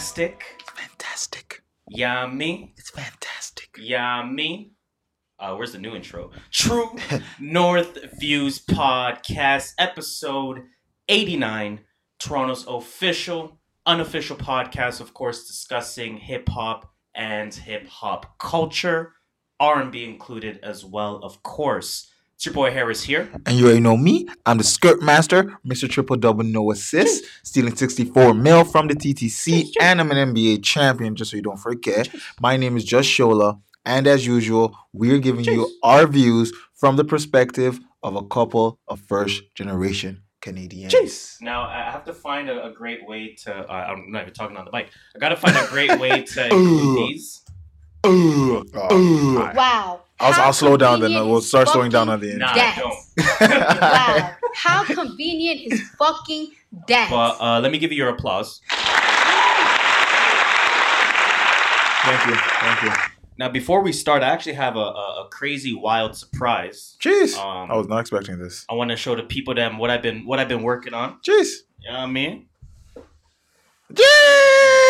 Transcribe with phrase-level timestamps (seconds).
[0.00, 0.42] fantastic.
[0.74, 1.62] Fantastic.
[1.90, 2.72] Yummy.
[2.78, 3.68] It's fantastic.
[3.78, 4.72] Yummy.
[5.38, 6.30] Uh, where's the new intro?
[6.50, 6.96] True
[7.38, 10.62] North Views Podcast, episode
[11.06, 11.80] 89.
[12.18, 19.12] Toronto's official, unofficial podcast, of course, discussing hip hop and hip hop culture,
[19.58, 22.09] R&B included as well, of course.
[22.40, 23.30] It's your boy Harris here.
[23.44, 24.26] And you already know me.
[24.46, 25.86] I'm the skirt master, Mr.
[25.86, 31.14] Triple Double No Assist, stealing 64 mil from the TTC, and I'm an NBA champion,
[31.14, 32.08] just so you don't forget.
[32.40, 37.04] My name is Just Shola, and as usual, we're giving you our views from the
[37.04, 40.94] perspective of a couple of first generation Canadians.
[40.94, 41.42] Jeez.
[41.42, 43.54] Now I have to find a, a great way to.
[43.54, 44.88] Uh, I'm not even talking on the mic.
[45.14, 47.44] I gotta find a great way to include these.
[48.02, 48.66] Ugh.
[48.72, 49.54] Oh, alright.
[49.54, 50.04] Wow.
[50.20, 51.12] I'll, I'll slow down then.
[51.12, 52.40] We'll start slowing down fucking on the end.
[52.40, 53.80] Nah, don't.
[53.80, 54.36] Wow.
[54.54, 56.52] How convenient is fucking
[56.88, 57.08] that?
[57.10, 58.60] But uh, let me give you your applause.
[62.02, 62.34] Thank you.
[62.34, 62.92] Thank you.
[63.38, 66.96] Now, before we start, I actually have a, a, a crazy, wild surprise.
[67.00, 67.38] Jeez.
[67.38, 68.66] Um, I was not expecting this.
[68.68, 71.18] I want to show the people them what I've been what I've been working on.
[71.20, 71.60] Jeez.
[71.80, 72.48] You know what I mean?
[73.92, 74.89] Jeez.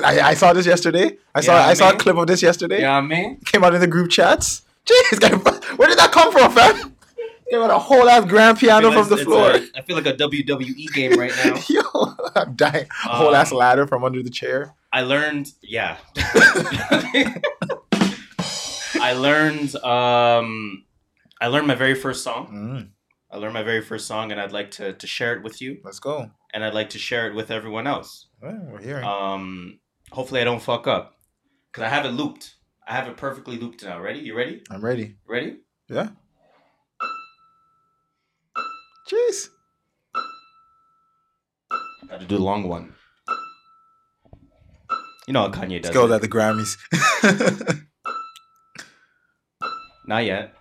[0.04, 1.16] I, I saw this yesterday.
[1.34, 2.80] I saw Yeah, I saw a clip of this yesterday.
[2.80, 3.40] Yeah, know what I mean?
[3.46, 4.62] Came out in the group chats.
[4.86, 6.96] Jeez, where did that come from, fam?
[7.50, 9.50] Came out a whole ass grand piano from the floor.
[9.50, 11.56] a- I feel like a WWE game right now.
[11.68, 11.80] Yo,
[12.36, 12.86] I'm dying.
[13.06, 14.74] A whole ass Um, ladder from under the chair.
[14.92, 15.96] I learned, yeah.
[19.02, 20.84] I learned, um,
[21.40, 22.48] I learned my very first song.
[22.52, 22.88] Mm,
[23.30, 25.78] I learned my very first song, and I'd like to to share it with you,
[25.84, 26.30] let's go.
[26.52, 28.26] and I'd like to share it with everyone else.
[28.42, 29.04] We're hearing.
[29.04, 29.78] Um,
[30.12, 31.16] hopefully, I don't fuck up,
[31.72, 32.54] cause I have it looped.
[32.86, 34.00] I have it perfectly looped now.
[34.00, 34.20] Ready?
[34.20, 34.62] You ready?
[34.70, 35.16] I'm ready.
[35.26, 35.58] Ready?
[35.88, 36.08] Yeah.
[39.08, 39.48] Jeez.
[42.08, 42.94] Got to do the long one.
[45.26, 45.94] You know how Kanye Let's does.
[45.94, 46.12] go it.
[46.12, 46.76] at the Grammys.
[50.06, 50.54] Not yet.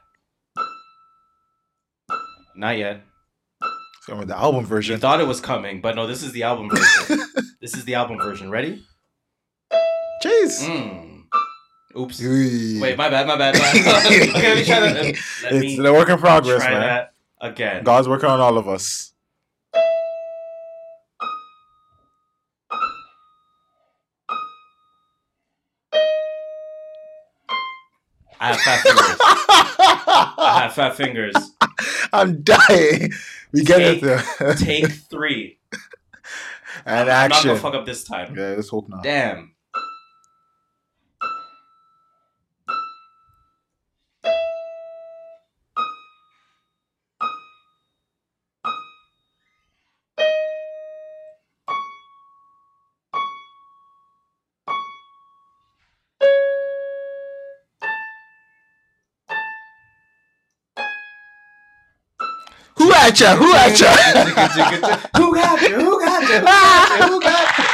[2.55, 3.01] Not yet.
[3.61, 4.93] Let's go with the album version.
[4.93, 7.19] You thought it was coming, but no, this is the album version.
[7.61, 8.51] this is the album version.
[8.51, 8.83] Ready?
[10.23, 10.67] Jeez.
[10.67, 11.23] Mm.
[11.97, 12.21] Oops.
[12.81, 13.55] Wait, my bad, my bad.
[13.55, 14.05] my bad.
[14.05, 14.95] okay, let me try that.
[15.43, 16.81] Let, it's me the work in progress, man.
[16.81, 17.83] that again.
[17.83, 19.13] God's working on all of us.
[28.41, 29.17] I have fat fingers.
[30.37, 31.35] I have fat fingers.
[32.13, 33.11] I'm dying.
[33.51, 34.55] We get it there.
[34.55, 35.59] Take three.
[36.85, 38.35] and I'm not gonna fuck up this time.
[38.37, 39.03] Yeah, let's hope not.
[39.03, 39.53] Damn.
[63.07, 63.35] At ya?
[63.35, 63.87] Who at ya?
[65.17, 65.75] Who got you?
[65.75, 66.39] Who got you?
[66.39, 67.07] Who got you?
[67.07, 67.65] Who got you?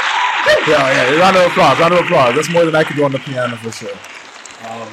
[0.72, 1.19] yeah, yeah.
[1.19, 1.80] Round of applause.
[1.80, 2.36] Round of applause.
[2.36, 3.96] That's more than I could do on the piano for sure.
[4.69, 4.88] Um,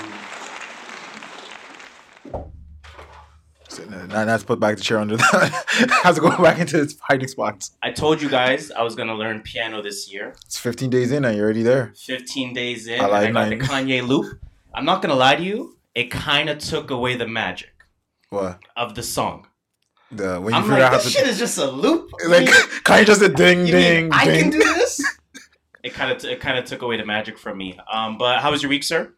[3.69, 6.01] So, now now let's put back the chair under that.
[6.05, 7.71] Has to go back into its hiding spots.
[7.83, 10.35] I told you guys I was gonna learn piano this year.
[10.45, 11.95] It's 15 days in and you're already there.
[11.97, 13.65] 15 days in, I like and I got the.
[13.67, 14.39] Kanye loop.
[14.75, 17.73] I'm not gonna lie to you, it kind of took away the magic
[18.29, 18.59] What?
[18.77, 19.47] of the song.
[20.13, 22.11] The when you I'm figure like, out how this to shit is just a loop.
[22.29, 22.49] like
[22.85, 24.41] kind of just a ding You ding mean I ding.
[24.43, 25.03] can do this.
[25.83, 27.79] it kind of t- it kind of took away the magic from me.
[27.93, 29.15] Um, but how was your week, sir?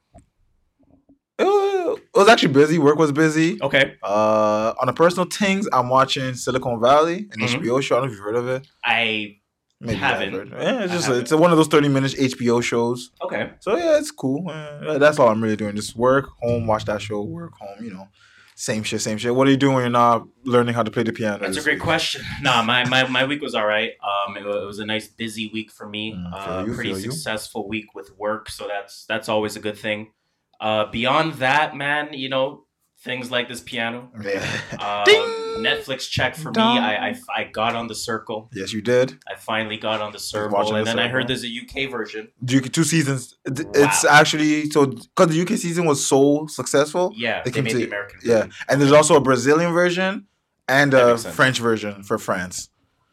[1.36, 2.78] Uh, it was actually busy.
[2.78, 3.60] Work was busy.
[3.60, 7.60] Okay, Uh, on the personal things, I'm watching Silicon Valley, an Mhm.
[7.60, 7.96] HBO show.
[7.96, 8.66] I don't know if you've heard of it.
[8.84, 9.38] I
[9.80, 10.52] Maybe Haven't.
[10.52, 10.62] have.
[10.62, 11.22] Yeah, it's just haven't.
[11.22, 13.10] it's one of those 30 minutes HBO shows.
[13.22, 13.50] okay.
[13.60, 14.48] So yeah, it's cool.
[14.48, 15.74] Uh, that's all I'm really doing.
[15.76, 17.84] Just work, home, watch that show, work, home.
[17.84, 18.08] You know,
[18.54, 19.34] same shit, same shit.
[19.34, 21.38] What are you doing when you're not learning how to play the piano?
[21.38, 21.82] That's a great week?
[21.82, 22.22] question.
[22.42, 23.92] Nah, my, my, my week was all right.
[24.02, 26.12] Um, it, it was a nice busy week for me.
[26.12, 27.10] Mm, uh, you, pretty feel you.
[27.10, 30.12] successful week with work, so that's that's always a good thing.
[30.60, 32.63] Uh, beyond that, man, you know
[33.04, 34.10] things like this piano.
[34.22, 35.22] Ding!
[35.58, 36.76] Netflix check for Dong.
[36.76, 36.80] me.
[36.80, 38.50] I, I I got on the circle.
[38.52, 39.18] yes, you did.
[39.30, 42.28] I finally got on the circle, and The then I heard there's a UK version.
[42.44, 43.36] Duke two seasons.
[43.44, 44.10] It's Wow.
[44.10, 47.12] actually so because the UK season was so successful.
[47.14, 48.18] Yeah, They they, came made to- the American.
[48.24, 48.52] Yeah, version.
[48.68, 50.26] and there's also a Brazilian version
[50.66, 51.16] and a.
[51.18, 52.70] French version for France.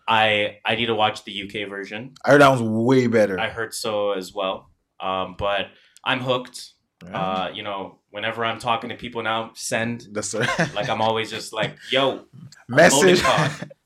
[0.08, 2.14] I I need to watch the UK version.
[2.26, 3.40] I heard that one's way better.
[3.40, 4.70] I heard so as well.
[5.00, 5.68] Um, but
[6.04, 6.72] I'm hooked.
[7.06, 7.20] Yeah.
[7.20, 10.08] Uh, you know, whenever I'm talking to people now, send.
[10.12, 10.34] That's
[10.76, 12.26] Like I'm always just like, yo,
[12.68, 13.22] message,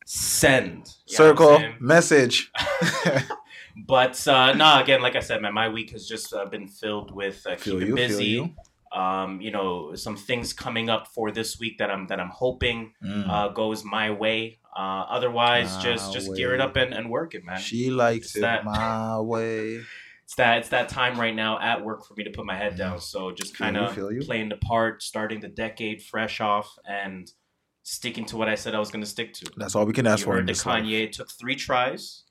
[0.06, 0.88] send.
[1.08, 2.52] You know what I'm circle, message.
[3.88, 7.14] But uh, no, again, like I said, man, my week has just uh, been filled
[7.14, 8.26] with uh, keeping you, busy.
[8.26, 8.54] you.
[8.98, 12.94] Um, you know, some things coming up for this week that I'm that I'm hoping
[13.04, 13.30] Mm.
[13.30, 14.60] uh, goes my way.
[14.74, 17.60] Uh, otherwise, just My just gear it up and, and work it, man.
[17.60, 19.82] she likes It's it that- my way.
[20.26, 22.78] It's that it's that time right now at work for me to put my head
[22.78, 23.00] down.
[23.00, 23.56] So just.
[23.56, 23.96] Kind of
[24.26, 27.32] playing the part, starting the decade fresh off, and
[27.84, 29.52] sticking to what I said I was going to stick to.
[29.56, 30.84] That's all we can ask You for in heard life.
[30.84, 32.24] Kanye it took three tries.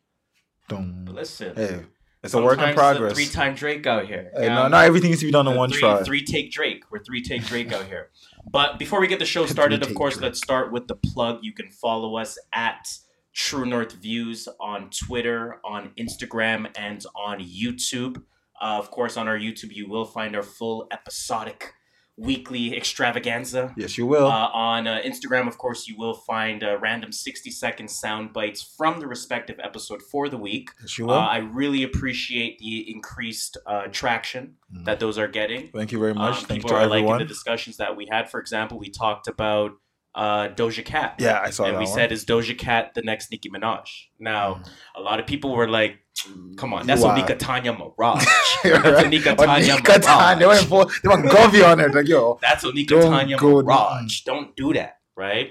[0.69, 0.81] But
[1.15, 1.83] listen, Hey,
[2.23, 3.15] it's a work in progress.
[3.15, 4.31] Three time Drake out here.
[4.35, 6.03] Hey, no, not everything needs to be done in one three, try.
[6.03, 6.85] Three take Drake.
[6.91, 8.11] We're three take Drake out here.
[8.51, 10.25] But before we get the show started, of course, Drake.
[10.25, 11.41] let's start with the plug.
[11.43, 12.89] You can follow us at
[13.35, 18.19] True North Views on Twitter, on Instagram, and on YouTube.
[18.63, 21.73] Uh, of course, on our YouTube, you will find our full episodic
[22.17, 23.75] weekly extravaganza.
[23.77, 24.29] Yes, you will.
[24.29, 28.63] Uh, on uh, Instagram, of course, you will find uh, random 60 second sound bites
[28.79, 30.71] from the respective episode for the week.
[30.81, 31.15] yes, you Uh, will.
[31.19, 34.85] I really appreciate the increased uh, traction Mm.
[34.87, 35.71] that those are getting.
[35.73, 36.39] Thank you very much.
[36.39, 38.31] Um, Thanks people to are liking the discussions that we had.
[38.31, 39.73] For example, we talked about
[40.15, 41.17] uh, Doja Cat.
[41.19, 41.95] yeah, I saw and that we one.
[41.95, 43.89] said, is Doja Cat the next Nicki Minaj?
[44.19, 44.63] Now,
[44.97, 45.99] a lot of people were like,
[46.57, 48.25] come on, that's Onika Tanya Maraj.
[48.65, 48.83] Right?
[48.83, 50.39] that's Onika Tanya Onika Tanya.
[50.41, 50.69] They went Maraj.
[50.69, 50.85] full.
[51.03, 51.95] They went Govy on it.
[51.95, 54.25] Like yo, That's Onika Don't Tanya go- Maraj.
[54.25, 55.51] Don't do that, right?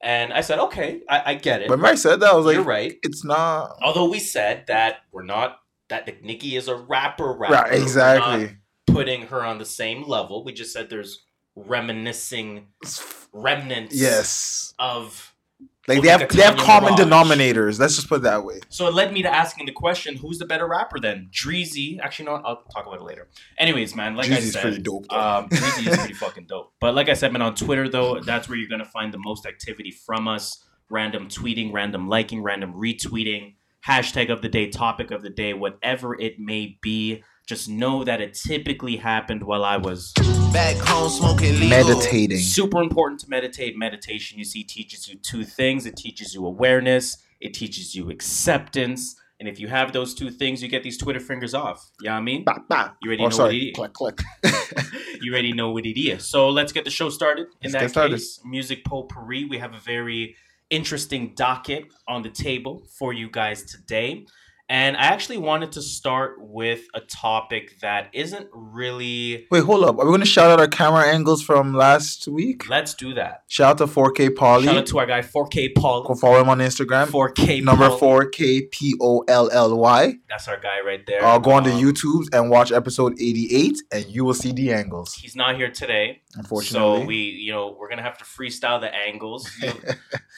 [0.00, 1.68] And I said, okay, I, I get it.
[1.68, 2.94] but Mary said that I was like, You're right.
[3.02, 5.58] it's not Although we said that we're not,
[5.88, 7.54] that Nicki is a rapper rapper.
[7.54, 7.64] right.
[7.72, 8.56] We're not Exactly.
[8.86, 10.44] putting her on the same level.
[10.44, 11.24] We just said there's
[11.56, 12.66] reminiscing
[13.32, 14.74] remnants Yes.
[14.78, 15.34] of
[15.86, 16.98] Like they have they have common Maraj.
[16.98, 17.78] denominators.
[17.78, 18.60] Let's just put it that way.
[18.68, 22.26] so it led me to asking the question who's the better rapper then dreezy actually
[22.26, 23.28] no i'll talk about it later
[23.58, 25.06] anyways man like i Jeezy's said pretty dope.
[25.10, 25.18] though.
[25.20, 26.72] um, Dreezy is pretty fucking dope.
[26.80, 29.46] But like I said, man, on Twitter though, that's where you're gonna find the most
[29.46, 30.64] activity from us.
[30.90, 33.54] Random tweeting, random liking, random retweeting,
[33.86, 37.22] hashtag of the day, topic of the day, whatever it may be.
[37.46, 40.12] Just know that it typically happened while I was
[40.52, 41.68] Back home smoking legal.
[41.68, 42.38] Meditating.
[42.38, 43.76] Super important to meditate.
[43.76, 45.84] Meditation, you see, teaches you two things.
[45.84, 47.18] It teaches you awareness.
[47.40, 49.16] It teaches you acceptance.
[49.40, 51.90] And if you have those two things, you get these Twitter fingers off.
[52.00, 52.44] You know what I mean?
[52.44, 52.90] Bah, bah.
[53.02, 53.72] You already Oh, know sorry.
[53.76, 54.84] what it Click, click.
[55.20, 56.26] you already know what it is.
[56.26, 57.48] So let's get the show started.
[57.60, 58.14] In Let's that get started.
[58.16, 59.44] case, music potpourri.
[59.44, 60.36] We have a very
[60.70, 64.24] interesting docket on the table for you guys today.
[64.68, 69.46] And I actually wanted to start with a topic that isn't really.
[69.50, 69.98] Wait, hold up.
[69.98, 72.66] Are we going to shout out our camera angles from last week?
[72.68, 73.42] Let's do that.
[73.48, 74.64] Shout out to 4K Polly.
[74.64, 76.04] Shout out to our guy 4K Paul.
[76.04, 77.06] Go follow him on Instagram.
[77.08, 78.20] 4K Number Paul.
[78.22, 80.14] 4K P O L L Y.
[80.30, 81.22] That's our guy right there.
[81.22, 84.72] Uh, go on to Um, YouTube and watch episode 88, and you will see the
[84.72, 85.12] angles.
[85.14, 88.92] He's not here today, Unfortunately, so we, you know, we're gonna have to freestyle the
[88.94, 89.50] angles.
[89.62, 89.74] You'll,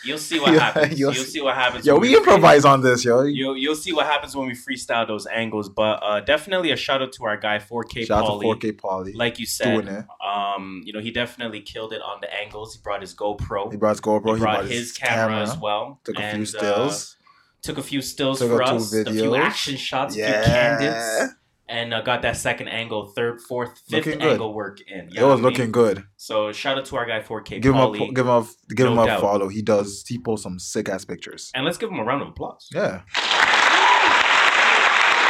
[0.04, 0.90] you'll see what happens.
[0.98, 1.86] you'll You'll, see- see what happens.
[1.86, 3.22] yo, we improvise on this, yo.
[3.22, 5.68] You'll you'll see what happens when we freestyle those angles.
[5.68, 8.46] But uh, definitely a shout out to our guy 4K Shout Polly.
[8.58, 9.12] to 4K Polly.
[9.12, 12.74] Like you said, um, you know he definitely killed it on the angles.
[12.74, 13.70] He brought his GoPro.
[13.70, 14.26] He brought his GoPro.
[14.28, 16.00] He He brought his camera, as well.
[16.04, 17.16] Took a few and, uh, stills.
[17.62, 18.92] took a few stills Took for a few us.
[18.94, 20.14] A few action shots.
[20.14, 20.44] A few yeah.
[20.44, 21.34] candids.
[21.68, 25.08] And uh, got that second angle, third, fourth, fifth angle work in.
[25.10, 25.42] You It was I mean?
[25.42, 26.04] looking good.
[26.16, 28.98] So shout out to our guy 4K Give him a give him a give him
[29.00, 29.20] a doubt.
[29.20, 29.48] follow.
[29.48, 30.04] He does.
[30.06, 31.50] He posts some sick ass pictures.
[31.56, 32.68] and let's give him a round of applause.
[32.72, 33.00] Yeah.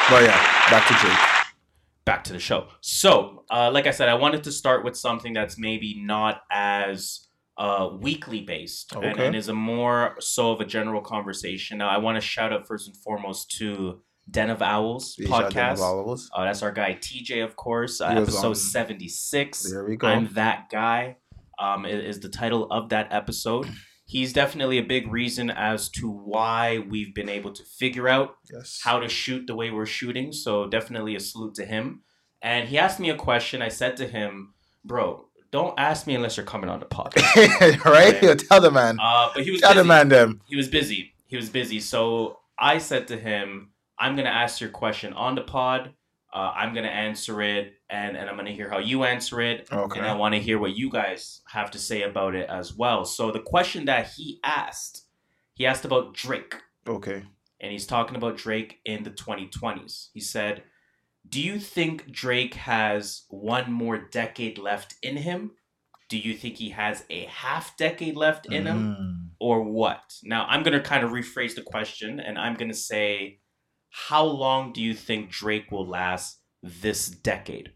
[0.08, 0.36] But yeah,
[0.70, 1.18] back to Jake.
[2.04, 2.68] back to the show.
[2.80, 7.26] So, uh, like I said, I wanted to start with something that's maybe not as
[7.58, 9.26] uh, weekly based and, Okay.
[9.26, 11.78] and is a more so of a general conversation.
[11.78, 15.44] Now, I want to shout out first and foremost to Den of Owls Big shout
[15.46, 15.78] out to podcast.
[15.78, 16.22] Volables.
[16.32, 18.00] Uh, that's our guy TJ, of course.
[18.00, 19.68] Uh, episode on- seventy six.
[19.68, 20.06] There we go.
[20.06, 21.16] I'm that guy.
[21.58, 23.66] Um, is the title of that episode.
[24.08, 28.80] He's definitely a big reason as to why we've been able to figure out yes.
[28.84, 30.32] how to shoot the way we're shooting.
[30.32, 32.02] So definitely a salute to him.
[32.40, 33.62] And he asked me a question.
[33.62, 38.14] I said to him, "Bro, don't ask me unless you're coming on the podcast." right?
[38.14, 38.34] Okay.
[38.48, 38.98] Tell the man.
[39.02, 39.88] Uh, but he was Tell the busy.
[39.88, 40.40] man them.
[40.46, 41.12] He was busy.
[41.26, 41.80] He was busy.
[41.80, 45.94] So I said to him, "I'm gonna ask your question on the pod.
[46.37, 49.99] Uh, I'm gonna answer it, and and I'm gonna hear how you answer it, Okay.
[49.99, 53.00] and I want to hear what you guys have to say about it as well."
[53.16, 54.95] So the question that he asked,
[55.55, 56.55] he asked about Drake.
[56.87, 57.21] Okay.
[57.59, 60.11] and he's talking about Drake in the 2020s.
[60.12, 60.62] He said,
[61.35, 65.52] Do you think Drake has one more decade left in him?
[66.11, 68.78] Do you think he has a half decade left in him?
[68.78, 69.28] Mm.
[69.40, 70.05] Or what?
[70.23, 73.40] Now, I'm going to kind of rephrase the question and I'm going to say,
[74.09, 77.73] How long do you think Drake will last this decade?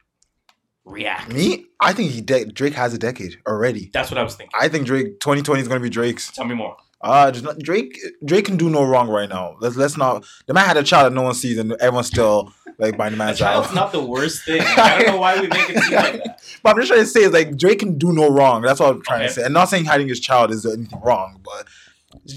[0.85, 1.33] React.
[1.33, 1.67] Me?
[1.81, 3.91] I think he de- Drake has a decade already.
[3.93, 4.53] That's what I was thinking.
[4.59, 6.31] I think Drake 2020 is gonna be Drake's.
[6.31, 6.77] Tell me more.
[7.01, 9.57] Uh not- Drake Drake can do no wrong right now.
[9.61, 12.53] Let's let's not the man had a child that no one sees and everyone's still
[12.79, 13.75] like by the man's child's out.
[13.75, 14.61] not the worst thing.
[14.63, 16.43] I don't know why we make it seem like that.
[16.63, 18.63] But I'm just trying to say is like Drake can do no wrong.
[18.63, 19.29] That's what I'm trying Okay.
[19.29, 19.45] to say.
[19.45, 21.67] And not saying hiding his child is anything wrong, but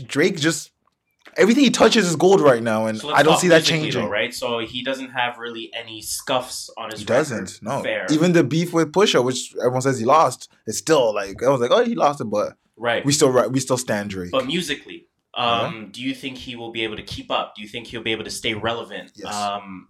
[0.08, 0.72] Drake just
[1.38, 4.04] everything he touches is gold right now, and So I don't see that changing.
[4.04, 4.34] though, right?
[4.34, 7.14] So he doesn't have really any scuffs on his He record.
[7.16, 7.60] doesn't.
[7.62, 7.82] No.
[7.82, 8.06] Fair.
[8.12, 11.62] Even the beef with Pusha, which everyone says he lost, it's still like I was
[11.62, 13.04] like, oh, he lost it, but right.
[13.06, 14.32] we still ri- we still stand Drake.
[14.32, 17.56] But musically, um, do you think he will be able to keep up?
[17.56, 19.12] Do you think he'll be able to stay relevant?
[19.16, 19.34] Yes.
[19.34, 19.88] Um,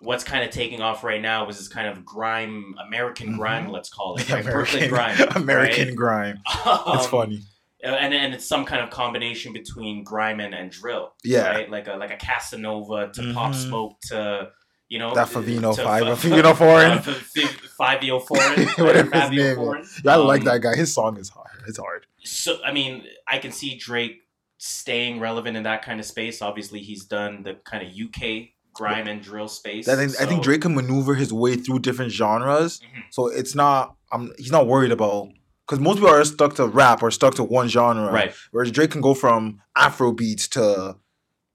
[0.00, 3.38] what's kind of taking off right now is this kind of grime, American Mhm.
[3.38, 4.44] grime, let's call it, Yeah, right?
[4.46, 5.96] Brooklyn grime, American right?
[5.96, 6.38] grime.
[6.64, 7.42] Um, It's funny.
[7.82, 11.48] And and it's some kind of combination between grime and, and drill, Yeah.
[11.48, 11.70] right?
[11.70, 13.54] Like a like a Casanova to Pop Mhm.
[13.54, 14.50] Smoke to
[14.88, 16.92] you know That Favino to five, Fa- Favino foreign.
[16.98, 20.00] uh, F- F- Fabio Foreign, Whatever his Fabio name is.
[20.04, 20.76] Yeah, I like Um, that guy.
[20.76, 21.48] His song is hard.
[21.66, 22.06] It's hard.
[22.24, 24.18] so I mean, I can see Drake
[24.58, 26.40] staying relevant in that kind of space.
[26.42, 29.88] Obviously, he's done the kind of UK grime and drill space.
[29.88, 33.02] I think I think Drake can maneuver his way through different genres, Mhm.
[33.10, 33.96] so it's not.
[34.12, 35.28] Um, he's not worried about
[35.66, 38.34] because most people are stuck to rap or stuck to one genre, right?
[38.50, 40.96] Whereas Drake can go from Afro beats to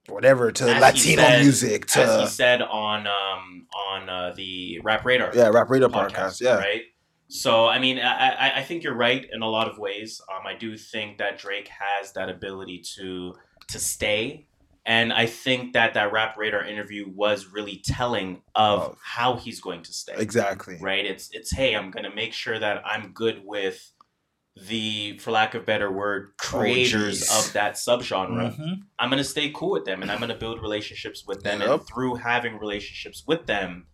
[0.09, 5.05] whatever to As Latino said- music As he said on um on uh, the Rap
[5.05, 6.41] Radar yeah, Rap Radar podcast, podcast.
[6.41, 6.81] Yeah, right.
[7.29, 10.21] So I mean, I, I I think you're right in a lot of ways.
[10.33, 13.35] Um, I do think that Drake has that ability to
[13.69, 14.47] to stay.
[14.85, 18.97] And I think that that Rap Radar interview was really telling of Of.
[19.03, 20.13] how he's going to stay.
[20.17, 20.77] exactly.
[20.79, 21.05] right?
[21.05, 23.91] It's it's hey, I'm gonna make sure that I'm good with
[24.67, 27.47] the, for lack of better word, creators jeez.
[27.47, 28.57] of that subgenre.
[28.57, 28.77] Mhm.
[28.97, 31.69] I'm gonna stay cool with them, and I'm gonna build relationships with them, Yep.
[31.69, 33.87] and through having relationships with them,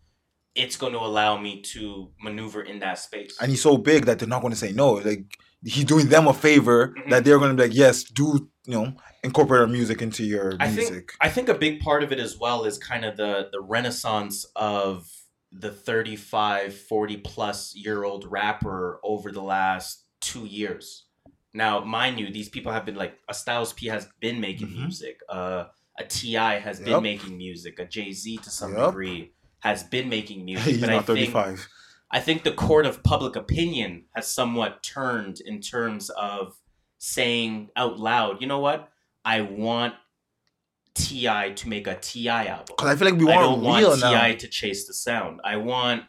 [0.56, 3.36] it's going to allow me to maneuver in that space.
[3.42, 4.92] And he's so big that they're not going to say no.
[4.94, 5.26] Like
[5.66, 7.10] he's doing them a favor Mhm.
[7.10, 8.94] that they're going to be like, yes, do you know
[9.24, 10.88] incorporate our music into your I music.
[10.94, 13.62] think I think a big part of it as well is kind of the the
[13.62, 15.10] renaissance of
[15.52, 21.06] the 35 40 plus year old rapper over the last 2 years.
[21.54, 24.78] Now, mind you, these people have been like a Styles P has been making Mhm.
[24.78, 25.20] music.
[25.30, 25.66] Uh
[26.00, 27.78] a TI has been making music.
[27.78, 28.86] A Jay-Z to some Yep.
[28.88, 30.72] degree has been making music.
[30.74, 31.68] he's but not I think 35.
[32.10, 36.56] I think the court of public opinion has somewhat turned in terms of
[36.98, 38.90] saying out loud, you know what?
[39.24, 39.94] I want
[40.96, 42.66] Ti to make a Ti album.
[42.76, 44.36] Because I feel like we I want don't real want Ti now.
[44.44, 45.42] to chase the sound.
[45.44, 46.04] I want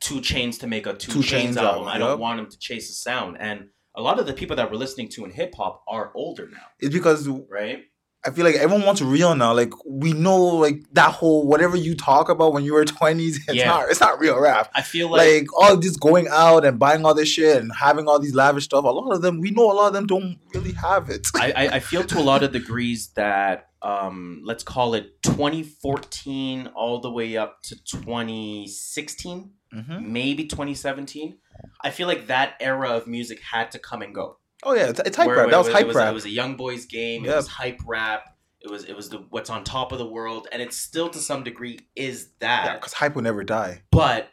[0.00, 1.88] Two Chainz to make a Two, Two Chains, Chainz album.
[1.88, 3.36] I don't want him to chase the sound.
[3.38, 6.48] And a lot of the people that we're listening to in hip hop are older
[6.50, 7.84] now, It's because right?
[8.22, 9.54] I feel like everyone wants real now.
[9.54, 13.54] Like we know, like that whole whatever you talk about when you were twenties, it's
[13.54, 13.66] Yeah.
[13.68, 14.70] not it's not real rap.
[14.74, 18.06] I feel like, Like, all this going out and buying all this shit and having
[18.08, 18.84] all these lavish stuff.
[18.84, 21.26] A lot of them, we know a lot of them don't really have it.
[21.34, 26.66] I, I, I feel to a lot of degrees that um, let's call it 2014
[26.74, 30.02] all the way up to 2016, Mhm.
[30.06, 31.38] maybe 2017.
[31.82, 34.38] I feel like that era of music had to come and go.
[34.62, 35.50] Oh yeah, it's, it's hype Where rap.
[35.50, 36.10] That was it hype was, rap.
[36.10, 37.24] It was a young boys game.
[37.24, 38.36] It was hype rap.
[38.60, 41.18] It was it was the what's on top of the world, and it still to
[41.18, 42.64] some degree is that.
[42.66, 43.82] yeah, because hype will never die.
[43.90, 44.28] but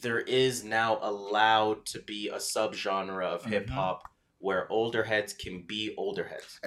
[0.00, 3.48] there is now allowed to be a subgenre of Mhm.
[3.48, 4.02] hip hop
[4.38, 6.60] where older heads can be older heads.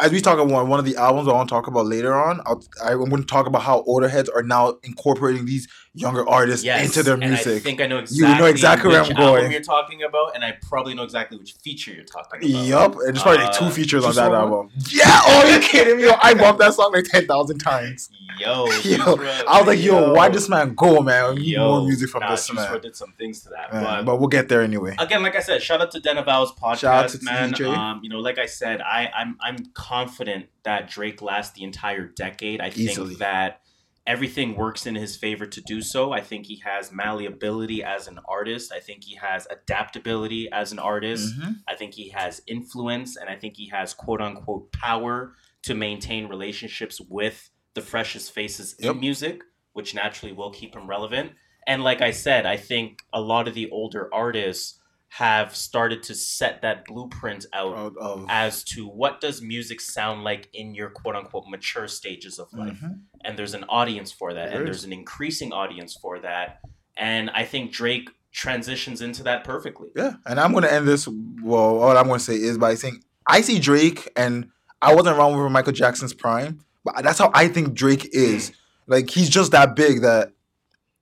[0.00, 2.40] As we talk about one of the albums I want to talk about later on,
[2.46, 6.64] I'll, I'm going to talk about how older heads are now incorporating these younger artists
[6.64, 7.46] Yes, into their music.
[7.46, 8.38] and I think I know You exactly.
[8.38, 9.36] know exactly where which I'm going.
[9.36, 12.64] Album you're talking about, and I probably know exactly which feature you're talking about.
[12.66, 14.34] Yup, and there's probably like two Uh, features on that WRLD?
[14.40, 14.70] album.
[14.90, 16.04] Yeah, oh, you kidding me?
[16.04, 18.10] Yo, I bumped that song like ten thousand times.
[18.40, 21.34] Yo, Yo, Juice I was like, yo, why this man go, man?
[21.36, 22.80] We need Yo, more music from nah, this Juice man.
[22.80, 24.96] Did some things to that, Man, but but we'll get there anyway.
[24.98, 27.54] again, like I said, shout out to Denaval's podcast, Shout out to man.
[27.66, 32.06] Um, you know, like I said, I, I'm I'm confident that Drake lasts the entire
[32.06, 32.60] decade.
[32.60, 33.08] I Easily.
[33.08, 33.60] think that
[34.06, 36.12] everything works in his favor to do so.
[36.12, 38.72] I think he has malleability as an artist.
[38.72, 41.38] I think he has adaptability as an artist.
[41.38, 41.56] Mhm.
[41.68, 46.26] I think he has influence, and I think he has quote unquote power to maintain
[46.28, 48.94] relationships with the freshest faces Yep.
[48.94, 51.32] in music, which naturally will keep him relevant.
[51.66, 54.78] And like I said, I think a lot of the older artists
[55.18, 57.94] have started to set that blueprint out
[58.28, 62.80] as to what does music sound like in your quote unquote mature stages of life
[62.82, 62.98] Mhm.
[63.24, 64.76] and there's an audience for that There and is.
[64.78, 66.58] there's an increasing audience for that
[66.96, 71.06] and i think drake transitions into that perfectly Yeah, and I'm gonna end this.
[71.06, 74.48] Well, what I'm gonna say is by saying I see Drake, and
[74.82, 78.50] I wasn't around with Michael Jackson's prime, but that's how I think Drake is.
[78.86, 80.32] Like he's just that big that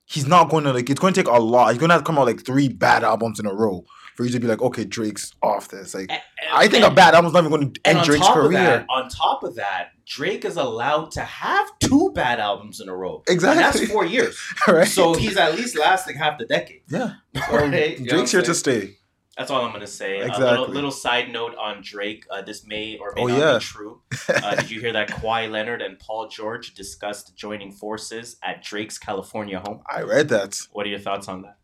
[0.05, 0.89] he's not going to like.
[0.89, 1.71] It's going to take a lot.
[1.71, 3.83] He's going to have to come out like three bad albums in a row
[4.15, 5.93] for you to be like, okay, Drake's off this.
[5.95, 8.51] Like, And- I think a and- bad album's not even going to end Drake's career.
[8.51, 12.95] that, on top of that, Drake is allowed to have two bad albums in a
[12.95, 13.23] row.
[13.27, 13.63] Exactly.
[13.63, 14.37] And that's four years.
[14.67, 14.87] right?
[14.87, 16.81] So he's at least lasting half the decade.
[16.89, 17.13] yeah,
[17.51, 17.99] Right?
[17.99, 18.97] What Drake's here to stay.
[19.37, 20.19] That's all I'm gonna say.
[20.19, 20.45] A Exactly.
[20.47, 22.23] little, little side note on Drake.
[22.29, 23.57] Uh, this may or may Oh, not yeah.
[23.57, 24.01] be true.
[24.29, 28.99] Uh, did you hear that Kawhi Leonard and Paul George discussed joining forces at Drake's
[28.99, 29.81] California home?
[29.89, 30.59] I read that.
[30.71, 31.57] What are your thoughts on that?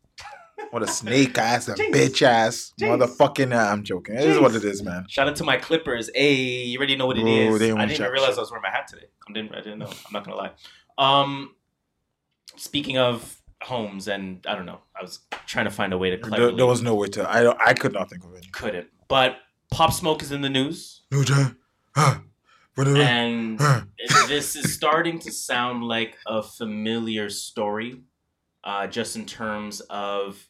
[0.71, 1.97] What a snake ass and Jinx.
[1.97, 3.03] bitch ass Jinx.
[3.05, 3.49] motherfucking.
[3.49, 4.15] Nah, I'm joking.
[4.15, 4.39] It is Jinx.
[4.41, 5.05] what it is, man.
[5.09, 6.09] Shout out to my Clippers.
[6.13, 6.33] Hey,
[6.65, 7.55] you already know what it Bro, is.
[7.61, 8.37] I didn't even realize.
[8.37, 9.05] I was wearing my hat today.
[9.27, 9.53] I didn't.
[9.55, 9.87] I didn't know.
[9.87, 10.51] I'm not gonna lie.
[10.97, 11.55] Um,
[12.55, 14.79] speaking of homes, and I don't know.
[14.97, 17.27] I was trying to find a way to There, there was no way to.
[17.29, 17.69] I.
[17.69, 18.51] I could not think of it.
[18.51, 18.87] couldn't.
[19.07, 19.37] But
[19.71, 21.57] Pop Smoke is in the news, No time.
[21.95, 22.19] Huh.
[22.75, 22.97] Whatever.
[23.01, 23.59] and
[24.27, 28.01] this is starting to sound like a familiar story,
[28.63, 30.47] uh, just in terms of,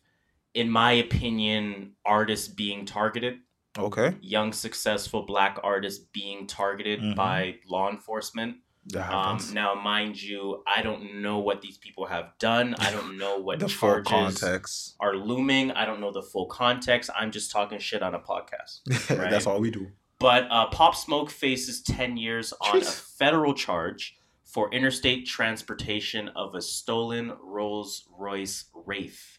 [0.61, 3.35] in my opinion, artists being targeted.
[3.77, 4.09] Okay.
[4.21, 7.15] young successful black artists being targeted Mhm.
[7.15, 8.57] by law enforcement
[8.97, 13.37] um, now mind you i don't know what these people have done i don't know
[13.47, 14.95] what the full charges context.
[14.99, 18.73] are looming i don't know the full context i'm just talking shit on a podcast
[19.17, 19.29] Right.
[19.29, 19.83] That's all we do.
[20.19, 26.55] but uh, pop smoke faces 10 years on a federal charge for interstate transportation of
[26.55, 29.38] a stolen rolls royce wraith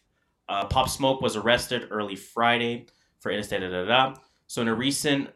[0.51, 2.85] uh, pop smoke was arrested early friday
[3.19, 4.15] for interstate da, da, da,
[4.47, 5.29] so in a recent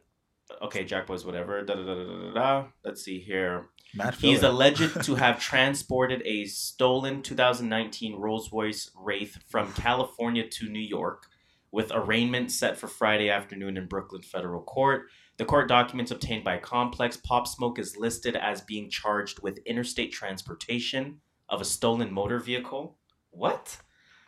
[0.61, 4.41] okay jack boys whatever da, da, da, da, da, da, let's see here Matt He's
[4.41, 4.51] Filler.
[4.51, 11.27] alleged to have transported a stolen 2019 Rolls Royce Wraith from California to New York,
[11.71, 15.07] with arraignment set for Friday afternoon in Brooklyn federal court.
[15.37, 20.11] The court documents obtained by Complex Pop Smoke is listed as being charged with interstate
[20.11, 21.19] transportation
[21.49, 22.97] of a stolen motor vehicle.
[23.31, 23.77] What?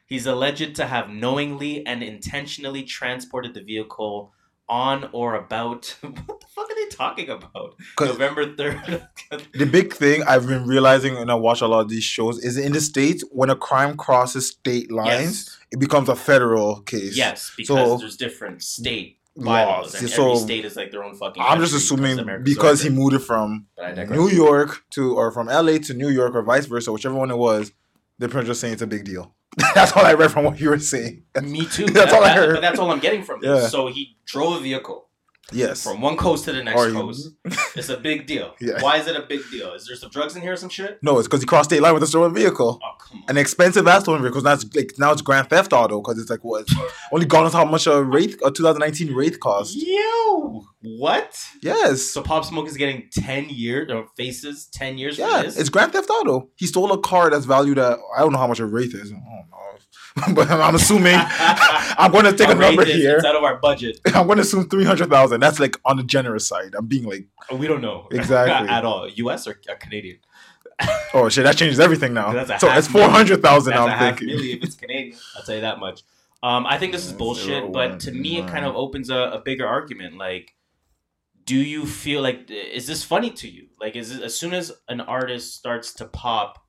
[0.07, 4.31] He's alleged to have knowingly and intentionally transported the vehicle
[4.69, 5.95] on or about.
[6.27, 7.75] What the fuck are they talking about?
[8.00, 9.07] November 3rd.
[9.53, 12.57] the big thing I've been realizing when I watch a lot of these shows is
[12.57, 15.57] in the states when a crime crosses state lines, Yes.
[15.72, 17.15] it becomes a federal case.
[17.15, 19.93] Yes, because So- there's different state Laws.
[19.93, 21.43] and So every state is like their own fucking.
[21.46, 24.17] I'm just assuming America's because he moved it from But I digress.
[24.20, 27.37] New York to or from LA to New York or vice versa, whichever one it
[27.37, 27.72] was,
[28.20, 29.36] they're pretty just saying it's a big deal.
[29.75, 31.24] That's all I read from what you were saying.
[31.42, 31.86] Me too.
[31.88, 32.53] That's That- all I that- heard.
[32.56, 33.53] But that's all I'm getting from Yeah.
[33.53, 33.72] this.
[33.72, 35.06] So he drove a vehicle
[35.51, 35.83] Yes.
[35.83, 37.29] from one coast to the next Or he- coast.
[37.75, 38.53] It's a big deal.
[38.62, 38.81] Yeah.
[38.81, 39.74] Why is it a big deal?
[39.74, 41.00] Is there some drugs in here or some shit?
[41.01, 42.79] No, it's because he crossed state line with a stolen vehicle.
[42.83, 43.29] Oh come on.
[43.29, 44.42] An expensive ass stolen vehicle.
[44.42, 46.68] Now it's like now it's grand theft auto because it's like what
[47.14, 49.75] only God knows how much a Wraith a 2019 Wraith cost.
[49.77, 51.40] Yo, what?
[51.62, 52.01] Yes.
[52.01, 55.70] So Pop Smoke is getting ten years or uh, faces ten years for Yeah, it's
[55.70, 56.50] Grand Theft Auto.
[56.55, 59.12] He stole a car that's valued at I don't know how much a Wraith is.
[59.12, 59.56] I don't know,
[60.34, 63.18] but I'm assuming I'm going to take a number is- here.
[63.18, 64.00] It's out of our budget.
[64.16, 65.40] I'm going to assume three hundred thousand.
[65.40, 66.75] That's like on the generous side.
[66.77, 68.70] I'm being like, We don't know Exactly.
[68.70, 69.08] at all.
[69.08, 69.48] U.S.
[69.48, 70.20] or, or Canadian?
[71.16, 72.32] oh shit, that changes everything now.
[72.34, 73.74] That's a So it's four hundred thousand.
[73.74, 74.36] A I'm half thinking.
[74.36, 75.18] million if it's Canadian.
[75.36, 76.01] I'll tell you that much.
[76.44, 79.10] Um, I think this is bullshit, zero but one to me, it kind of opens
[79.10, 80.18] a, a bigger argument.
[80.20, 80.53] Like,
[81.46, 83.70] do you feel like is this funny to you?
[83.82, 86.64] Like, is it as soon as an artist starts to pop,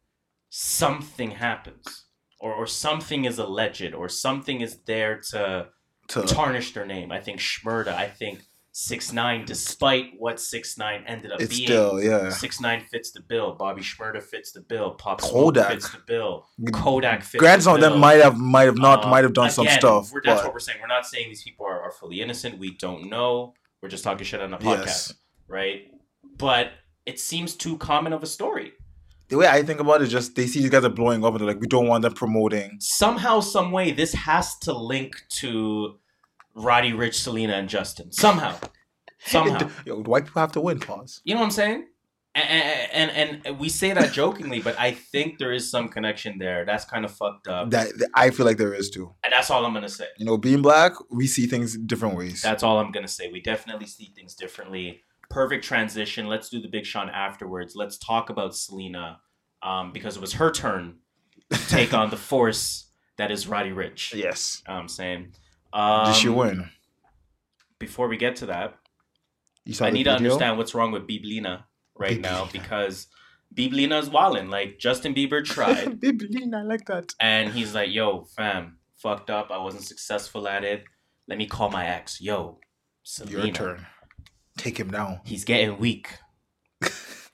[0.49, 2.05] something happens,
[2.38, 5.68] or or something is alleged, or something is there to
[6.09, 7.12] To- tarnish their name?
[7.12, 7.88] I think Schmurda.
[7.88, 8.40] I think
[8.72, 11.66] six nine, despite what six nine ended up it's being.
[11.66, 12.31] still yeah.
[12.31, 13.55] Six nine fits the bill.
[13.55, 14.92] Bobby Schmurda fits the bill.
[14.92, 15.70] Pop Kodak.
[15.72, 16.46] fits the bill.
[16.72, 17.90] Kodak fits Granted, the of bill.
[17.90, 20.40] them might have might have not Uh, might have done some again, stuff, We're, that's
[20.42, 20.79] but what we're saying.
[20.81, 22.59] We're not saying these people are, are fully innocent.
[22.59, 23.55] We don't know.
[23.83, 25.14] We're just talking shit on the podcast, yes.
[25.48, 25.83] right?
[26.37, 26.70] But
[27.05, 28.72] it seems too common of a story.
[29.29, 31.33] The way I think about it is just they see these guys are blowing up
[31.33, 32.77] and they're like, we don't want them promoting.
[32.81, 35.99] Somehow, some way, this has to link to
[36.55, 38.11] Roddy Ricch, Selena, and Justin.
[38.11, 38.57] Somehow,
[39.21, 39.69] somehow.
[39.85, 41.21] Yo, white people have to win, pause.
[41.25, 41.87] You know what I'm saying?
[42.35, 46.64] And, and and we say that jokingly, but I think there is some connection there.
[46.64, 49.12] That's kind of fucked up, That I feel like there is too.
[49.25, 50.05] and that's all I'm gonna say.
[50.19, 52.41] You know, being black, we see things different ways.
[52.41, 53.29] That's all I'm gonna say.
[53.33, 55.03] We definitely see things differently.
[55.31, 56.27] Perfect transition.
[56.27, 57.75] Let's do the Big Sean afterwards.
[57.77, 59.21] Let's talk about Selena,
[59.62, 60.97] um, because it was her turn
[61.51, 62.88] to take on the force
[63.19, 64.14] that is Roddy Ricch.
[64.14, 64.62] yes.
[64.67, 65.35] You know I'm saying.
[65.73, 66.71] Um, Did she win?
[67.79, 68.77] Before we get to that,
[69.81, 71.64] I need to understand what's wrong with Biblina
[71.97, 73.09] right now because
[73.55, 74.49] Biblina is wilding.
[74.49, 76.01] Like Justin Bieber tried.
[76.01, 77.12] Biblina, I like that.
[77.21, 79.51] And he's like, yo, fam, fucked up.
[79.51, 80.85] I wasn't successful at it.
[81.29, 82.21] Let me call my ex.
[82.21, 82.59] Yo,
[83.03, 83.45] Selena.
[83.45, 83.87] Your turn.
[84.59, 85.21] Take him down.
[85.25, 86.09] He's getting weak.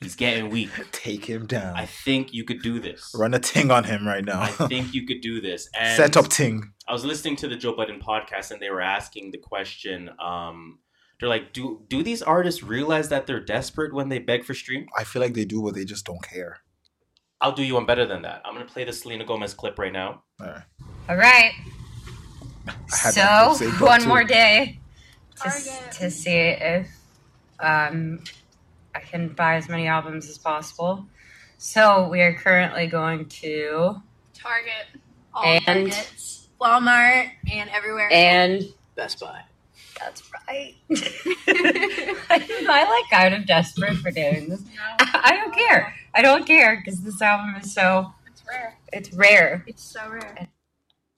[0.00, 0.70] He's getting weak.
[0.92, 1.74] Take him down.
[1.76, 3.10] I think you could do this.
[3.14, 4.42] Run a ting on him right now.
[4.42, 5.68] I think you could do this.
[5.78, 6.72] And Set up ting.
[6.86, 10.10] I was listening to the Joe Budden podcast and they were asking the question.
[10.20, 10.80] Um,
[11.18, 14.86] they're like, do do these artists realize that they're desperate when they beg for stream?
[14.96, 16.58] I feel like they do, but they just don't care.
[17.40, 18.42] I'll do you one better than that.
[18.44, 20.22] I'm gonna play the Selena Gomez clip right now.
[20.40, 20.62] All right.
[21.08, 21.52] All right.
[22.66, 24.08] I had that So to say, but one too.
[24.08, 24.80] more day
[25.40, 25.92] to, s- Target.
[25.92, 26.88] to see if
[27.60, 28.22] um,
[28.94, 31.06] I can buy as many albums as possible.
[31.58, 33.96] So we are currently going to
[34.34, 35.00] Target,
[35.32, 38.08] all And- Targets, Walmart, and everywhere.
[38.12, 38.62] and
[38.96, 39.40] Best Buy.
[39.98, 40.74] that's right.
[40.90, 40.96] Am
[41.48, 44.62] I like kind of desperate for doing this?
[45.00, 45.94] I don't care.
[46.14, 48.76] I don't care because this album is so It's rare.
[48.92, 49.64] it's rare.
[49.66, 50.48] It's so rare.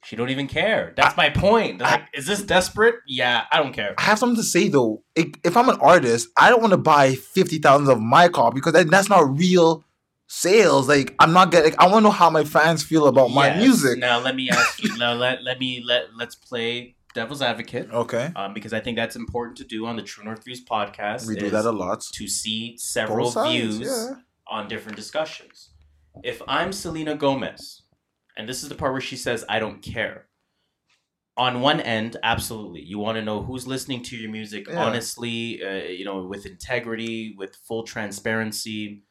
[0.07, 0.93] She don't even care.
[0.97, 1.81] That's my point.
[1.81, 2.95] Like, is this desperate?
[3.09, 3.95] Yeah, I don't care.
[3.99, 5.03] I have something to say though.
[5.17, 8.73] If, I'm an artist, I don't want to buy fifty thousand of my car because
[8.75, 9.85] that, that's not real
[10.29, 10.89] sales.
[10.89, 11.75] Like I'm not getting.
[11.81, 13.99] I want to know how my fans feel about my music.
[13.99, 14.97] Now let me ask you.
[14.97, 17.91] Now let let me let let's play devil's advocate.
[17.91, 21.27] Okay, Um, because I think that's important to do on the True North Views podcast.
[21.27, 22.03] we do that a lot.
[22.13, 24.17] to see several sides, views yeah.
[24.47, 25.71] on different discussions.
[26.23, 27.83] If I'm Selena Gomez,
[28.37, 30.27] and this is the part where she says, I don't care.
[31.39, 32.81] On one end, absolutely.
[32.83, 34.83] You want to know who's listening to your music Yeah.
[34.83, 39.05] honestly, uh, you know, with integrity, with full transparency.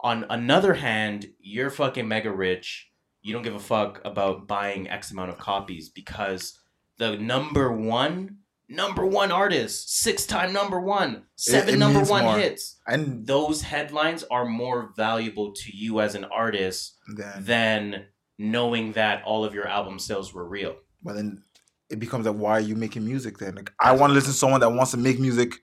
[0.00, 2.90] On another hand, you're fucking mega rich.
[3.22, 6.58] You don't give a fuck about buying X amount of copies because
[6.98, 8.38] the number one,
[8.68, 12.38] number one artist, six time number one, seven it number one more.
[12.38, 18.06] hits And those headlines are more valuable to you as an artist then, than
[18.38, 20.76] knowing that all of your album sales were real.
[21.02, 21.42] but then
[21.90, 23.54] it becomes like, why are you making music then?
[23.54, 25.54] Like I want to listen to someone that wants to make music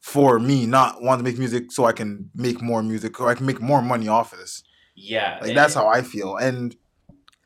[0.00, 3.34] for me, not want to make music so I can make more music or I
[3.34, 4.62] can make more money off of this.
[4.96, 6.36] Yeah, Like that's how I feel.
[6.36, 6.74] And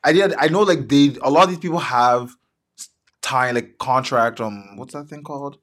[0.03, 0.33] I did.
[0.37, 2.31] I know like they a lot of these people have
[3.21, 4.41] time like contract.
[4.41, 5.57] Um, what's that thing called?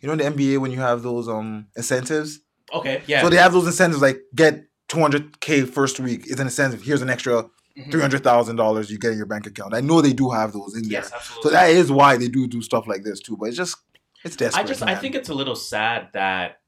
[0.00, 2.40] You know, in the NBA when you have those um incentives.
[2.74, 3.22] Okay, yeah.
[3.22, 6.82] So they have those incentives like get 200k first week is an incentive.
[6.82, 7.48] Here's an extra
[7.92, 9.74] hundred thousand dollars you get in your bank account.
[9.74, 10.92] I know they do have those in there.
[10.92, 11.50] Yes, absolutely.
[11.50, 13.36] So that is why they do do stuff like this too.
[13.36, 13.76] But it's just
[14.24, 14.62] it's desperate.
[14.64, 16.60] I just I think it's a little sad that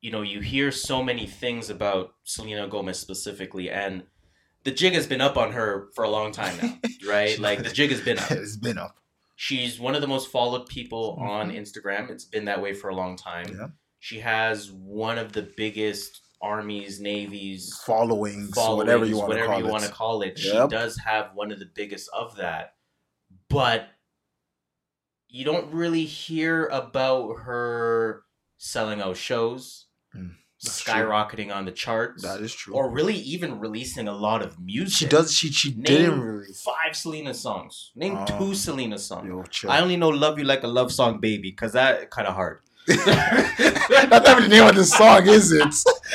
[0.00, 4.04] you know you hear so many things about Selena Gomez specifically, and
[4.64, 6.78] the jig has been up on her for a long time now,
[7.10, 7.38] right?
[7.38, 8.30] like the jig has been up.
[8.30, 8.96] it's been up.
[9.36, 11.56] She's one of the most followed people on Mhm.
[11.60, 12.10] Instagram.
[12.10, 13.46] It's been that way for a long time.
[13.58, 13.68] Yeah.
[13.98, 19.58] She has one of the biggest armies, navies, Followings, followings, whatever you want to call
[19.58, 19.70] you it.
[19.70, 20.38] want to call it.
[20.38, 20.70] She Yep.
[20.70, 22.74] does have one of the biggest of that,
[23.48, 23.88] but
[25.28, 28.24] you don't really hear about her
[28.56, 30.92] selling out shows, Mm, that's true.
[30.94, 32.74] skyrocketing on the charts, That is true.
[32.74, 34.96] or really even releasing a lot of music.
[34.98, 35.32] she does.
[35.32, 36.62] She she Name didn't release.
[36.62, 37.92] five Selena songs.
[37.94, 38.26] Name Oh.
[38.38, 39.28] two Selena songs.
[39.28, 39.70] Yo.
[39.70, 42.60] I only know "Love You Like a Love Song, Baby" because that kind of hard.
[42.86, 45.62] That's not even the name of the song, is it?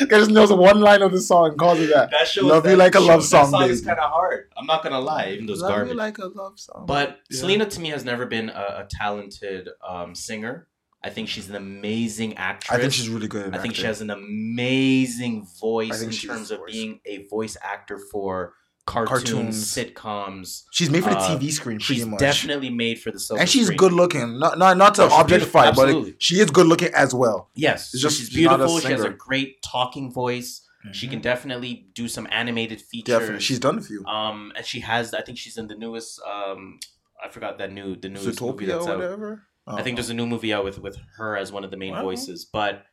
[0.02, 2.12] I just knows one line of the song and calls it that.
[2.12, 4.50] That shows Love You Like a Love Song, That song is kind of hard.
[4.58, 6.86] I'm not gonna lie, even though it's Love you like a love song.
[6.88, 7.40] But Yeah.
[7.40, 10.68] Selena to me has never been a, a talented um, singer.
[11.04, 12.78] I think she's an amazing actress.
[12.78, 13.54] I think she's really good.
[13.54, 16.72] At I think she has an amazing voice in terms of voice.
[16.72, 18.54] being a voice actor for
[18.86, 19.76] cartoons, Cartoons.
[19.76, 20.64] sitcoms.
[20.72, 22.20] She's made for the uh, TV screen pretty She's much.
[22.20, 23.78] definitely made for the silver and she's screen.
[23.78, 24.40] good looking.
[24.40, 27.50] Not not not to No, objectify, but like, she is good looking as well.
[27.56, 28.80] Yes, It's just she's she's beautiful.
[28.80, 30.62] She has a great talking voice.
[30.92, 33.12] She can definitely do some animated features.
[33.16, 33.20] Mm-hmm.
[33.22, 34.06] Definitely, she's done a few.
[34.06, 35.16] Um, and she has.
[35.16, 36.22] I think she's in the newest.
[36.22, 36.80] Um,
[37.24, 39.00] I forgot that new the newest movie that's out.
[39.00, 39.48] whatever.
[39.66, 41.94] I think there's a new movie out with with her as one of the main
[41.94, 42.04] Wow.
[42.04, 42.84] voices, but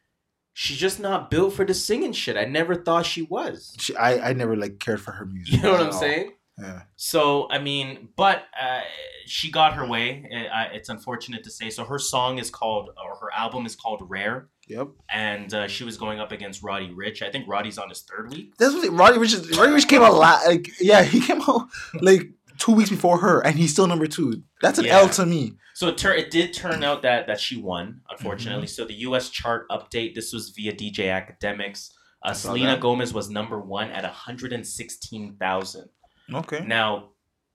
[0.55, 2.37] she's just not built for the singing shit.
[2.37, 3.75] I never thought she was.
[3.81, 5.55] She, I I never like cared for her music.
[5.55, 5.93] You know what I'm all.
[5.93, 6.33] saying?
[6.59, 6.83] Yeah.
[6.97, 8.83] So I mean, but uh,
[9.27, 10.29] she got her way.
[10.33, 11.71] Uh, I- it's unfortunate to say.
[11.71, 14.89] So her song is called, or her album is called Rare, Yep.
[15.09, 17.23] and uh, she was going up against Roddy Ricch.
[17.23, 18.55] I think Roddy's on his third week.
[18.59, 19.33] That's what Roddy Ricch.
[19.35, 21.69] is- Roddy Ricch came out la- like yeah, he came out
[22.01, 22.31] like
[22.63, 24.43] two weeks before her, and he's still number two.
[24.61, 25.01] That's an Yeah.
[25.01, 25.55] L to me.
[25.75, 28.67] So it, tur- it did turn out that that she won, unfortunately.
[28.67, 28.83] Mm-hmm.
[28.83, 29.31] So the U.S.
[29.31, 30.15] chart update.
[30.15, 31.91] This was via DJ Akademiks.
[32.25, 32.81] Uh, Selena that.
[32.81, 35.89] Gomez was number one at 116,000.
[36.33, 36.65] Okay.
[36.65, 37.09] Now,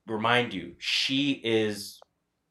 [0.06, 1.97] remind you, she is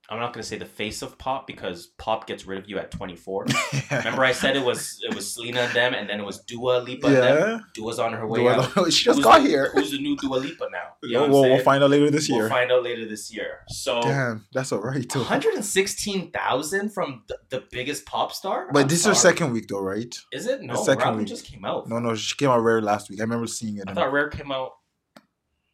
[0.10, 2.92] I'm not gonna say the face of pop because pop gets rid of you at
[2.92, 3.46] 24.
[3.92, 6.80] Remember, I said it was it was Selena and them, and then it was Dua
[6.80, 7.08] Lipa.
[7.08, 7.38] And them.
[7.38, 7.60] yeah.
[7.74, 8.72] Dua's on her way I out.
[8.94, 9.72] she just Who's got the- here.
[9.74, 10.96] Who's the new Dua Lipa now?
[11.04, 12.40] You know Well, we'll find out later this year.
[12.40, 13.62] We'll find out later this year.
[13.70, 14.02] So.
[14.02, 15.20] Damn, that's alright too.
[15.20, 18.70] 116,000 from the, the biggest pop star?
[18.72, 20.16] But I'm this is her second week though, right?
[20.32, 20.62] Is it?
[20.62, 21.28] No, the second Robin week.
[21.28, 21.88] just came out.
[21.90, 23.20] No, no, she came out rare last week.
[23.20, 23.84] I remember seeing it.
[23.88, 24.74] I thought Rare came out.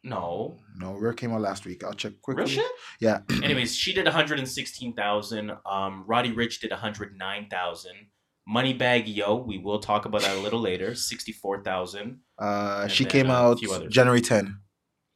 [0.04, 0.58] No.
[0.76, 1.82] no, rare came out last week.
[1.82, 2.44] I'll check quickly.
[2.44, 2.72] Real shit?
[3.00, 3.20] Yeah.
[3.42, 5.52] Anyways, she did 116,000.
[5.64, 7.92] Um, Roddy Ricch did 109,000.
[8.46, 10.94] Moneybagg Yo, we will talk about that a little later.
[10.94, 12.20] 64,000.
[12.38, 13.60] Uh, she then, came uh, out.
[13.88, 14.58] January 10,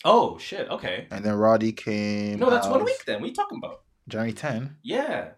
[0.04, 0.68] Oh, shit.
[0.70, 1.06] Okay.
[1.10, 2.38] and then Roddy came.
[2.38, 3.16] No, that's one week then.
[3.16, 3.82] What are you talking about?
[4.08, 4.76] January 10.
[4.82, 5.30] Yeah.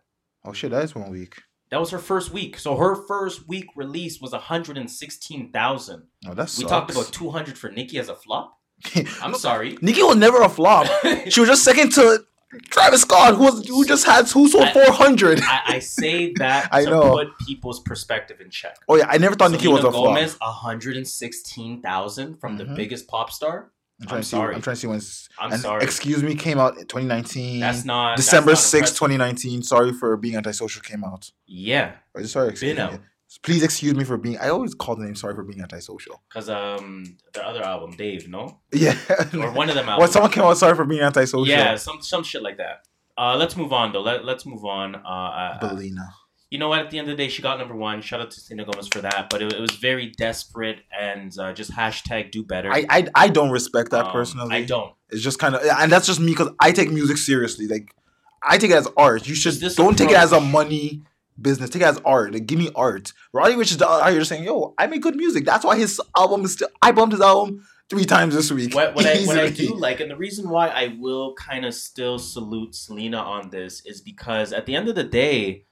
[0.44, 1.42] Oh shit, that is one week.
[1.70, 2.58] That was her first week.
[2.58, 6.02] So her first week release was 116,000.
[6.26, 8.59] Oh, that's We talked about 200 for Nicki as a flop.
[9.22, 9.78] I'm sorry.
[9.80, 10.86] Nicki was never a flop.
[11.28, 12.24] she was just second to
[12.70, 15.40] Travis Scott, who was who just had who sold I- 400.
[15.42, 17.12] I, I say that I to know.
[17.12, 18.76] put people's perspective in check.
[18.88, 20.14] oh yeah, I never thought Nicki was Selena a flop.
[20.16, 22.76] Gomez, 116,000 from the Mhm.
[22.76, 23.70] biggest pop star.
[24.00, 24.30] I'm trying I'm to see.
[24.30, 24.54] sorry.
[24.54, 25.00] I'm trying to see when.
[25.38, 25.84] I'm and sorry.
[25.84, 27.60] Excuse me came out in 2019.
[27.60, 28.96] That's not that's December not 6th, impressive.
[28.96, 29.62] 2019.
[29.62, 31.30] Sorry for being antisocial came out.
[31.46, 31.92] Yeah,
[32.24, 32.94] Sorry, excuse Been me.
[32.94, 33.00] out.
[33.42, 34.38] Please excuse me for being.
[34.38, 36.20] I always call the name sorry for being antisocial.
[36.28, 38.96] because um the other album, Dave, no, Yeah.
[39.34, 40.12] or one of them albums.
[40.12, 41.46] someone came out sorry for being antisocial.
[41.46, 42.84] yeah, some some shit like that.
[43.16, 44.00] Uh, let's move on though.
[44.02, 44.94] Let let's move on.
[44.96, 46.08] Uh, uh, uh, Belina.
[46.50, 46.80] you know what?
[46.80, 48.00] At the end of the day, she got number one.
[48.02, 49.28] Shout out to Selena Gomez for that.
[49.30, 52.72] But it, it was very desperate and uh, just hashtag do better.
[52.72, 54.56] I, I I don't respect that Um, personally.
[54.56, 54.92] I don't.
[55.10, 57.66] It's just kind of, and that's just me because I take music seriously.
[57.68, 57.94] Like,
[58.42, 59.28] I take it as art.
[59.28, 61.02] You should don't take it as a money
[61.40, 61.70] business.
[61.70, 62.32] Take it as art.
[62.32, 63.12] Like, give me art.
[63.32, 66.44] Roddy Ricch is out here saying, "Yo, I make good music." That's why his album
[66.44, 66.68] is still.
[66.82, 68.74] I bumped his album three times this week.
[68.74, 71.74] What, what, I, what I do like, and the reason why I will kind of
[71.74, 75.66] still salute Selena on this is because at the end of the day,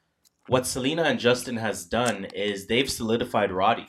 [0.49, 3.87] what Selena and Justin has done is they've solidified Roddy.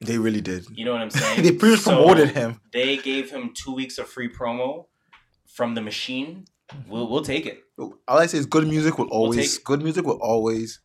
[0.00, 0.66] They really did.
[0.74, 1.42] You know what I'm saying?
[1.42, 2.60] they So, promoted him.
[2.72, 4.86] They gave him two weeks of free promo
[5.46, 6.44] from the machine.
[6.88, 7.60] We'll we'll take it.
[7.78, 10.80] All I say is good music will always take- good music will always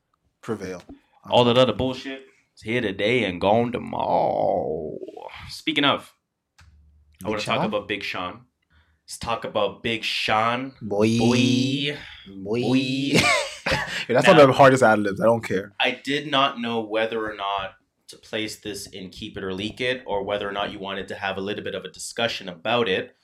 [0.58, 0.82] prevail.
[0.88, 1.30] Uh-huh.
[1.34, 2.22] All that other bullshit
[2.56, 4.98] is here today and gone tomorrow.
[5.50, 6.12] Speaking of,
[7.24, 8.46] I want to talk about Big Sean.
[9.06, 10.74] Let's talk about Big Sean.
[10.82, 11.98] boy, Boy.
[12.28, 12.62] boy.
[12.62, 13.12] Boy.
[14.08, 15.22] Yeah, that's Now- one of the hardest ad libs.
[15.22, 15.74] I don't care.
[15.80, 17.74] I did not know whether or not
[18.08, 21.08] to place this in Keep It or Leak It, or whether or not you wanted
[21.10, 23.16] to have a little bit of a discussion about it.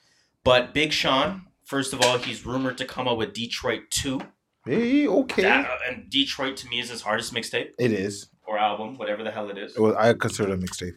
[0.44, 4.20] But Big Sean, first of all, he's rumored to come out with Detroit 2.
[4.66, 5.42] Hey, okay.
[5.42, 8.28] That- and Detroit to me is his hardest mixtape It is.
[8.46, 9.76] or album, whatever the hell it is.
[9.78, 10.96] Was, I consider it a mixtape.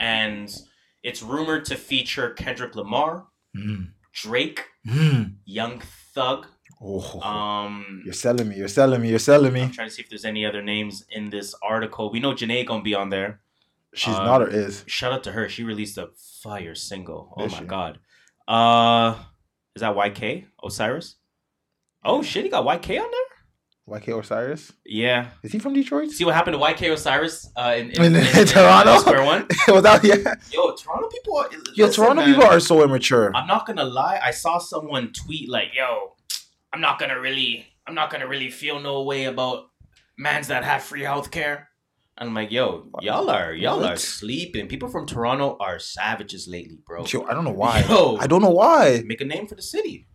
[0.00, 0.54] And
[1.02, 3.92] it's rumored to feature Kendrick Lamar, Mm.
[4.12, 5.36] Drake, Mm.
[5.44, 5.80] Young
[6.14, 6.46] Thug.
[6.80, 8.56] Oh, Um, you're selling me.
[8.56, 9.10] You're selling me.
[9.10, 9.62] You're selling me.
[9.62, 12.10] I'm trying to see if there's any other names in this article.
[12.12, 13.40] We know Jhené gonna be on there.
[13.94, 14.84] She's Um, not or is.
[14.86, 15.48] Shout out to her.
[15.48, 16.10] She released a
[16.42, 17.34] fire single.
[17.36, 17.64] Oh Is my she?
[17.64, 17.98] god.
[18.46, 19.16] Uh
[19.74, 20.46] is that YK?
[20.62, 21.16] Osiris?
[22.04, 23.98] Oh shit, he got YK on there?
[24.00, 24.72] YK Osiris.
[24.84, 25.28] Yeah.
[25.42, 26.10] Is he from Detroit?
[26.10, 28.98] See what happened to YK Osiris uh, in, In- in Toronto?
[29.00, 29.46] Square One?
[29.82, 30.34] that yeah?
[30.52, 33.34] Yo, Toronto people are Yo, listen, Toronto man, people are so immature.
[33.34, 36.14] I'm not gonna lie, I saw someone tweet like, yo,
[36.72, 39.70] I'm not gonna really I'm not gonna really feel no way about
[40.18, 41.64] mans that have free healthcare.
[42.18, 44.66] And I'm like, yo, y'all are y'all are sleeping.
[44.66, 47.06] People from Toronto are savages lately, bro.
[47.06, 47.80] Yo, I don't know why.
[47.88, 48.16] Yo.
[48.18, 49.02] I don't know why.
[49.06, 50.07] Make a name for the city.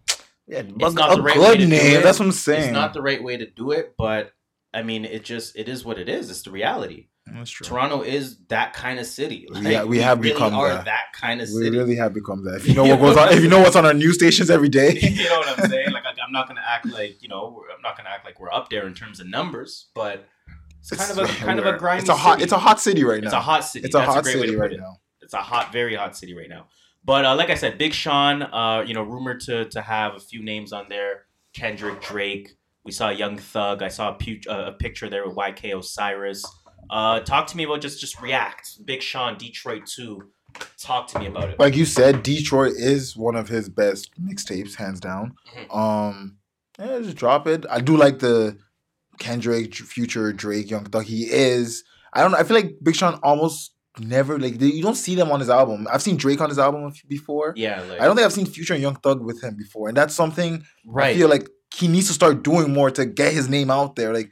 [0.48, 1.96] Yeah, It's not a the right way good to do name.
[1.98, 2.04] it.
[2.04, 2.64] That's what I'm saying.
[2.66, 4.32] It's not the right way to do it, but
[4.74, 6.30] I mean, it just it is what it is.
[6.30, 7.08] It's the reality.
[7.30, 7.66] Mm, that's true.
[7.66, 9.48] Toronto is that kind of city.
[9.54, 11.14] Yeah, we have really become are that.
[11.14, 11.70] kind of city.
[11.70, 12.56] we really have become that.
[12.56, 14.68] If you know what goes on, if you know what's on our news stations every
[14.70, 14.94] day.
[15.02, 15.92] you know what I'm saying?
[15.92, 18.52] Like, I- I'm not gonna act like you know, I'm not gonna act like we're
[18.52, 20.28] up there in terms of numbers, but
[20.80, 22.34] it's kind of a kind of a we're- It's a hot.
[22.34, 22.44] city.
[22.44, 23.28] It's a hot city right now.
[23.28, 23.86] It's a hot city.
[23.86, 24.80] It's a That's hot way city to right it.
[24.80, 24.98] now.
[25.22, 26.68] It's a hot, very hot city right now.
[27.06, 30.20] But uh, like I said, Big Sean, uh, you know, rumored to to have a
[30.20, 32.52] few names on there: Kendrick, Drake.
[32.86, 33.82] We saw Young Thug.
[33.82, 36.44] I saw a, pu- uh, a picture there with YK Osiris.
[36.90, 38.86] Uh, talk to me about just just react.
[38.86, 40.32] Big Sean, Detroit two.
[40.78, 41.60] Talk to me about it.
[41.60, 45.34] Like you said, Detroit is one of his best mixtapes, hands down.
[45.56, 45.76] Mhm.
[45.76, 46.38] Um,
[46.78, 47.66] yeah, just drop it.
[47.70, 48.58] I do like the
[49.20, 51.06] Kendrick, Future, Drake, Young Thug.
[51.06, 51.84] He is.
[52.14, 52.36] I don't.
[52.36, 55.88] I feel like Big Sean almost never like you don't see them on his album.
[55.92, 57.54] I've seen Drake on his album before.
[57.56, 59.98] Yeah, like, I don't think I've seen Future and Young Thug with him before, and
[59.98, 61.16] that's something right.
[61.16, 64.14] I feel like he needs to start doing more to get his name out there.
[64.14, 64.32] Like,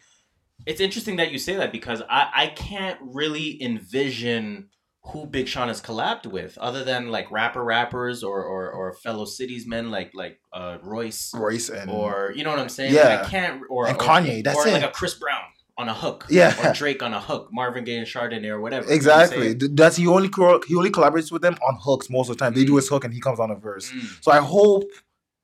[0.65, 4.69] it's interesting that you say that because I, I can't really envision
[5.05, 9.25] who Big Sean has collabed with, other than like rapper rappers or or, or fellow
[9.25, 12.93] cities men like like uh, Royce Royce and or you know what I'm saying?
[12.93, 13.23] Yeah.
[13.25, 15.41] I can't or And or- Kanye, that's or like a Chris Brown
[15.81, 16.55] on a hook, Yeah.
[16.69, 18.85] or Drake on a hook, Marvin Gaye and Chardonnay or whatever.
[18.85, 19.53] you know exactly.
[19.53, 20.29] That's he only
[20.67, 22.53] he only collaborates with them on hooks most of the time.
[22.53, 23.91] They do his hook and he comes on a verse.
[23.91, 24.23] Mm.
[24.23, 24.83] So I hope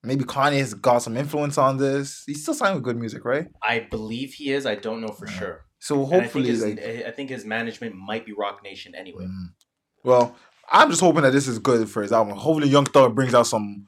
[0.03, 2.23] maybe Kanye has got some influence on this.
[2.25, 3.47] He's still signing with good music, right?
[3.61, 4.65] I believe he is.
[4.65, 5.39] I don't know for Yeah.
[5.39, 5.65] sure.
[5.79, 8.95] So And I think hopefully, his, like, I think his management might be Roc Nation
[8.95, 9.25] anyway.
[9.25, 9.47] Mm.
[10.03, 10.35] Well,
[10.71, 12.35] I'm just hoping that this is good for his album.
[12.37, 13.87] Hopefully, Young Thug brings out some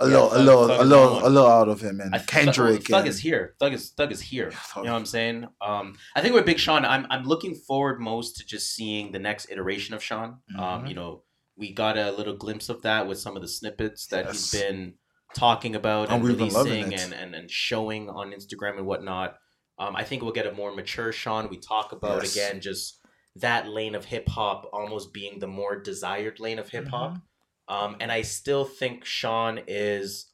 [0.00, 2.18] a Yeah, little, a Thug- little, a little, a little out of him and I-
[2.20, 2.86] Kendrick.
[2.88, 3.56] Thug and- is here.
[3.58, 4.50] Thug is Thug is here.
[4.52, 5.46] Thug- You know what I'm saying?
[5.60, 9.18] Um, I think with Big Sean, I'm I'm looking forward most to just seeing the
[9.18, 10.38] next iteration of Sean.
[10.56, 10.88] Um, Mhm.
[10.88, 11.24] you know,
[11.56, 14.94] we got a little glimpse of that with some of the snippets that he's been
[15.34, 19.36] talking about And and, loving releasing and, and and showing on Instagram and whatnot.
[19.80, 21.48] Um, I think we'll get a more mature Sean.
[21.50, 22.34] We talk about Yes.
[22.36, 23.00] again just
[23.36, 27.10] that lane of hip hop almost being the more desired lane of hip hop.
[27.12, 27.20] Mm-hmm.
[27.68, 30.26] Um, and I still think Sean is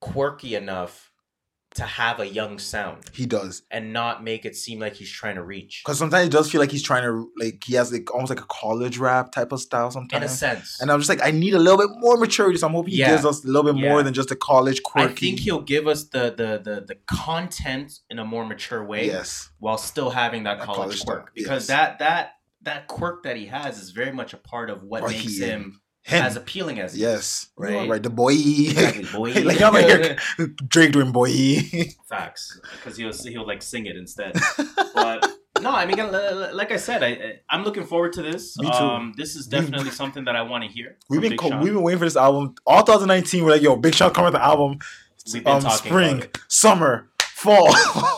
[0.00, 1.10] quirky enough
[1.74, 5.36] to have a young sound He does and not make it seem like he's trying
[5.36, 5.80] to reach.
[5.82, 8.40] because sometimes it does feel like he's trying to like he has like almost like
[8.40, 10.22] a college rap type of style sometimes.
[10.22, 10.82] In a sense.
[10.82, 12.58] And I'm just like, I need a little bit more maturity.
[12.58, 15.12] So I'm hoping he gives us a little bit more than just a college quirky.
[15.12, 19.06] I think he'll give us the, the the the content in a more mature way
[19.06, 21.20] yes, while still having that, That college, college quirk.
[21.28, 21.78] style, Because yes.
[21.78, 25.08] that that that quirk that he has is very much a part of what Oh,
[25.08, 26.24] makes him, him.
[26.24, 27.02] as appealing as he is.
[27.02, 27.88] yes, right?
[27.88, 28.02] right.
[28.02, 29.32] The boy, Exactly, boy.
[29.44, 30.16] like I'm here,
[30.68, 31.28] Drake doing boy.
[32.08, 34.32] Facts, because he'll he'll like sing it instead.
[34.94, 35.26] But
[35.62, 38.58] no, I mean, li- li- like I said, I I'm looking forward to this.
[38.58, 38.72] Me too.
[38.72, 40.96] Um, this is We- definitely something that I want to hear.
[41.08, 43.44] We've been co- we've been waiting for this album all 2019.
[43.44, 44.78] We're like, yo, Big Sean coming with the album.
[45.32, 47.08] We've been Um, talking spring, summer,
[47.42, 47.68] fall.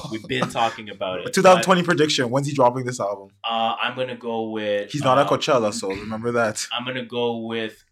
[0.13, 1.33] We've been talking about it.
[1.35, 2.31] 2020 prediction.
[2.31, 3.31] When's he dropping this album?
[3.43, 4.91] Uh, I'm gonna go with.
[4.93, 6.67] He's not at uh, Coachella, so remember that.
[6.73, 7.85] I'm gonna go with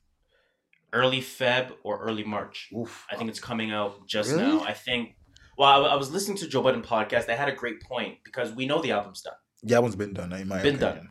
[0.92, 2.68] early Feb or early March.
[2.77, 3.07] Oof.
[3.11, 4.42] I think it's coming out just Really?
[4.45, 4.61] now.
[4.61, 5.16] I think.
[5.59, 7.27] Well, I, I was listening to Joe Budden podcast.
[7.27, 9.35] They had a great point because we know the album's done.
[9.62, 10.33] Yeah, that one's been done.
[10.33, 11.11] In my Been opinion.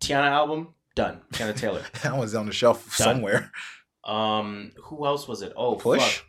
[0.00, 1.20] Teyana album done.
[1.32, 1.82] Teyana Taylor.
[2.02, 3.06] that one's on the shelf Done.
[3.16, 3.50] somewhere.
[4.04, 5.52] Um, who else was it?
[5.56, 6.18] Oh, Push.
[6.18, 6.26] fuck.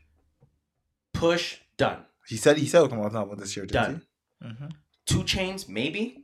[1.14, 2.06] Push done.
[2.28, 3.66] He said he said he'll come out with an album this year.
[3.66, 4.02] Didn't Done.
[4.42, 4.48] He?
[4.48, 4.72] Mhm.
[5.06, 6.24] Two Chainz maybe.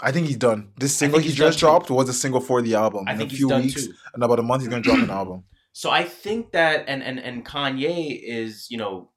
[0.00, 0.72] I think he's done.
[0.78, 3.04] This single he just dropped was a single for the album.
[3.06, 3.92] I in think a he's few done weeks, too.
[4.16, 5.44] in about a month, he's gonna drop an album.
[5.72, 9.10] So I think that and and and Kanye is you know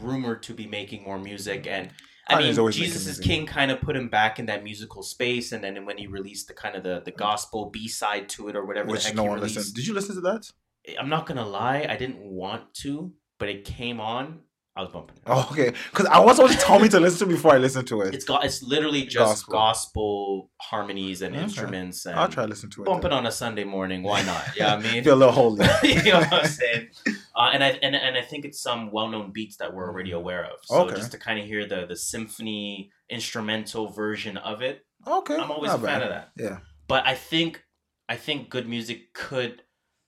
[0.00, 1.90] rumored to be making more music and.
[2.28, 3.18] I Kanye's mean, Jesus is.
[3.18, 6.46] King kind of put him back in that musical space, and then when he released
[6.46, 9.16] the kind of the, the gospel B side to it or whatever the Which heck
[9.16, 9.74] no one released, listened.
[9.74, 10.48] Did you listen to that?
[11.00, 14.38] I'm not gonna lie, I didn't want to, but it came on.
[14.74, 15.22] I was bumping it.
[15.26, 15.72] Oh, okay.
[15.90, 18.14] Because I want someone to tell me to listen to before I listen to it.
[18.14, 19.52] It's got it's literally just Gospel.
[19.52, 21.44] gospel, harmonies and Okay.
[21.44, 22.86] instruments and I'll try to listen to it.
[22.86, 24.02] bump it on a Sunday morning.
[24.02, 24.42] Why not?
[24.56, 25.66] Yeah, I mean, Feel a little holy.
[25.82, 26.88] you know what I'm saying?
[27.36, 30.12] Uh, and I and, and I think it's some well known beats that we're already
[30.12, 30.56] aware of.
[30.64, 30.96] So Okay.
[30.96, 35.36] just to kind of hear the the symphony instrumental version of it, Okay.
[35.36, 36.02] I'm always not a fan bad.
[36.02, 36.30] of that.
[36.36, 36.58] Yeah.
[36.88, 37.62] But I think
[38.08, 39.62] I think good music could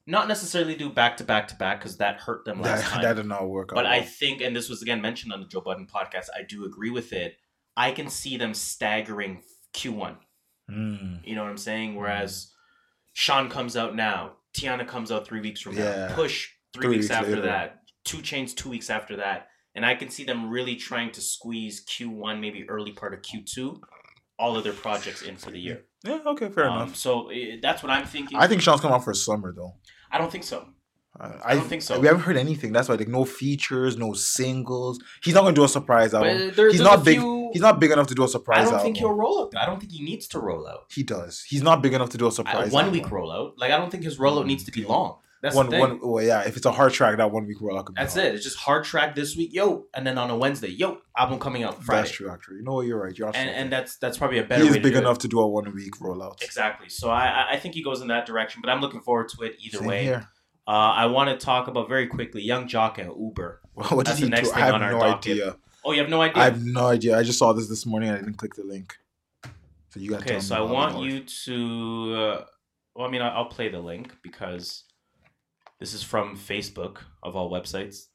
[0.07, 3.03] not necessarily do back to back to back because that hurt them last That, time.
[3.03, 3.77] that did not work out.
[3.77, 4.09] but I well.
[4.09, 7.13] think, and this was again mentioned on the Joe Budden podcast, I do agree with
[7.13, 7.37] it.
[7.77, 9.43] I can see them staggering
[9.75, 10.17] Q1.
[10.71, 11.21] Mm.
[11.27, 11.95] You know what I'm saying?
[11.97, 12.53] Whereas
[13.13, 16.09] Sean comes out now, Teyana comes out three weeks from Yeah.
[16.09, 17.43] now, Push three, Three weeks, weeks after later.
[17.43, 21.21] that, Two Chainz two weeks after that, and I can see them really trying to
[21.23, 23.81] squeeze Q1, maybe early part of Q2,
[24.39, 25.85] all of their projects in for the year.
[26.05, 26.19] Yeah.
[26.27, 26.49] Okay.
[26.51, 26.97] Fair Um, enough.
[26.97, 28.37] So eh, that's what I'm thinking.
[28.39, 29.75] I think Sean's coming out for summer though.
[30.15, 30.59] I don't think so.
[31.21, 31.99] I, I don't think so.
[32.01, 32.73] We haven't heard anything.
[32.73, 34.99] That's why like no features, no singles.
[35.23, 36.53] He's not gonna do a surprise album.
[36.57, 37.19] There, he's not a big.
[37.19, 38.85] few- He's not big enough to do a surprise I don't album.
[38.87, 39.53] think he'll roll out.
[39.57, 40.87] I don't think he needs to roll out.
[40.91, 41.45] He does.
[41.49, 42.73] He's not big enough to do a A surprise.
[42.73, 42.99] one album.
[43.01, 43.53] week rollout.
[43.57, 45.19] Like I don't think his rollout mm, needs to be long.
[45.45, 46.41] That's one, the one, well, yeah.
[46.49, 47.97] If it's a hard track, that one week rollout could.
[47.97, 48.27] That's hard.
[48.29, 48.35] it.
[48.35, 51.63] It's just hard track this week, yo, and then on a Wednesday, yo, album coming
[51.63, 52.01] out Friday.
[52.03, 52.31] That's true.
[52.31, 52.87] Actually, you know what?
[52.87, 53.17] You're right.
[53.19, 55.21] You're and and that's that's probably a better He's big enough It.
[55.21, 56.43] to do a one week rollout.
[56.43, 56.89] Exactly.
[56.89, 59.57] So I I- think he goes in that direction, but I'm looking forward to it
[59.61, 60.03] either Same way.
[60.05, 60.29] here.
[60.67, 63.61] Uh, I want to talk about very quickly Yung Joc and Uber.
[63.75, 64.55] What That's did the he next do?
[64.55, 65.33] thing I have on our no docket.
[65.33, 65.57] idea.
[65.85, 66.43] Oh, you have no idea.
[66.43, 67.19] I have no idea.
[67.19, 68.97] I just saw this this morning I didn't click the link.
[69.91, 72.15] So you got okay, so I want you to.
[72.17, 72.45] Uh,
[72.97, 74.85] well, I mean, I'll play the link because
[75.85, 78.07] this is from Facebook of all websites.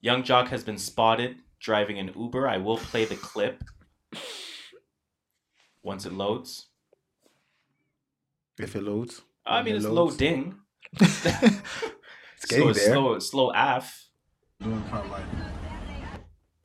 [0.00, 2.48] Yung Joc has been spotted driving an Uber.
[2.48, 3.62] I will play the clip
[5.84, 6.66] once it loads.
[8.58, 9.22] if it loads.
[9.46, 10.20] I mean, it it's loads.
[10.20, 10.56] loading.
[11.00, 11.54] it's getting
[12.48, 12.92] slow, there.
[12.92, 14.08] slow, slow F.
[14.60, 15.12] Doing kind of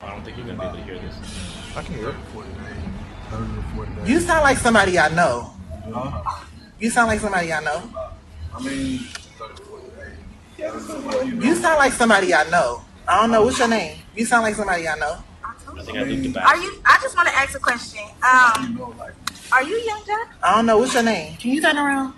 [0.00, 1.14] I don't think you're gonna be able to hear this.
[1.76, 2.16] I can hear it.
[2.34, 2.58] 40 days,
[3.30, 4.08] 30 to 40 days.
[4.08, 5.54] You sound like somebody I know.
[5.94, 6.42] Uh,
[6.80, 7.80] You sound like somebody I know.
[8.54, 9.00] I mean,
[10.62, 12.82] You sound like somebody I know.
[13.08, 13.98] I don't know what's your name.
[14.14, 15.18] You sound like somebody I know.
[15.44, 16.46] I think I looped it back.
[16.46, 16.80] Are you?
[16.84, 18.02] I just want to ask a question.
[18.22, 19.14] Um, you know, like,
[19.52, 20.28] are you Yung Joc?
[20.42, 21.36] I don't know what's your name.
[21.36, 22.14] Can you turn around?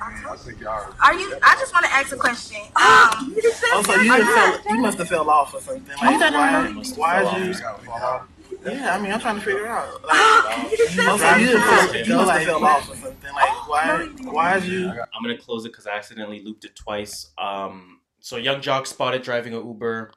[0.00, 0.94] I think y'all.
[1.02, 1.36] Are you?
[1.42, 2.60] I just want to ask a question.
[2.76, 3.34] Um,
[3.76, 5.96] Oh, so you you fell, you must have fell off or something.
[6.00, 6.86] Like, you turn why, around?
[6.96, 7.62] why is you?
[7.64, 8.22] gotta fall off.
[8.64, 10.02] Yeah, I mean, I'm trying to figure out.
[10.14, 12.06] Like, Oh, you just oh, said so you done fell, that.
[12.06, 13.32] you must have fell off or something.
[13.34, 14.08] Like, why?
[14.22, 14.88] Why is you?
[14.88, 17.30] I'm gonna close it because I accidentally looped it twice.
[17.38, 20.12] Um, so Yung Joc spotted driving a Uber.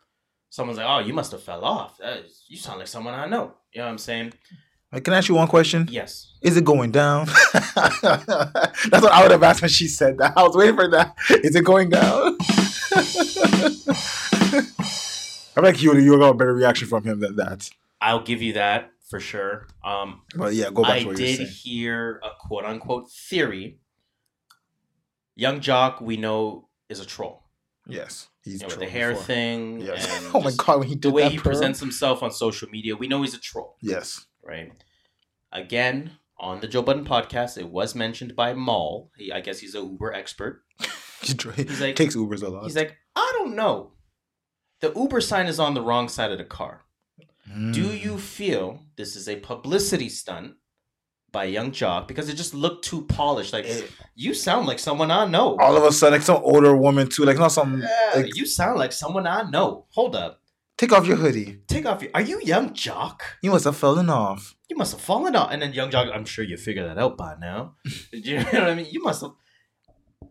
[0.49, 1.99] Someone's like, "Oh, you must have fell off.
[2.03, 2.17] Uh,
[2.47, 4.33] you sound like someone I know." You know what I'm saying?
[4.91, 5.87] Like, can I ask you one question?
[5.91, 6.33] Yes.
[6.41, 7.25] Is it going down?
[7.53, 10.33] That's what I would have asked when she said that.
[10.37, 11.15] I was waiting for that.
[11.43, 12.37] Is it going down?
[15.57, 15.95] I'm like you.
[15.97, 17.69] You got a better reaction from him than that.
[18.01, 19.67] I'll give you that for sure.
[19.83, 23.11] Um, But yeah, go back I to what you were did hear a quote unquote
[23.11, 23.79] theory.
[25.35, 27.43] Yung Joc, we know, is a troll.
[27.87, 29.23] Yes, he's You know, with the hair before.
[29.25, 29.81] thing.
[29.81, 30.29] Yes.
[30.33, 33.07] Oh my god, when he The way that he presents himself on social media, we
[33.07, 34.25] know he's a troll, Yes.
[34.43, 34.71] right?
[35.51, 39.09] Again, on the Joe Budden podcast, it was mentioned by Mal.
[39.17, 40.63] He, I guess he's a Uber expert.
[41.21, 42.63] He He's like- takes Ubers a lot.
[42.65, 43.93] He's like, I don't know.
[44.81, 46.85] The Uber sign is on the wrong side of the car.
[47.47, 48.01] Do Mm.
[48.03, 50.55] you feel this is a publicity stunt
[51.31, 53.53] by Yung Joc because it just looked too polished?
[53.53, 55.55] Like It- you sound like someone I know.
[55.59, 57.81] all of a sudden, like some older woman too, like not some.
[57.81, 59.85] Yeah, like, you sound like someone I know.
[59.91, 60.41] Hold up.
[60.77, 61.59] take off your hoodie.
[61.67, 62.11] Take off your.
[62.13, 63.21] Are you Yung Joc?
[63.41, 64.53] You must have fallen off.
[64.69, 65.49] You must have fallen off.
[65.51, 67.73] And then Yung Joc, I'm sure you figured that out by now.
[68.13, 68.85] you know what I mean?
[68.91, 69.31] You must have.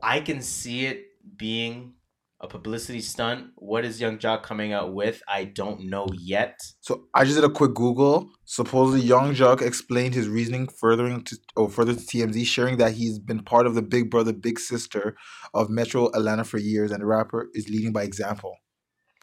[0.00, 1.02] I can see it
[1.36, 1.94] being
[2.40, 3.46] a publicity stunt.
[3.56, 5.22] What is Yung Joc coming out with?
[5.26, 6.60] I don't know yet.
[6.80, 8.30] So I just did a quick Google.
[8.44, 13.18] Supposedly, Yung Joc explained his reasoning furthering to or further to TMZ, sharing that he's
[13.18, 15.16] been part of the Big Brother Big Sister
[15.54, 18.56] of Metro Atlanta for years, and the rapper is leading by example.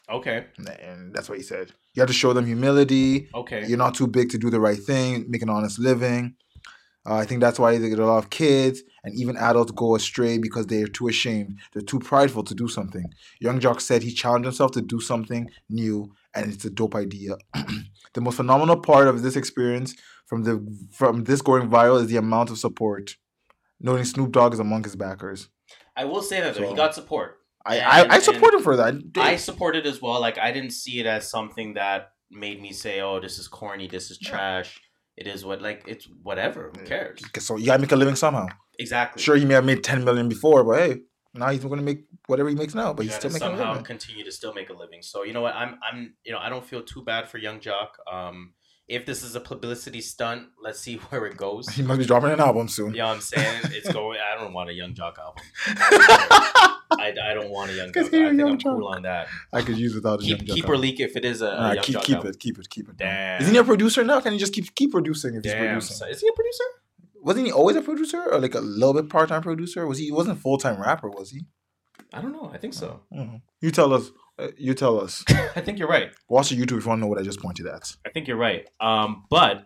[0.10, 0.48] Okay.
[0.58, 1.72] And that's what he said.
[1.94, 3.30] You have to show them humility.
[3.34, 3.66] Okay.
[3.68, 6.36] You're not too big to do the right thing, make an honest living.
[7.06, 9.96] Uh, I think that's why they get a lot of kids and even adults go
[9.96, 11.60] astray because they are too ashamed.
[11.74, 13.06] They're too prideful to do something.
[13.42, 17.36] Yung Joc said he challenged himself to do something new, and it's a dope idea.
[18.14, 19.96] the most phenomenal part of this experience
[20.26, 23.18] from the from this going viral is the amount of support.
[23.82, 25.50] Noting Snoop Dogg is among his backers.
[25.98, 27.40] I will say that though, he got support.
[27.66, 28.94] I And- I, I support him for that.
[29.18, 30.22] I support it as well.
[30.22, 33.88] Like I didn't see it as something that made me say, "Oh, this is corny.
[33.88, 34.80] This is trash."
[35.16, 36.72] It is what like it's whatever.
[36.76, 37.22] Who cares?
[37.40, 38.48] so you gotta make a living somehow.
[38.80, 39.22] Exactly.
[39.22, 41.02] Sure, he may have made ten million before, but hey,
[41.34, 42.94] now he's gonna make whatever he makes now.
[42.94, 43.86] But you he's still making a somehow living.
[43.86, 45.02] continue to still make a living.
[45.02, 45.56] So you know what?
[45.56, 47.90] I'm I'm you know I don't feel too bad for Yung Joc.
[48.12, 48.54] Um,
[48.88, 51.68] if this is a publicity stunt, let's see where it goes.
[51.70, 52.92] He must be dropping an album soon.
[52.92, 53.62] You know what I'm saying?
[53.66, 54.20] It's going.
[54.20, 55.44] I don't want a Yung Joc album.
[56.96, 57.98] I, I don't want a Yung Joc.
[57.98, 59.28] I Because you're a think Young I'm cool on that.
[59.52, 61.46] I could use without a Keep Yung Joc keep or leak if it is a,
[61.46, 62.32] Nah, Young keep Jock keep album.
[62.32, 62.98] it, keep it, keep it.
[62.98, 63.42] Damn.
[63.42, 64.20] Isn't he a producer now?
[64.20, 66.08] Can he just keep keep producing if he's producing?
[66.10, 66.64] Is he a producer?
[67.22, 69.88] Wasn't he always a producer or like a little bit part time producer?
[69.88, 70.06] Was he?
[70.06, 71.46] He wasn't full time rapper, was he?
[72.14, 72.52] I don't know.
[72.54, 73.02] I think so.
[73.14, 73.42] Mhm.
[73.62, 74.12] You tell us.
[74.40, 75.24] Uh, you tell us.
[75.56, 76.12] I think you're right.
[76.28, 77.96] Watch the YouTube if you want to know what I just pointed at.
[78.06, 78.68] I think you're right.
[78.80, 79.66] Um, but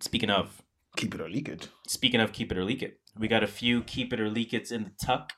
[0.00, 0.60] speaking of
[0.96, 1.68] Keep it or leak it.
[1.88, 4.54] speaking of keep it or leak it, we got a few keep it or leak
[4.54, 5.32] it's in the tuck.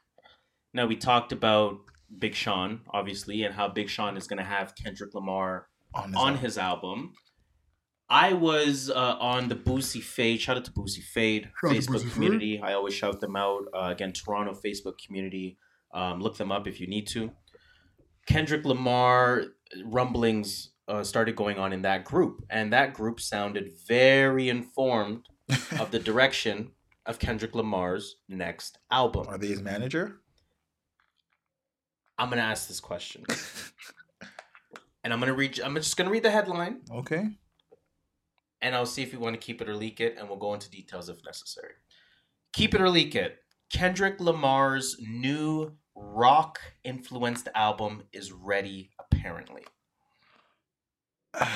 [0.74, 1.78] Now we talked about
[2.18, 6.26] Big Sean, obviously, and how Big Sean is gonna have Kendrick Lamar On his on
[6.28, 6.40] album.
[6.44, 7.12] his album.
[8.10, 10.40] I was uh, on the Boosie Fade.
[10.40, 12.60] Shout out to Boosie Fade Shout Facebook Boosie community.
[12.62, 13.62] I always shout them out.
[13.74, 15.56] Uh, again, Toronto Facebook community.
[15.94, 17.30] Um, look them up if you need to.
[18.26, 19.44] Kendrick Lamar
[19.84, 25.26] rumblings uh, started going on in that group, and that group sounded very informed
[25.78, 26.70] of the direction
[27.06, 29.26] of Kendrick Lamar's next album.
[29.28, 30.20] Are they his manager?
[32.18, 33.24] I'm gonna ask this question,
[35.04, 35.60] and I'm gonna read.
[35.60, 36.80] I'm just gonna read the headline.
[36.90, 37.24] Okay.
[38.62, 40.54] and I'll see if we want to keep it or leak it, and we'll go
[40.54, 41.72] into details if necessary.
[42.52, 43.38] Keep it or leak it.
[43.70, 49.64] Kendrick Lamar's new rock influenced album is ready, apparently.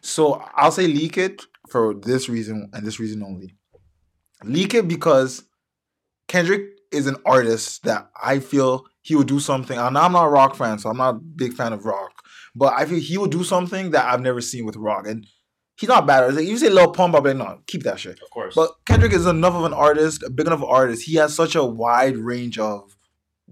[0.00, 3.56] So I'll say leak it for this reason and this reason only.
[4.44, 5.42] Leak it because
[6.28, 9.78] Kendrick is an artist that I feel he would do something.
[9.78, 12.12] And I'm not a rock fan, so I'm not a big fan of rock.
[12.54, 15.06] But I feel he would do something that I've never seen with rock.
[15.06, 15.26] And
[15.78, 16.34] he's not bad.
[16.34, 18.20] Like, you say Lil Pump, I'll be like, no, keep that shit.
[18.22, 18.54] Of course.
[18.54, 21.02] But Kendrick is enough of an artist, a big enough artist.
[21.04, 22.96] He has such a wide range of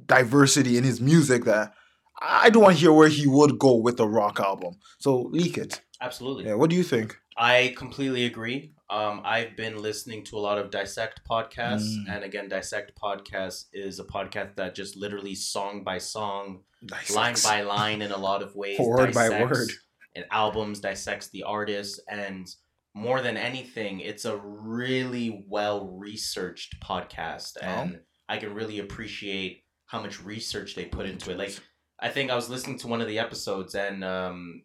[0.06, 1.72] diversity in his music that
[2.20, 4.74] I don't want to hear where he would go with a rock album.
[4.98, 5.80] So leak it.
[6.00, 6.44] Absolutely.
[6.46, 6.54] Yeah.
[6.54, 7.16] What do you think?
[7.36, 8.72] I completely agree.
[8.88, 12.04] Um, I've been listening to a lot of Dissect podcasts, Mm.
[12.14, 17.14] and again, Dissect podcast is a podcast that just literally song by song, Nice.
[17.14, 19.70] line by line, in a lot of ways, Word by word.
[20.16, 22.48] And albums dissects the artist, and
[22.94, 27.66] more than anything, it's a really well researched podcast, Oh.
[27.66, 31.36] and I can really appreciate how much research they put into it.
[31.38, 31.54] Like,
[32.00, 34.62] I think I was listening to one of the episodes, and um,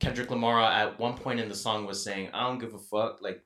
[0.00, 3.22] Kendrick Lamar at one point in the song was saying, "I don't give a fuck."
[3.22, 3.42] Like,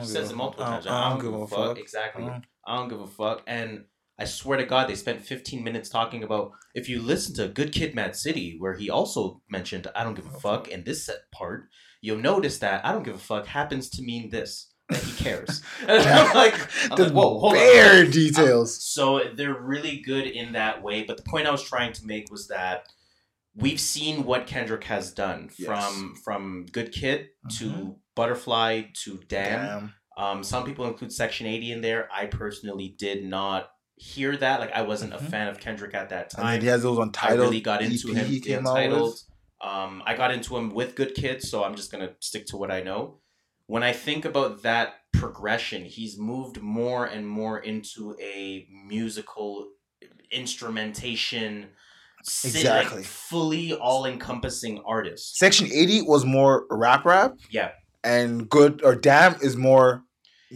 [0.00, 0.84] he says it multiple I times.
[0.84, 1.78] don't- I don't give a fuck.
[1.78, 2.24] Exactly.
[2.24, 3.42] Uh, I don't give a fuck.
[3.46, 3.84] And
[4.18, 7.72] I swear to God, they spent 15 minutes talking about if you listen to Good
[7.72, 11.30] Kid, Mad City, where he also mentioned I don't give a fuck in this set
[11.32, 11.68] part,
[12.00, 14.68] you'll notice that I don't give a fuck happens to mean this.
[14.90, 15.62] That he cares.
[15.80, 16.54] And I'm like,
[16.90, 17.58] I'm the like, whoa, hold on.
[17.58, 18.84] bare details.
[18.84, 21.02] So they're really good in that way.
[21.04, 22.84] But the point I was trying to make was that
[23.56, 25.66] we've seen what Kendrick has done Yes.
[25.66, 27.58] from from Good Kid Mhm.
[27.58, 29.60] to Butterfly to Damn.
[29.60, 29.94] Damn.
[30.18, 32.06] Um, some people include Section 80 in there.
[32.12, 33.70] I personally did not
[34.02, 34.60] hear that.
[34.60, 35.20] Like I wasn't Mhm.
[35.20, 36.46] a fan of Kendrick at that time.
[36.54, 37.40] And he has those I untitled.
[37.40, 38.26] really got into EP him.
[38.26, 39.18] He came out Untitled.
[39.60, 42.70] Um, I got into him with Good Kids, so I'm just gonna stick to what
[42.70, 43.20] I know.
[43.66, 49.68] When I think about that progression, he's moved more and more into a musical
[50.32, 51.68] instrumentation,
[52.24, 53.02] si- like, Exactly.
[53.04, 55.36] fully all-encompassing artist.
[55.38, 57.70] Section 80 was more rap rap, Yeah,
[58.02, 60.02] and Good or Damn is more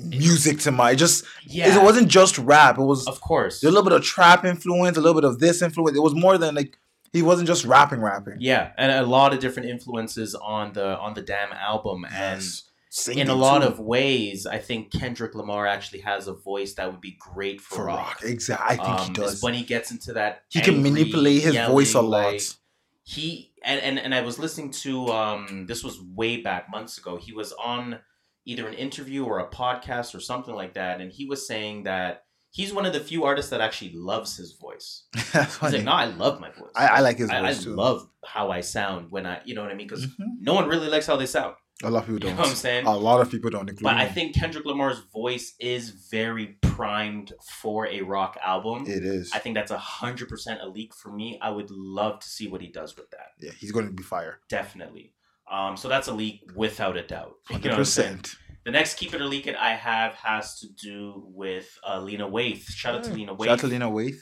[0.05, 0.95] music to my.
[0.95, 1.79] Just yeah.
[1.81, 2.79] it wasn't just rap.
[2.79, 3.63] It was of course.
[3.63, 5.97] a little bit of trap influence, a little bit of this influence.
[5.97, 6.79] It was more than like
[7.13, 8.37] he wasn't just rapping, rapping.
[8.41, 13.09] Yeah, and a lot of different influences on the on the Damn album, and Yes.
[13.09, 13.69] in a lot too.
[13.69, 17.77] of ways, I think Kendrick Lamar actually has a voice that would be great for,
[17.77, 17.99] for rock.
[17.99, 18.79] rock, exactly.
[18.79, 19.43] I think Um, he does.
[19.43, 22.33] when he gets into that, He can manipulate his voice a lot.
[22.33, 22.43] like,
[23.05, 27.17] he and, and and I was listening to um this was way back months ago.
[27.17, 28.01] He was on
[28.47, 32.23] either an interview or a podcast or something like that, and he was saying that
[32.51, 35.05] he's one of the few artists that actually loves his voice.
[35.15, 36.71] He's like, no, I love my voice.
[36.75, 39.61] I, I like his I, voice I love how I sound when I, you know
[39.63, 39.87] what I mean?
[39.87, 40.39] Because Mhm.
[40.41, 41.55] no one really likes how they sound.
[41.83, 42.37] A lot of people You don't.
[42.37, 42.87] know what I'm saying?
[42.87, 47.87] A lot of people don't, But I think Kendrick Lamar's voice is very primed for
[47.89, 48.85] a rock album.
[48.87, 49.31] it is.
[49.35, 51.39] I think that's a hundred percent a leak for me.
[51.43, 53.33] I would love to see what he does with that.
[53.41, 54.39] yeah, he's going to be fire.
[54.49, 55.13] Definitely.
[55.51, 57.35] Um, so that's a leak without a doubt.
[57.51, 58.35] You know Hundred what I'm percent.
[58.65, 62.29] The next keep it or leak it I have has to do with uh, Lena
[62.29, 62.65] Waithe.
[62.69, 63.45] Shout out to Lena Waithe.
[63.45, 64.19] Shout out to Lena Waithe.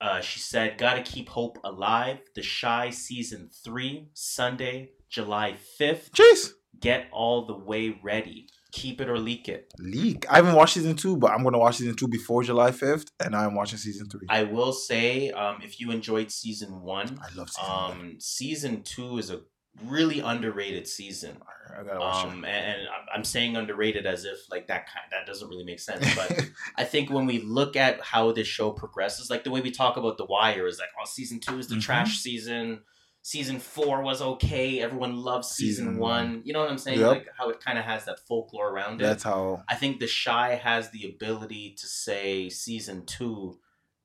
[0.00, 6.10] Uh, she said, "Gotta keep hope alive." The Chi season three, Sunday, July fifth.
[6.12, 6.52] Jeez.
[6.80, 8.48] Get all the way ready.
[8.72, 9.72] Keep it or leak it.
[9.78, 10.24] Leak.
[10.30, 13.08] I haven't watched season two, but I'm going to watch season two before July 5th,
[13.18, 14.28] and I'm watching season three.
[14.30, 17.90] I will say, um, if you enjoyed season one, I love season one.
[17.90, 19.40] um, season two is a
[19.86, 21.36] really underrated season.
[21.78, 22.46] I gotta watch Um, and,
[22.80, 26.48] and I'm- saying underrated as if like that kind that doesn't really make sense, but
[26.76, 29.96] I think when we look at how this show progresses, like the way we talk
[29.96, 31.82] about The Wire is like, oh, season two is the Mhm.
[31.82, 32.80] trash season.
[33.22, 34.80] Season four was okay.
[34.80, 36.40] Everyone loves season, Season one.
[36.44, 37.00] You know what I'm saying?
[37.00, 37.08] Yep.
[37.10, 39.04] Like how it kind of has that folklore around it.
[39.04, 39.62] That's how.
[39.68, 43.60] I think The Chi has the ability to say season two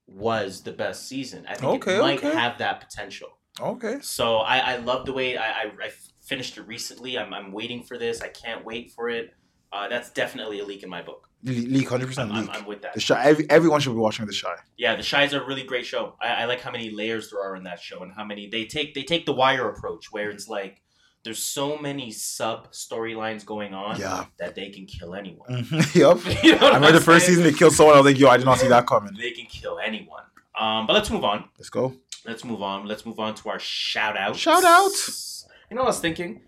[0.08, 1.46] was the best season.
[1.48, 2.32] I think Okay, it might okay.
[2.36, 3.35] have that potential.
[3.60, 3.98] Okay.
[4.02, 5.92] So I, I love the way I, I, I
[6.24, 7.18] finished it recently.
[7.18, 8.22] I'm, I'm waiting for this.
[8.22, 9.34] I can't wait for it.
[9.72, 11.30] Uh, that's definitely a leak in my book.
[11.44, 12.50] Le- Leak, 100% I'm, I'm.
[12.50, 12.94] I'm with that.
[12.96, 14.54] The Chi, every, everyone should be watching The Chi.
[14.78, 16.16] Yeah, The Chi is a really great show.
[16.22, 18.66] I, I like how many layers there are in that show and how many they
[18.66, 18.94] take.
[18.96, 20.82] They take the Wire approach where it's like
[21.24, 24.26] there's so many sub storylines going on Yeah.
[24.40, 25.50] that they can kill anyone.
[25.66, 25.96] Mhm.
[25.96, 26.20] yup.
[26.44, 27.96] You know I remember the first season they killed someone.
[27.96, 29.14] I was like, yo, I did not see that coming.
[29.16, 30.24] They can kill anyone.
[30.60, 31.46] Um, but let's move on.
[31.58, 31.94] Let's go.
[32.26, 32.86] Let's move on.
[32.88, 34.40] Let's move on to our shout outs.
[34.40, 35.46] Shout outs.
[35.70, 36.42] You know what I was thinking?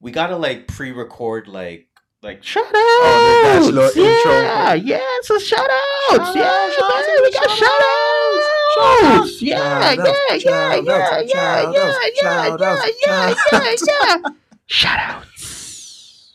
[0.00, 1.88] We gotta like pre-record like
[2.22, 2.72] like Shout out.
[2.74, 4.86] Oh, the bachelor intro.
[4.88, 6.16] yeah, so shout outs.
[6.16, 9.20] Shout yeah, outs, shout outs, man, we got shout shout outs.
[9.20, 9.42] outs.
[9.42, 11.70] Yeah, Shout yeah, outs, yeah, shout yeah, yeah, yeah,
[12.22, 14.30] yeah, yeah, yeah, yeah, yeah.
[14.66, 16.34] Shout outs.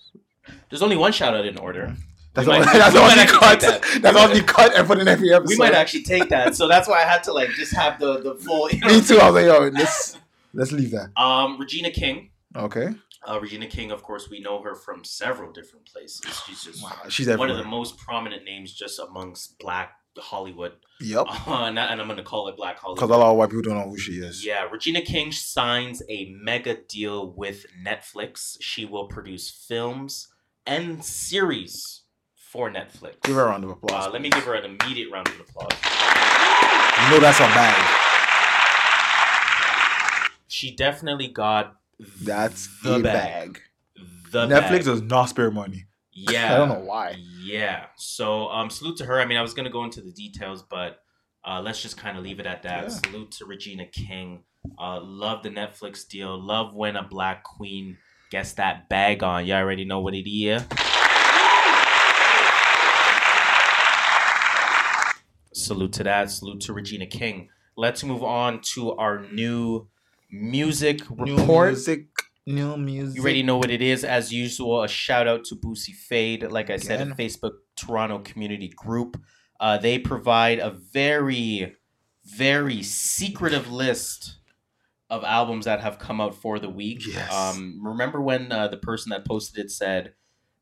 [0.70, 1.96] there's only one shout out in order.
[2.34, 2.60] That's We all.
[2.60, 3.60] might- That's we all cut.
[3.62, 4.00] that.
[4.02, 5.50] That's all we cut and put in every episode.
[5.50, 8.20] We might actually take that, so that's why I had to like just have the
[8.22, 8.70] the full.
[8.72, 9.20] You know Me too.
[9.20, 10.18] I was like, yo, let's
[10.54, 11.10] let's leave that.
[11.16, 12.32] Um, Regina King.
[12.56, 12.90] Okay.
[13.26, 16.22] Uh, Regina King, of course, we know her from several different places.
[16.46, 17.58] She's just Wow, she's one everywhere.
[17.60, 21.26] of the most prominent names just amongst Black Hollywood, Yep.
[21.30, 22.98] uh, and and I'm going to call it Black Hollywood.
[22.98, 24.46] Because a lot of white people don't know who she is.
[24.46, 28.58] Yeah, Regina King signs a mega deal with Netflix.
[28.60, 30.28] She will produce films
[30.68, 32.03] and series
[32.54, 33.20] for Netflix.
[33.24, 34.06] Give her a round of applause.
[34.06, 35.72] Uh, let me give her an immediate round of applause.
[35.72, 38.00] You know that's a bag.
[40.48, 41.78] She definitely got
[42.22, 43.54] That's the bag.
[43.54, 43.62] bag.
[44.32, 44.84] The Netflix bag.
[44.86, 45.86] does not spare money.
[46.12, 46.54] Yeah.
[46.54, 47.16] I don't know why.
[47.42, 47.88] Yeah.
[47.96, 49.20] So um, salute to her.
[49.20, 51.00] I mean, I was gonna go into the details, but
[51.44, 52.84] uh, let's just kind of leave it at that.
[52.84, 52.90] Yeah.
[52.90, 54.44] Salute to Regina King.
[54.80, 56.40] Uh, love the Netflix deal.
[56.40, 57.98] Love when a black queen
[58.30, 59.48] gets that bag on.
[59.48, 60.64] You all already know what it is.
[65.54, 66.30] Salute to that.
[66.32, 67.50] Salute to Regina King.
[67.76, 69.88] Let's move on to our new
[70.32, 71.70] music New report.
[71.70, 72.08] music.
[72.46, 73.16] New music.
[73.16, 74.04] You already know what it is.
[74.04, 76.52] As usual, a shout out to Boosie Fade.
[76.52, 79.22] Like I said, a Facebook Toronto community group.
[79.60, 81.76] Uh, they provide a very,
[82.26, 84.36] very secretive list
[85.10, 87.04] of albums that have come out for the week.
[87.08, 87.32] Yes.
[87.32, 90.14] Um, remember when uh, the person that posted it said,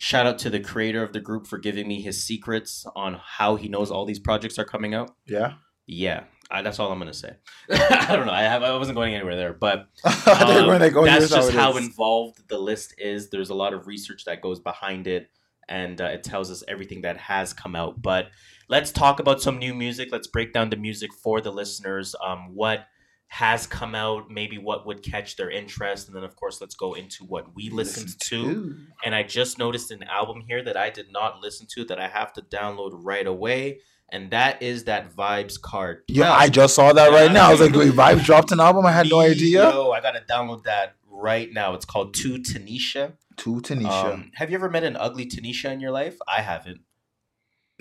[0.01, 3.55] "Shout out to the creator of the group for giving me his secrets on how
[3.55, 5.53] he knows all these projects are coming out." Yeah.
[5.85, 7.35] Yeah, I, that's all I'm gonna say.
[7.69, 8.33] I don't know.
[8.33, 10.67] I have, I wasn't going anywhere there, but um,
[11.05, 13.29] that's just how, how involved the list is.
[13.29, 15.29] There's a lot of research that goes behind it,
[15.67, 18.01] and uh, it tells us everything that has come out.
[18.01, 18.29] But
[18.69, 20.09] let's talk about some new music.
[20.11, 22.15] Let's break down the music for the listeners.
[22.25, 22.85] Um, what
[23.33, 26.95] has come out, maybe what would catch their interest, and then of course let's go
[26.95, 28.75] into what we listened to.
[29.05, 32.09] And I just noticed an album here that I did not listen to that I
[32.09, 33.79] have to download right away,
[34.09, 36.01] and that is that Vybz Kartel.
[36.09, 37.47] Yeah, I just saw that right now.
[37.47, 38.85] I was like, wait, Vybz dropped an album?
[38.85, 39.63] I had no idea.
[39.71, 41.73] Yo, I gotta download that right now.
[41.73, 43.13] It's called To Tanisha.
[43.37, 44.13] To Tanisha.
[44.13, 46.17] Um, have you ever met an ugly Tanisha in your life?
[46.27, 46.81] I haven't.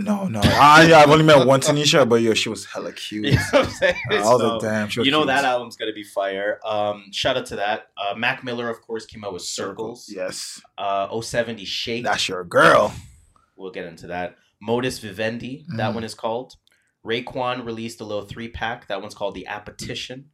[0.04, 0.40] No, no.
[0.42, 3.26] I, yeah, I've only met one Tanisha, but yo, she was hella cute.
[3.26, 3.94] You know what I'm saying?
[4.10, 5.26] I was So, like, damn, you know cute.
[5.28, 6.58] that album's gonna be fire.
[6.64, 7.88] Um, shout out to that.
[7.96, 10.06] Uh, Mac Miller, of course, came out with Circles.
[10.14, 10.60] Yes.
[10.78, 12.04] Uh, 070 Shake.
[12.04, 12.92] That's your girl.
[13.56, 14.36] We'll get into that.
[14.62, 15.94] Modus Vivendi, that Mm.
[15.94, 16.54] one is called.
[17.06, 18.88] Raekwon released a little three pack.
[18.88, 20.26] That one's called The Appetition.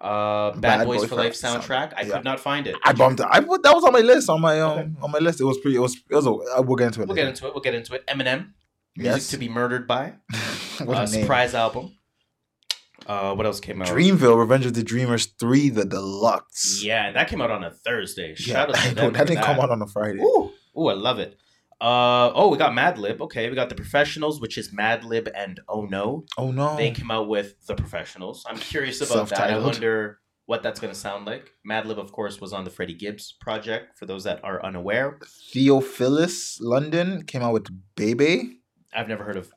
[0.00, 1.92] Uh, Bad, Bad Boys Boy for Life Sound- soundtrack.
[1.96, 2.14] I yeah.
[2.14, 2.74] could not find it.
[2.84, 3.26] I bumped it.
[3.30, 4.88] I put that was on my list on my um Okay.
[5.00, 5.40] on my list.
[5.40, 5.76] It was pretty.
[5.76, 5.94] It was.
[6.10, 6.26] It was.
[6.26, 7.06] A, I will get into it.
[7.06, 7.54] We'll get into it.
[7.54, 8.04] We'll get into it.
[8.08, 8.48] Eminem,
[8.96, 9.28] Music Yes.
[9.28, 10.14] to be Murdered by.
[10.84, 11.22] what uh, a name.
[11.22, 11.96] surprise album.
[13.06, 13.88] Uh, what else came out?
[13.88, 16.82] Dreamville, Revenge of the Dreamers three, the deluxe.
[16.84, 18.34] Yeah, that came out on a Thursday.
[18.38, 20.20] Yeah, out to I know them that didn't come out on a Friday.
[20.20, 21.36] Ooh, ooh, I love it.
[21.80, 23.20] Uh, oh, we got Madlib.
[23.20, 26.24] Okay, we got the Professionals, which is Madlib and Oh No.
[26.38, 26.76] Oh no!
[26.76, 28.44] They came out with the Professionals.
[28.48, 29.50] I'm curious about that.
[29.50, 31.50] I wonder what that's going to sound like.
[31.68, 33.98] Madlib, of course, was on the Freddie Gibbs project.
[33.98, 35.18] For those that are unaware,
[35.52, 37.66] Theophilus London came out with
[37.96, 38.61] Baby.
[38.94, 39.50] I've never heard of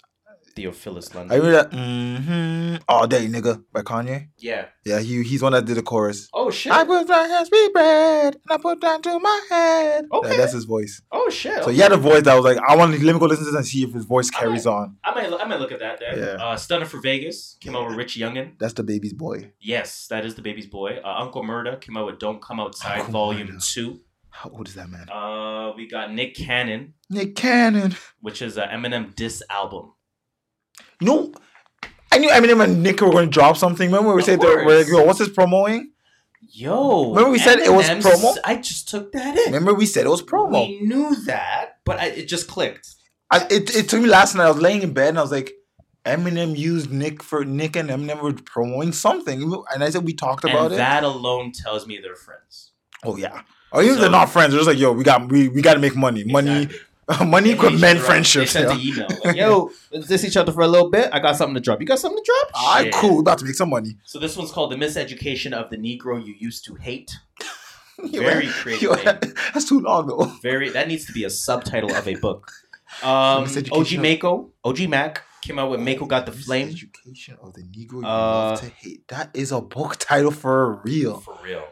[0.55, 1.37] Theophilus I London.
[1.37, 1.71] I read that.
[1.71, 2.75] Mm-hmm.
[2.87, 4.29] All day, nigga, by Kanye.
[4.37, 4.67] Yeah.
[4.85, 6.29] Yeah, he he's one that did the chorus.
[6.33, 6.71] Oh shit.
[6.71, 10.05] I put hands sweet bread and I put down to my head.
[10.11, 10.31] Okay.
[10.31, 11.01] Yeah, that's his voice.
[11.11, 11.63] oh shit.
[11.63, 13.45] So he had a voice that was like, I want to let me go listen
[13.45, 14.97] to this and see if his voice carries on.
[15.03, 15.99] I might, I might look at that.
[15.99, 16.19] Then.
[16.19, 16.43] Yeah.
[16.43, 18.57] Uh, Stunna 4 Vegas came out with Rich Youngin.
[18.59, 19.51] That's DaBaby's boy.
[19.59, 20.99] Yes, that is DaBaby's boy.
[21.03, 23.73] Uh, Uncle Murda came out with Don't Come Outside Uncle Volume Murda.
[23.73, 23.99] Two.
[24.37, 25.09] How old is that man?
[25.09, 27.95] Uh, we got Nick Cannon, Nick Cannon.
[28.19, 29.93] which is an Eminem diss album.
[30.99, 31.33] You know,
[32.11, 33.89] I knew Eminem and Nick were going to drop something.
[33.89, 35.85] Remember we Of said, they were like, yo, what's this promoing?
[36.51, 38.37] Yo, Remember we said it was promo?
[38.43, 39.45] I just took that in.
[39.45, 40.67] Remember we said it was promo.
[40.67, 42.93] We knew that, but I, it just clicked.
[43.31, 44.45] I, it, it took me last night.
[44.45, 45.53] I was laying in bed and I was like,
[46.05, 49.41] Eminem used Nick for Nick and Eminem were promoting something.
[49.73, 50.77] And I said we talked about and it.
[50.77, 52.73] that alone tells me they're friends.
[53.03, 53.41] oh yeah.
[53.75, 55.61] Or even if So- they're not friends, they're just like, yo, we got we, we
[55.61, 56.23] got to make money.
[56.23, 56.67] Money,
[57.25, 58.53] money They could hit mend each friendships.
[58.53, 58.77] They sent yeah.
[58.77, 59.07] the email.
[59.25, 61.09] Like, Yo, let's diss each other for a little bit.
[61.13, 61.79] I got something to drop.
[61.81, 62.51] You got something to drop?
[62.61, 62.93] All right, Shit.
[62.95, 63.15] cool.
[63.15, 63.97] We about to make some money.
[64.05, 67.11] So this one's called "The Miseducation of the Negro You Used to Hate."
[68.03, 69.33] Very yo, creative.
[69.53, 70.25] that's too long though.
[70.41, 70.69] Very.
[70.69, 72.51] That needs to be a subtitle of a book.
[73.03, 76.69] Um, OG Maco, OG Mac came out with Maco Got the Flame.
[76.69, 79.07] Education of the Negro you Uh, love to hate.
[79.09, 81.19] That is a book title for real.
[81.19, 81.63] For real.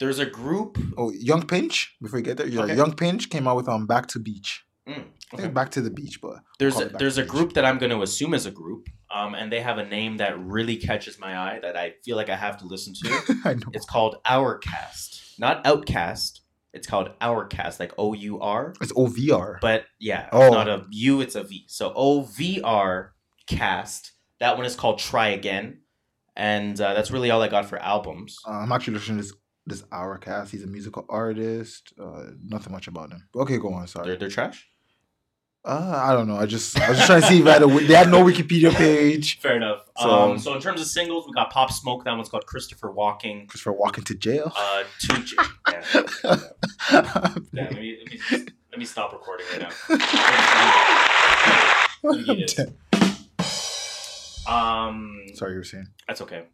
[0.00, 0.78] There's a group.
[0.96, 1.96] Oh, Yung Pinch.
[2.00, 2.76] Before you get there, yeah, Okay.
[2.76, 4.64] Yung Pinch came out with um Back to Beach.
[4.88, 5.48] Mm, okay.
[5.48, 8.32] Back to the Beach, but There's a, there's a group that I'm going to assume
[8.32, 11.76] is a group, um, and they have a name that really catches my eye that
[11.76, 13.40] I feel like I have to listen to.
[13.44, 13.68] I know.
[13.74, 16.40] It's called Our Cast, not Outcast.
[16.72, 18.72] It's called Our Cast, like O U R.
[18.80, 19.58] It's OVR.
[19.60, 20.50] But yeah, it's Oh.
[20.50, 21.64] not a U, it's a V.
[21.66, 23.12] So O V R
[23.46, 24.12] Cast.
[24.40, 25.80] That one is called Try Again,
[26.36, 28.36] and uh, that's really all I got for albums.
[28.46, 29.34] Uh, I'm actually listening to this
[29.68, 30.50] this hour cast.
[30.52, 31.92] He's a musical artist.
[32.00, 33.28] Uh, nothing much about him.
[33.34, 33.86] Okay, go on.
[33.86, 34.06] Sorry.
[34.08, 34.68] They're they're trash.
[35.64, 36.36] Uh, I don't know.
[36.36, 38.22] I just I was just trying to see if I had a, they had no
[38.24, 39.38] Wikipedia page.
[39.40, 39.80] Fair enough.
[39.98, 42.04] So- um, so in terms of singles, we got Pop Smoke.
[42.04, 43.46] That one's called Christopher Walking.
[43.48, 44.52] Christopher walking to jail.
[44.56, 45.22] Uh, two.
[45.24, 45.36] J-
[45.68, 45.84] yeah.
[46.24, 46.36] yeah.
[47.52, 49.70] Let me let me let me stop recording right now.
[52.04, 52.72] Let me get it.
[54.48, 56.44] Um, Sorry, you were saying that's okay.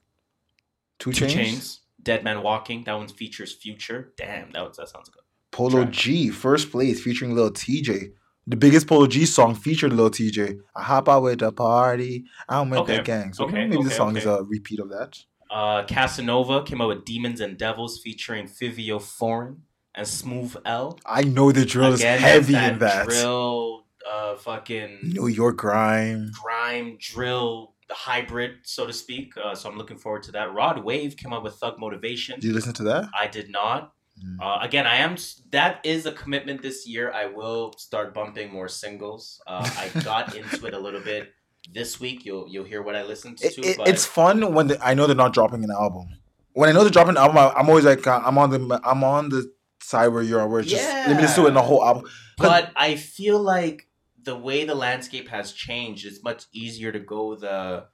[0.99, 1.35] two, Two Chainz.
[1.35, 1.79] Chainz.
[2.05, 2.85] Dead Man Walking.
[2.85, 4.13] That one features Future.
[4.17, 5.23] Damn, that was, that sounds good.
[5.51, 5.91] Polo Track.
[5.93, 8.13] G, first place, featuring Lil Tjay.
[8.47, 10.59] The biggest Polo G song featured Lil Tjay.
[10.77, 12.25] I hop out with the party.
[12.49, 13.33] I'm with Okay, the gang.
[13.33, 15.19] So okay, maybe the okay, song is a repeat of that.
[15.51, 19.63] Uh, Casanova came out with Demons and Devils featuring Fivio Foreign
[19.95, 20.99] and Smoove L.
[21.07, 23.07] I know the drill Again, is heavy that's in that.
[23.07, 26.33] Drill, uh, fucking New York grime.
[26.43, 29.33] grime drill hybrid, so to speak.
[29.37, 30.53] Uh, so I'm looking forward to that.
[30.55, 32.41] Rod Wave came out with Thug Motivation.
[32.41, 33.09] Did you listen to that?
[33.19, 33.93] I did not.
[34.25, 34.37] Mm.
[34.41, 35.17] Uh, again, I am.
[35.51, 37.13] That is a commitment this year.
[37.13, 39.41] I will start bumping more singles.
[39.47, 41.33] Uh, I got into it a little bit
[41.73, 42.25] this week.
[42.25, 43.47] You'll you'll hear what I listened to.
[43.47, 46.07] It, it- it's fun when the, I know they're not dropping an album.
[46.53, 48.81] When I know they're dropping an album, I, I'm always like, uh, I'm on the
[48.85, 51.55] I'm on the side where you're, where it's just let me just do it in
[51.55, 52.05] the whole album.
[52.39, 53.89] but I feel like
[54.25, 57.87] the way the landscape has changed, it's much easier to go the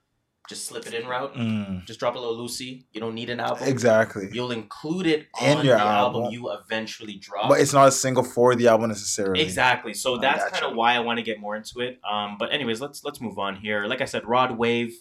[0.49, 1.33] just slip it in route.
[1.35, 2.85] Mm, Just drop a little Lucy.
[2.91, 3.67] You don't need an album.
[3.67, 4.27] exactly.
[4.33, 6.23] You'll include it In on your the album.
[6.23, 6.33] album.
[6.33, 7.47] you eventually drop.
[7.47, 9.41] But it's not a single for the album necessarily.
[9.43, 9.93] Exactly.
[9.93, 11.99] So I that's kind of why I want to get more into it.
[12.09, 13.85] Um, but anyways, let's let's move on here.
[13.85, 14.93] Like I said, Rod Wave,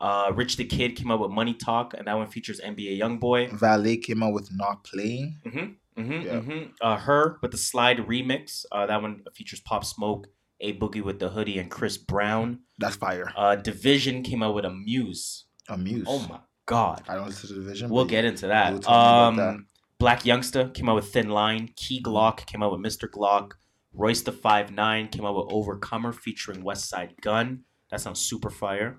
[0.00, 3.52] uh, Rich the Kid came out with Money Talk, and that one features NBA YoungBoy.
[3.52, 5.36] Valet came out with Not Playing.
[5.46, 6.00] Mm-hmm.
[6.00, 6.12] Mm-hmm.
[6.26, 6.32] Yeah.
[6.40, 6.64] mm-hmm.
[6.80, 7.38] Uh, H.E.R.
[7.42, 8.64] with the Slide remix.
[8.72, 10.28] Uh, that one features Pop Smoke,
[10.60, 12.60] A Boogie with the Hoodie, and Chris Brown.
[12.78, 13.32] That's fire.
[13.36, 15.44] Uh, dvsn came out with a Muse.
[15.68, 16.04] Amuse.
[16.08, 17.02] Oh my God.
[17.08, 17.88] I don't listen to dvsn.
[17.90, 18.72] We'll get into that.
[18.74, 19.56] about Um, that.
[20.00, 21.70] Blac Youngsta came out with Thin Line.
[21.76, 23.08] Key Glock came out with Mr.
[23.08, 23.52] Glock.
[23.92, 27.64] Royce the Five Nine came out with Overcomer featuring Westside Gunn.
[27.90, 28.98] That sounds super fire.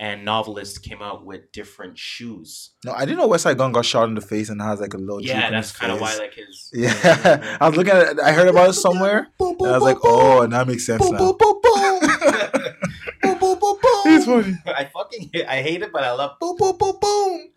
[0.00, 2.70] And Novelist came out with Different Shoes.
[2.84, 4.96] No, I didn't know Westside Gunn got shot in the face and has like a
[4.96, 5.20] little.
[5.20, 6.70] yeah, that's kind of why like his.
[6.74, 8.20] Yeah, I was looking at it.
[8.20, 9.26] I heard about it somewhere.
[9.40, 11.36] And I was like, oh, and that makes sense now.
[14.10, 14.56] It's funny.
[14.66, 17.48] I fucking hate, I hate it, but I love boom boom boom boom.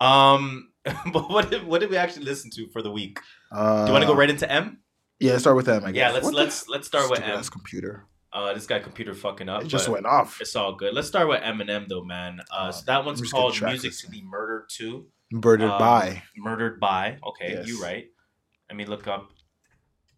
[0.00, 0.68] Um,
[1.12, 3.18] but what did what did we actually listen to for the week?
[3.52, 4.78] Uh, Do you want to go right into M?
[5.18, 5.84] Yeah, let's start with them.
[5.84, 5.98] I guess.
[5.98, 7.42] Yeah, let's What let's let's start with M.
[7.44, 8.06] computer.
[8.32, 9.62] Uh, this guy computer fucking up.
[9.62, 10.38] It just went off.
[10.40, 10.92] It's all good.
[10.94, 12.40] Let's start with Eminem though, man.
[12.50, 16.22] Uh, so that one's called "Music to Be Murdered To." Murdered Um, by.
[16.36, 17.18] Murdered by.
[17.26, 17.66] Okay, Yes.
[17.68, 18.06] you right.
[18.68, 19.30] Let me look up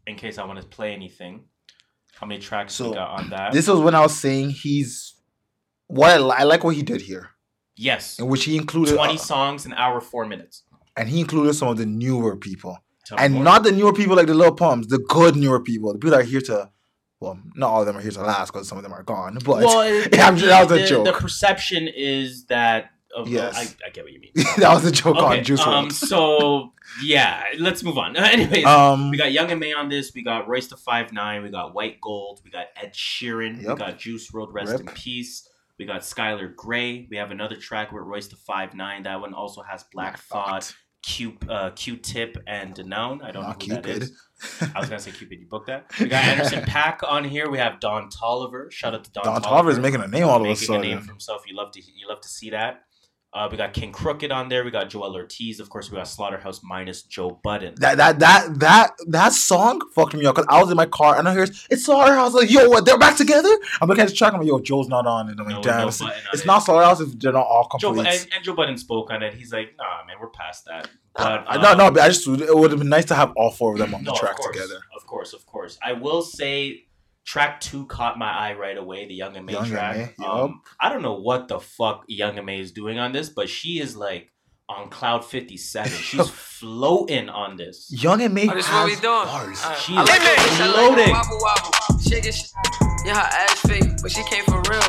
[0.07, 1.45] in case I want to play anything.
[2.15, 3.53] How many tracks we got on that?
[3.53, 5.15] This was when I was saying he's.
[5.87, 7.31] What I, I like what he did here,
[7.77, 10.63] yes, in which he included, twenty uh, songs, an hour, four minutes.
[10.97, 14.29] and he included some of the newer people, Tell and not the newer people like
[14.29, 16.71] the little pumps, the good newer people, the people that are here to.
[17.21, 19.35] Well, not all of them are here to last because some of them are gone.
[19.45, 21.05] But well, it- Yeah, that was a the, joke.
[21.05, 22.91] The perception is that.
[23.15, 23.57] Oh, Yes.
[23.57, 24.31] I, I get what you mean.
[24.59, 28.17] that was a joke okay, on Juice um, so yeah, let's move on.
[28.17, 30.13] Anyways, Um, We got Young M.A on this.
[30.15, 31.43] We got Royce the Five Nine.
[31.43, 32.41] We got White Gold.
[32.45, 33.59] We got Ed Sheeran.
[33.59, 34.81] We got Juice WRLD Rest Rip.
[34.83, 35.49] in Peace.
[35.77, 37.09] We got Skylar Grey.
[37.11, 39.03] We have another track with Royce the Five Nine.
[39.03, 40.73] That one also has Black Thought,
[41.03, 43.23] Q uh, Q-Tip, and Denaun.
[43.23, 44.03] I don't Not know who that Cupid.
[44.03, 44.13] is.
[44.75, 45.41] I was gonna say Cupid.
[45.41, 45.87] You booked that.
[45.99, 47.51] We got Anderson .Paak on here.
[47.51, 48.71] We have Don Toliver.
[48.71, 49.25] Shout out to Don.
[49.25, 51.43] Don Toliver is making a name all of a making a name for himself.
[51.47, 52.83] You love to you love to see that.
[53.33, 54.65] Uh, we got KXNG Crooked on there.
[54.65, 55.61] We got Joell Ortiz.
[55.61, 57.75] Of course, we got Slaughterhouse minus Joe Budden.
[57.77, 61.17] That that that that that song fucked me up because I was in my car
[61.17, 62.35] and I heard it's Slaughterhouse.
[62.35, 62.85] Like, yo, what?
[62.85, 63.49] They're back together.
[63.81, 64.33] I'm looking at the track.
[64.33, 65.37] I'm like, yo, Joe's not on it.
[65.39, 66.01] I'm like, No- damn, no it's,
[66.33, 66.47] it's it.
[66.47, 68.09] not Slaughterhouse if they're not all Joe complete.
[68.09, 69.35] and, and Joe Budden spoke on it.
[69.35, 72.57] He's like, "Nah, man, we're past that." But no, no, um, but I just it
[72.57, 74.57] would have been nice to have all four of them on no, the track course,
[74.57, 74.81] together.
[74.97, 75.79] Of course, of course.
[75.83, 76.85] I will say,
[77.31, 79.07] track two caught my eye right away.
[79.07, 80.19] The Young M.A Young and track.
[80.19, 83.49] May, Um, I don't know what the fuck Young M.A is doing on this, but
[83.49, 84.33] she is like
[84.69, 85.93] on cloud fifty seven.
[86.09, 87.89] She's floating on this.
[87.93, 89.25] Young M.A Oh, this has what we doing?
[89.27, 89.63] bars.
[89.63, 89.79] Alright.
[89.79, 91.09] She I like is like floating.
[91.09, 91.13] it.
[91.13, 92.01] Wobble, wobble.
[92.01, 92.35] Shake it.
[92.35, 92.51] sh-
[93.07, 94.83] Yeah, her ass fake, but she came for real.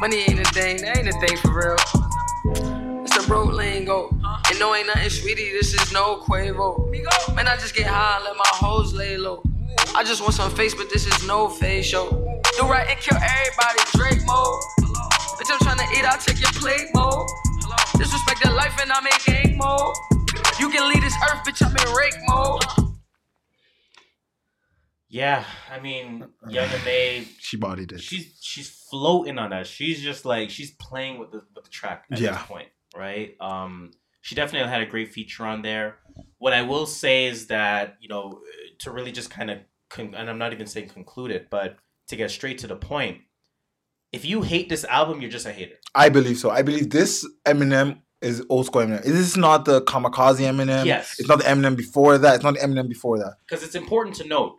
[0.00, 3.04] Money ain't a thing, that ain't a thing for real.
[3.04, 4.08] It's a road lingo.
[4.48, 6.90] And no, ain't nothing sweetie, this is no Quavo.
[7.34, 9.42] Man, I just get high and let my hoes lay low.
[9.94, 12.08] I just want some face, but this is no face show.
[12.58, 14.60] Do right and kill everybody, Drake mode.
[15.38, 17.26] Bitch, I'm tryna eat, I'll take your plate mode.
[17.96, 19.94] Disrespect the life and I'm in gang mode.
[20.58, 22.62] You can leave this earth, bitch, I'm in rake mode.
[25.08, 27.26] Yeah, I mean, Young M.A.
[27.38, 28.00] She bodied it.
[28.00, 29.66] She's she's floating on that.
[29.66, 32.32] She's just like she's playing with the with the track at Yeah.
[32.32, 33.34] this point, right?
[33.40, 33.90] Um,
[34.22, 35.96] she definitely had a great feature on there.
[36.38, 38.40] What I will say is that you know
[38.80, 39.58] to really just kind of
[39.88, 41.76] con- and I'm not even saying conclude it, but
[42.08, 43.18] to get straight to the point,
[44.12, 45.76] if you hate this album, you're just a hater.
[45.94, 46.50] I believe so.
[46.50, 49.02] I believe this Eminem is old school Eminem.
[49.02, 50.84] This is not the Kamikaze Eminem.
[50.84, 51.16] Yes.
[51.18, 52.34] It's not the Eminem before that.
[52.34, 53.34] It's not the Eminem before that.
[53.46, 54.58] because it's important to note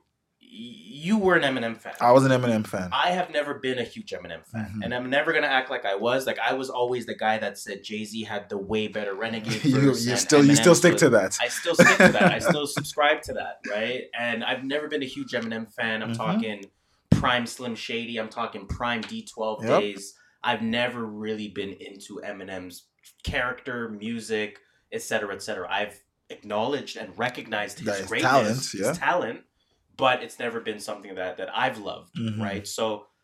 [0.53, 1.93] you were an Eminem fan.
[2.01, 2.89] I was an Eminem fan.
[2.91, 4.83] I have never been a huge Eminem fan, Mhm.
[4.83, 6.27] and I'm never gonna act like I was.
[6.27, 9.63] Like I was always the guy that said Jay Z had the way better Renegade.
[9.63, 11.37] you you still you still stick was- to that.
[11.41, 12.23] I still stick to that.
[12.33, 14.03] I still subscribe to that, right?
[14.17, 16.03] And I've never been a huge Eminem fan.
[16.03, 16.17] I'm Mhm.
[16.17, 16.65] talking
[17.11, 18.17] prime Slim Shady.
[18.17, 19.79] I'm talking prime D12 Yep.
[19.79, 20.13] days.
[20.43, 22.87] I've never really been into Eminem's
[23.23, 24.59] character, music,
[24.91, 25.67] etc., etc.
[25.71, 29.41] I've acknowledged and recognized his his greatness, talent, his talent,
[30.01, 32.39] but it's never been something that that I've loved, Mhm.
[32.47, 32.65] right?
[32.67, 32.83] So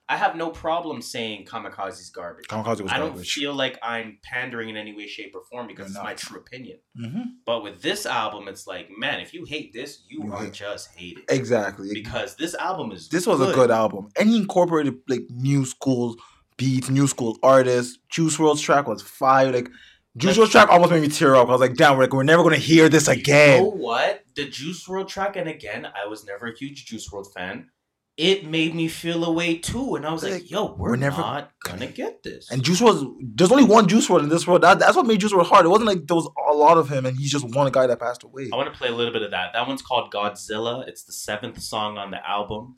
[0.10, 2.46] I have no problem saying Kamikaze's garbage.
[2.48, 3.34] Kamikaze was I don't garbage.
[3.34, 6.78] feel like I'm pandering in any way, shape, or form because it's my true opinion.
[7.06, 7.24] Mhm.
[7.46, 10.54] But with this album, it's like, man, if you hate this, you, You are hate-
[10.54, 11.26] just hating.
[11.40, 11.90] Exactly.
[12.02, 14.04] Because this album is This was a good album.
[14.18, 16.16] And he incorporated like new school
[16.62, 18.00] beats, new school artists.
[18.10, 19.52] Juice WRLD's track was fire.
[19.52, 19.70] Like
[20.18, 21.48] Juice WRLD track almost made me tear up.
[21.48, 23.64] I was like, damn, we're, we're never gonna hear this You again.
[23.64, 24.24] know what?
[24.36, 27.70] The Juice WRLD track, and again, I was never a huge Juice WRLD fan.
[28.18, 30.96] It made me feel a way too, and I was like, Like, "Yo, we're, we're
[30.96, 34.48] never not gonna get this." And Juice was there's only one Juice WRLD in this
[34.48, 34.64] world.
[34.64, 35.66] That, that's what made Juice WRLD hard.
[35.68, 38.00] It wasn't like there was a lot of him and he's just one guy that
[38.00, 38.50] passed away.
[38.52, 39.54] I want to play a little bit of that.
[39.54, 40.88] That one's called Godzilla.
[40.88, 42.74] It's the seventh song on the album.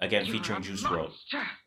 [0.00, 1.12] Again, featuring Juice WRLD.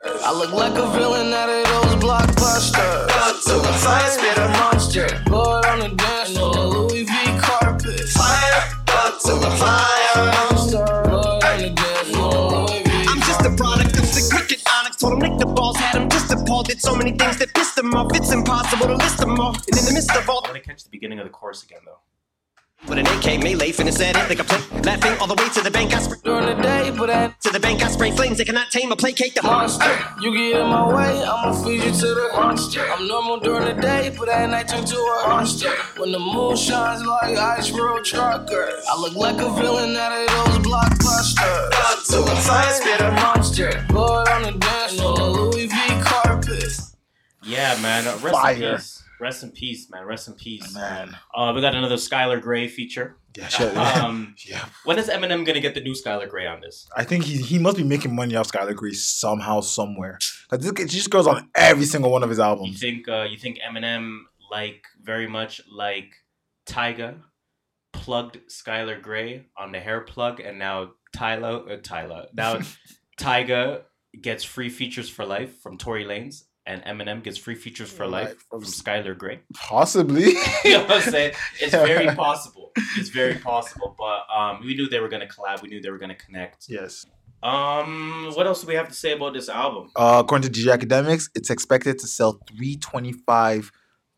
[0.03, 3.07] I look like a villain out of those blockbusters.
[3.07, 5.07] Got to the fire, spit a monster.
[5.25, 7.99] Blood on the dance floor, Louis V carpet.
[8.09, 10.25] Fire, got to the fire.
[10.51, 13.05] Monster, blood on the dance floor, Louis V.
[13.07, 14.97] I'm just a product of the cricket onyx.
[14.97, 16.67] Told him lick the balls, had him just appalled.
[16.67, 18.13] Did so many things that pissed him off.
[18.13, 19.55] It's impossible to list them all.
[19.55, 21.63] And in the midst of all, I want to catch the beginning of the chorus
[21.63, 21.99] again, though.
[22.87, 24.81] With an AK melee, finna set it like a play.
[24.81, 26.17] Laughing all the way to the bank, I spray.
[26.23, 28.37] During the day, but at To the bank, I spray flames.
[28.37, 29.91] They cannot tame or placate the monster.
[30.21, 32.81] You get in my way, I'ma feed you to the monster.
[32.89, 35.71] I'm normal during the day, but at night turn to a monster.
[35.97, 40.27] When the moon shines like ice road truckers, I look like a villain out of
[40.27, 41.71] those blockbusters.
[41.71, 43.85] Got to the fire, spit a monster.
[43.89, 46.73] Blood on the dance floor, Louis V carpet.
[47.43, 48.05] Yeah, man.
[48.21, 48.79] Rest Fire.
[49.19, 50.05] Rest in peace, man.
[50.05, 50.73] Rest in peace.
[50.73, 51.15] Man.
[51.33, 53.17] Uh, we got another Skylar Grey feature.
[53.35, 53.75] Yeah, shit.
[53.77, 54.65] Um, yeah.
[54.83, 56.87] when is Eminem gonna get the new Skylar Grey on this?
[56.95, 60.19] I think he he must be making money off Skylar Grey somehow, somewhere.
[60.49, 62.71] Cause this, this just goes on every single one of his albums.
[62.71, 66.13] You think uh, you think Eminem like very much like
[66.67, 67.21] Tyga
[67.91, 72.59] plugged Skylar Grey on the hair plug, and now Tyler uh, Tyler now
[73.19, 73.81] Tyga
[74.21, 78.35] gets free features for life from Tory Lanez, and Eminem gets free features for life
[78.49, 79.39] from from- Skylar Grey.
[79.55, 80.25] Possibly.
[80.65, 81.33] you know what I'm saying?
[81.61, 82.71] It's very possible.
[82.97, 83.95] It's very possible.
[83.97, 85.61] But um, we knew they were gonna collab.
[85.63, 86.65] We knew they were gonna connect.
[86.69, 87.05] yes.
[87.43, 89.91] Um, what else do we have to say about this album?
[89.95, 93.71] Uh, according to DJ Akademiks, it's expected to sell 325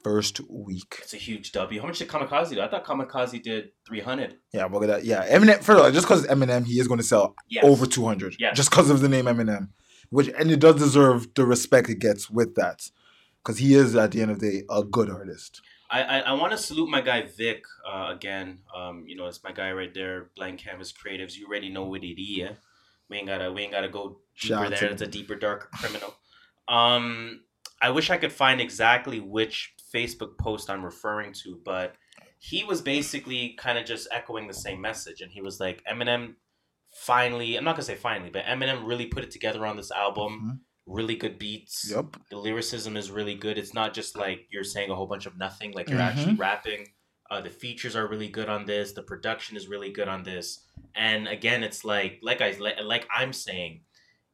[0.04, 1.00] first week.
[1.02, 1.82] It's a huge W.
[1.82, 2.62] How much did Kamikaze do?
[2.62, 4.38] I thought Kamikaze did 300.
[4.54, 5.04] Yeah, look at that.
[5.06, 5.58] Yeah, Eminem.
[5.58, 7.66] First of all, just because Eminem, he is going to sell Yes.
[7.66, 8.38] over 200.
[8.40, 8.56] Yes.
[8.56, 9.68] Just because of the name Eminem,
[10.10, 12.90] which and it does deserve the respect it gets with that,
[13.42, 15.62] because he is at the end of the day a good artist.
[15.90, 18.60] I I, I want to salute my guy Vic uh, again.
[18.76, 20.30] Um, you know, it's my guy right there.
[20.36, 21.36] Blank Canvas Creatives.
[21.36, 22.58] You already know what it is.
[23.10, 24.86] We ain't gotta we ain't gotta go deeper there.
[24.86, 26.14] It's a deeper, darker criminal.
[26.68, 27.42] Um,
[27.82, 31.96] I wish I could find exactly which Facebook post I'm referring to, but
[32.38, 36.36] he was basically kind of just echoing the same message, and he was like, Eminem
[36.92, 37.56] finally.
[37.56, 40.42] I'm not gonna say finally, but Eminem really put it together on this album.
[40.44, 40.60] Mhm.
[40.86, 41.90] Really good beats.
[41.92, 42.18] Yep.
[42.32, 43.58] The lyricism is really good.
[43.58, 45.72] It's not just like you're saying a whole bunch of nothing.
[45.74, 46.04] Like you're Mhm.
[46.08, 46.88] actually rapping.
[47.30, 48.94] Uh, the features are really good on this.
[48.94, 50.66] The production is really good on this.
[50.96, 53.82] And again, it's like like I like, like I'm saying,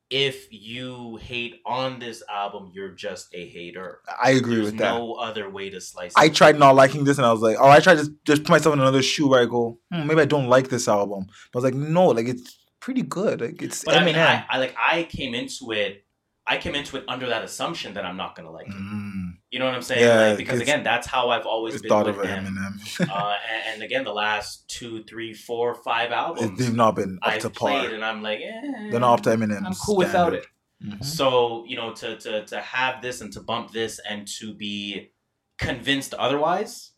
[0.10, 4.02] if you hate on this album, you're just a hater.
[4.22, 4.94] I agree There's with that.
[4.94, 6.12] no other way to slice.
[6.12, 6.20] It.
[6.20, 6.36] I it.
[6.36, 8.74] tried not liking this, and I was like, oh, I tried to just put myself
[8.74, 11.28] in another shoe where I go, hmm, maybe I don't like this album.
[11.52, 13.42] But I was like, no, like it's pretty good.
[13.42, 16.05] Like it's But I mean, I, I like I came into it.
[16.48, 18.74] I came into it under that assumption that I'm not gonna like it.
[18.74, 20.02] Mm, You know what I'm saying?
[20.04, 22.46] Yeah, like, because again, that's how I've always been thought with of him.
[22.46, 23.10] Eminem.
[23.10, 27.34] uh, and, and again, the last two, three, four, five albums They've not been up
[27.34, 27.96] I've to played, par.
[27.96, 29.66] and I'm like, eh, They're not up to Eminem.
[29.66, 30.46] I'm cool without it.
[30.84, 31.04] Mhm.
[31.04, 35.12] So you know, to to to have this and to bump this and to be
[35.58, 36.92] convinced otherwise,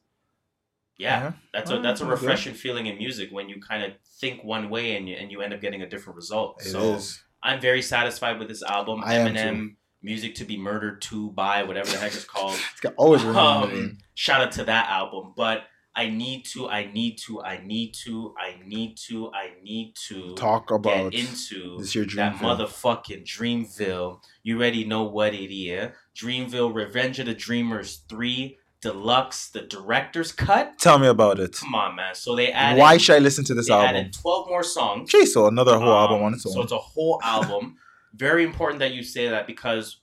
[0.97, 1.31] yeah, Yeah.
[1.53, 2.11] that's a Oh, that's a okay.
[2.11, 5.41] refreshing feeling in music when you kind of think one way and you and you
[5.41, 6.59] end up getting a different result.
[6.61, 7.23] It so is.
[7.43, 9.01] I'm very satisfied with this album.
[9.03, 12.59] I Eminem, Music to be Murdered to by whatever the heck it's called.
[12.71, 15.63] It's got always Um, shout out to that album, but
[15.95, 20.35] I need to, I need to, I need to, I need to, I need to
[20.35, 24.21] Talk about get into this year that motherfucking Dreamville.
[24.43, 25.91] You already know what it is.
[26.15, 30.77] Dreamville, Revenge of the Dreamers 3, Deluxe, the director's cut.
[30.79, 31.53] Tell me about it.
[31.53, 32.13] Come on, man.
[32.13, 32.79] So they added.
[32.79, 33.87] Why should I listen to this they album?
[33.95, 35.09] added 12 more songs.
[35.11, 36.53] Gee, so another whole album Um, on its own.
[36.53, 37.77] So it's a whole album.
[38.13, 39.97] Very important that you say that because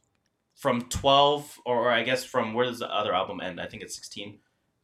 [0.57, 3.61] from 12, or, or I guess from where does the other album end?
[3.61, 4.39] I think it's 16,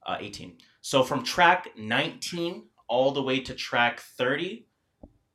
[0.06, 0.58] uh, 18.
[0.82, 4.66] So from track 19 all the way to track 30,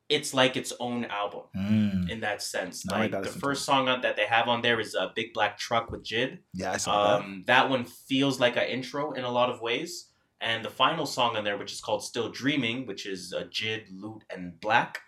[0.09, 2.09] it's like its own album Mm.
[2.09, 2.85] in that sense.
[2.85, 5.89] Like the first song on, that they have on there is a Big Black Truck
[5.91, 6.39] with Jid.
[6.53, 10.11] Yeah, I saw Um, that one feels like an intro in a lot of ways.
[10.41, 13.85] And the final song on there, which is called Still Dreaming, which is uh, Jid,
[13.91, 14.99] Lute, and Black,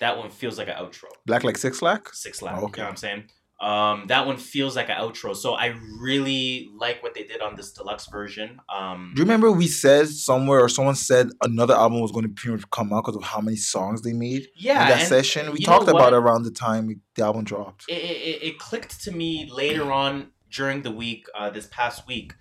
[0.00, 1.10] that one feels like an outro.
[1.26, 2.12] Black like 6LACK?
[2.14, 2.80] Six Lack, Oh, you okay.
[2.80, 3.24] know what I'm saying?
[3.60, 5.36] Um, that one feels like an outro.
[5.36, 8.58] So I really like what they did on this deluxe version.
[8.74, 12.30] Um, Do you remember we said somewhere or someone said another album was going to
[12.30, 14.48] pretty much come out because of how many songs they made?
[14.56, 15.52] Yeah, In that session.
[15.52, 17.84] We talked about it around the time the album dropped.
[17.88, 22.32] it, it, it clicked to me later on during the week, uh, this past week.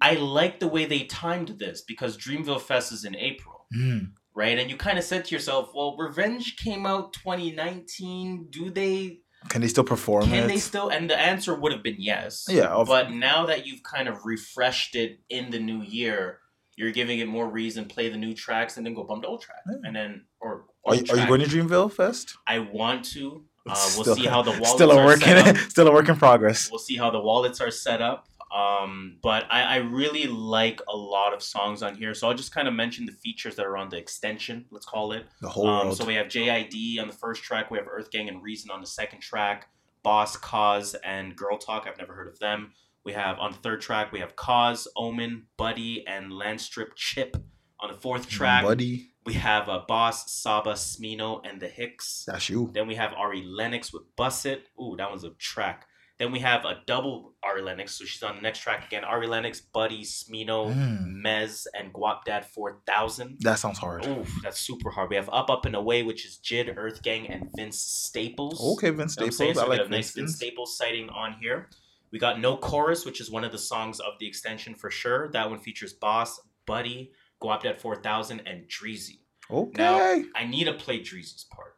[0.00, 3.66] I like the way they timed this because Dreamville Fest is in April.
[3.76, 4.12] Mm.
[4.34, 4.58] right?
[4.58, 8.46] And you kind of said to yourself, well, Revenge came out 2019.
[8.50, 9.18] Do they?
[9.48, 10.48] Can they still perform Can it?
[10.48, 10.88] they still?
[10.88, 12.46] And the answer would have been yes.
[12.48, 16.40] Yeah, of- But now that you've kind of refreshed it in the new year,
[16.76, 17.86] you're giving it more reason.
[17.86, 20.64] Play the new tracks and then go bump the old track, and then or.
[20.86, 22.36] are, you, are you going to Dreamville Fest?
[22.46, 23.44] I want to.
[23.68, 25.62] Uh, we'll Still- see how the wallets still a are work set in up.
[25.70, 26.70] still a work in progress.
[26.70, 28.26] We'll see how the wallets are set up.
[28.54, 32.14] Um, but I, I really like a lot of songs on here.
[32.14, 35.12] So I'll just kind of mention the features that are on the extension, let's call
[35.12, 35.26] it.
[35.40, 35.96] The whole um, world.
[35.98, 37.70] So we have JID on the first track.
[37.70, 39.68] We have Earth Gang and Reason on the second track.
[40.02, 41.86] Bas, Cozz, and Girl Talk.
[41.86, 42.72] I've never heard of them.
[43.04, 47.36] We have on the third track, we have Cozz, Omen, Buddy, and Landstrip Chip.
[47.80, 49.06] On the fourth track, Buddy.
[49.24, 52.24] we have uh, Bas, Saba, Smino, and the Hicks.
[52.26, 52.70] That's you.
[52.74, 54.66] Then we have Ari Lennox with Bust It.
[54.82, 55.86] Ooh, that one's a track.
[56.18, 59.04] Then we have a double Ari Lennox, so she's on the next track again.
[59.04, 61.22] Ari Lennox, Buddy, Smino, Mm.
[61.24, 63.36] Mez, and Guapdad 4000.
[63.40, 64.04] That sounds hard.
[64.04, 65.10] Oof, that's super hard.
[65.10, 68.60] We have Up, Up, and Away, which is Jid, Earth Gang, and Vince Staples.
[68.78, 69.30] Okay, Vince You know?
[69.30, 69.58] Staples.
[69.58, 70.36] I we like got a nice Vince Vince.
[70.36, 71.68] Staples sighting on here.
[72.10, 75.28] We got No Chorus, which is one of the songs of the extension for sure.
[75.30, 79.20] That one features Bas, Buddy, Guapdad 4000, and Dreezy.
[79.48, 79.70] Okay.
[79.76, 79.98] Now,
[80.34, 81.76] I need to play Dreezy's part.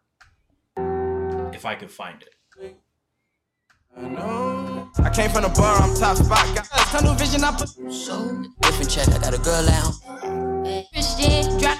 [1.55, 2.34] If I could find it.
[3.97, 6.55] I came from the bar, I'm top spot.
[6.55, 7.68] Got tunnel vision, I put.
[7.93, 9.95] So, different check, I got a girl out.
[10.93, 11.78] Christian, drop.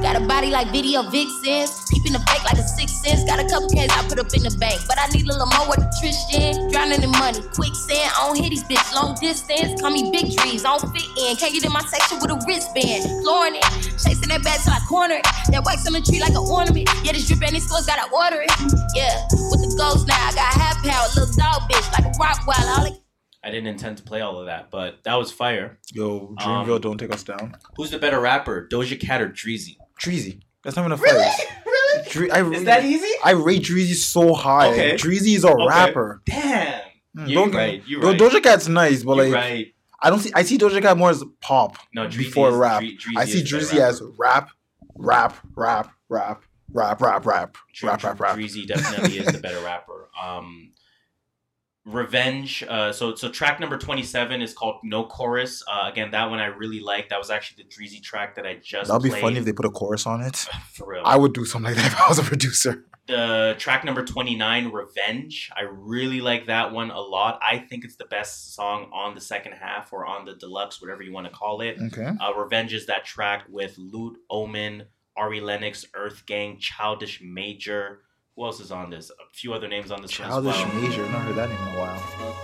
[0.00, 1.86] Got a body like video vixens.
[1.90, 3.24] Peeping the fake like a six sense.
[3.24, 4.80] Got a couple K's I put up in the bank.
[4.86, 6.70] But I need a little more with the Tristan.
[6.70, 7.42] Drowning in money.
[7.54, 8.10] Quicksand.
[8.14, 9.80] I don't hit these bitch long distance.
[9.80, 10.64] Call me big trees.
[10.64, 11.36] I don't fit in.
[11.36, 13.06] Can't get in my section with a wristband.
[13.22, 13.66] Flooring it.
[13.98, 15.26] Chasing that bag till I corner it.
[15.50, 16.88] That wax on the tree like an ornament.
[17.04, 18.50] Yeah, this drip and these stores gotta order it.
[18.94, 20.16] Yeah, with the ghost now.
[20.28, 21.08] I got half power.
[21.14, 22.78] Little dog bitch like a rock wild.
[22.78, 22.98] All it
[23.44, 25.78] I didn't intend to play all of that, but that was fire.
[25.92, 27.56] Yo, Um, Dreamville, don't take us down.
[27.76, 29.76] Who's the better rapper, Doja Cat or Dreezy?
[30.00, 30.40] Dreezy.
[30.62, 31.46] That's not even a fight.
[31.66, 32.08] Really?
[32.10, 33.08] Dre- I Is that easy?
[33.24, 34.68] I rate Dreezy so high.
[34.70, 34.94] Okay.
[34.94, 35.66] Dreezy is a Okay.
[35.68, 36.22] rapper.
[36.24, 36.80] Damn.
[37.16, 37.82] Mm, You're don't- right.
[37.86, 38.18] You're right.
[38.18, 39.74] Doja Cat's nice, but You're like right.
[40.00, 40.30] I don't see.
[40.34, 42.80] I see Doja Cat more as pop No, Dreezy before is- rap.
[42.80, 44.50] Dre- Dreezy I see is Dreezy as rap,
[44.96, 48.36] rap, rap, rap, rap, rap, rap, Dre- rap, rap, rap.
[48.36, 50.08] Dreezy definitely is the better rapper.
[50.20, 50.72] Um,
[51.84, 52.62] Revenge.
[52.68, 55.64] Uh, so so track number twenty seven is called No Chorus.
[55.66, 57.08] Uh, again, that one I really like.
[57.08, 58.88] That was actually the Dreezy track that I just.
[58.88, 59.20] That'd be played.
[59.20, 60.36] funny if they put a chorus on it.
[60.72, 61.02] For real.
[61.04, 62.84] I would do something like that if I was a producer.
[63.08, 67.96] The track number 29 revenge i really like that one a lot i think it's
[67.96, 71.32] the best song on the second half or on the deluxe whatever you want to
[71.32, 72.06] call it Okay.
[72.20, 74.84] uh, revenge is that track with Lute omen
[75.16, 78.02] ari lennox earth gang childish major
[78.36, 80.82] who else is on this a few other names on this one as Childish well.
[80.82, 82.36] Major, not heard that name in a while.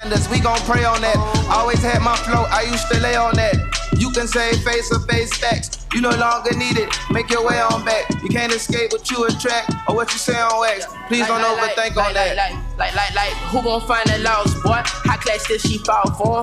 [0.00, 1.16] And as we gon' pray on that.
[1.50, 3.54] Always had my flow, I used to lay on that.
[3.98, 5.86] You can say face or face stacks.
[5.94, 6.88] You no longer need it.
[7.10, 8.10] Make your way on back.
[8.22, 10.86] You can't escape what you attract or what you say on wax.
[11.08, 12.36] Please don't Like, like, overthink like, on like, that.
[12.36, 14.80] Like, like, like, like, who gon' find that lost boy?
[14.84, 16.42] How class did she fall for?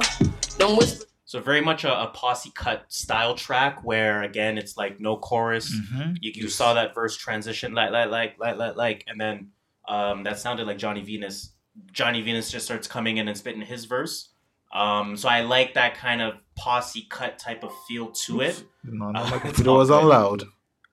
[0.58, 1.06] Them whisper.
[1.26, 5.74] so very much a, a posse cut style track where again it's like no chorus
[5.74, 6.18] Mhm.
[6.22, 9.48] you, you saw that verse transition like like like like like like and then
[9.88, 11.54] um that sounded like johnny venus
[11.94, 14.34] johnny venus just starts coming in and spitting his verse
[14.74, 16.34] um so i like that kind of
[16.64, 20.06] posse cut type of feel to it No, no, Uh, my computer all was on
[20.16, 20.40] loud.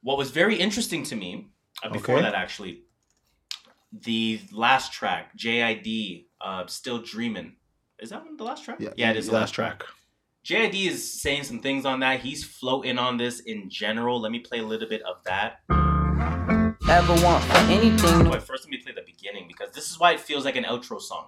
[0.03, 1.31] what was very interesting to me
[1.83, 2.25] uh, before Okay.
[2.27, 2.75] that actually
[3.93, 5.87] the last track jid
[6.41, 7.51] uh still dreaming
[8.03, 9.79] is that one the last track Yeah, yeah it is the last last track
[10.49, 12.21] JID is saying some things on that.
[12.21, 14.19] He's floating on this in general.
[14.25, 15.51] Let me play a little bit of that.
[16.99, 18.31] Ever want for anything.
[18.31, 20.65] Wait, first let me play the beginning because this is why it feels like an
[20.65, 21.27] outro song.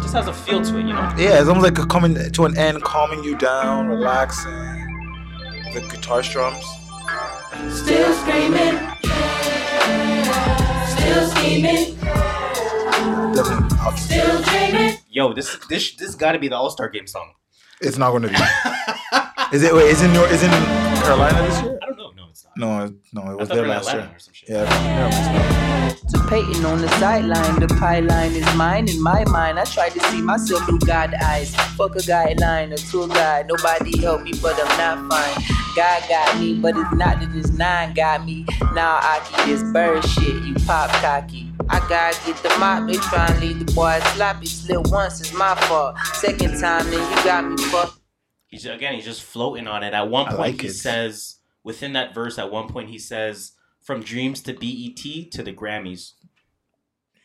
[0.00, 1.12] Just has a feel to it, you know.
[1.16, 4.52] Yeah, it's almost like a coming to an end, calming you down, relaxing.
[5.74, 6.64] The guitar strums.
[7.68, 8.78] Still screaming.
[10.86, 11.94] Still scheming.
[13.34, 13.78] Definitely.
[13.80, 13.98] up.
[13.98, 14.96] Still dreaming.
[15.10, 17.32] Yo, this this this got to be the All Star Game song.
[17.80, 18.34] It's not going to be.
[19.56, 19.74] is it?
[19.74, 20.08] Wait, is it?
[20.08, 21.78] New, is it in Carolina this year?
[21.82, 22.07] I don't know.
[22.58, 22.92] No.
[23.12, 24.00] No, it- was there they were in last year.
[24.02, 24.34] Atlanta or some.
[24.48, 29.58] Yeah, yeah, To Peyton on the sideline, the pie line is mine in my mind.
[29.58, 31.54] I try to see myself through God eyes.
[31.76, 33.46] Fuck a guideline, a tour guide.
[33.48, 35.44] Nobody help me, but I'm not fine.
[35.76, 38.44] God got me, but it's not that this nine got me.
[38.74, 41.52] Now I get this bird shit, you pop cocky.
[41.70, 44.46] I gotta get the mop, they try and leave the boy sloppy.
[44.46, 45.96] Slip once is my fault.
[46.14, 47.98] Second time, then you got me fucked.
[48.48, 49.92] He's again, he's just floating on it.
[49.94, 50.72] At one point, like he it.
[50.74, 52.38] says within that verse.
[52.38, 53.52] At one point, he says,
[53.82, 56.12] "From dreams to BET to the Grammys."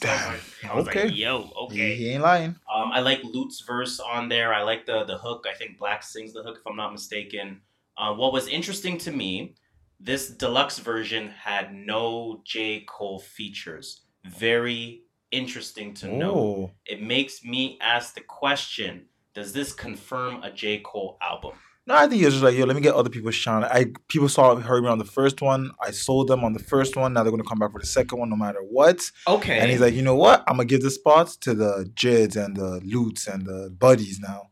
[0.00, 0.36] Damn.
[0.68, 1.04] I was Okay.
[1.06, 2.56] like, "Yo, okay." He, he ain't lying.
[2.72, 4.52] Um, I like Lute's verse on there.
[4.52, 5.46] I like the the hook.
[5.50, 7.62] I think 6LACK sings the hook, if I'm not mistaken.
[7.96, 9.54] Uh, what was interesting to me,
[9.98, 14.02] this deluxe version had no J Cole features.
[14.26, 16.34] Very interesting to know.
[16.34, 16.70] Oh.
[16.84, 21.54] It makes me ask the question: Does this confirm a J Cole album?
[21.86, 23.62] No, I think he was just like, yo, let me get other people's shine.
[23.62, 25.70] I people saw heard me on the first one.
[25.80, 27.12] I sold them on the first one.
[27.12, 29.00] Now they're gonna come back for the second one, no matter what.
[29.28, 29.58] Okay.
[29.58, 30.42] And he's like, you know what?
[30.48, 34.50] I'm gonna give the spots to the Jids and the Lutes and the Buddies now.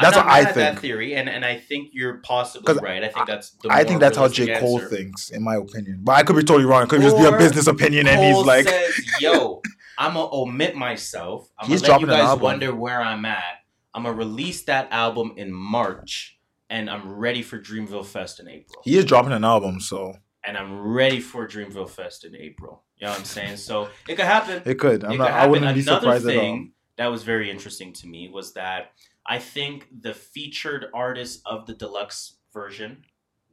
[0.00, 0.54] That's what I think.
[0.56, 3.04] That theory, and and I think you're possibly right.
[3.04, 3.50] I think that's.
[3.50, 4.58] The I think that's how J.
[4.58, 4.96] Cole answer.
[4.96, 6.00] thinks, in my opinion.
[6.02, 6.82] But I could be totally wrong.
[6.82, 9.62] It could just be a business opinion, and he's like, says, "Yo,
[9.96, 11.48] I'm gonna omit myself.
[11.58, 13.60] I'm He's gonna let you guys wonder where I'm at.
[13.94, 16.38] I'm gonna release that album in March,
[16.70, 18.82] and I'm ready for Dreamville Fest in April.
[18.84, 22.82] he is dropping an album, so And I'm ready for Dreamville Fest in April.
[22.96, 23.56] You know what I'm saying?
[23.56, 24.62] So it could happen.
[24.66, 25.04] It could.
[25.04, 25.50] I'm It not- I happen.
[25.50, 26.66] wouldn't be Another surprised at all.
[26.96, 28.92] that was very interesting to me was that
[29.26, 33.04] I think the featured artist of the deluxe version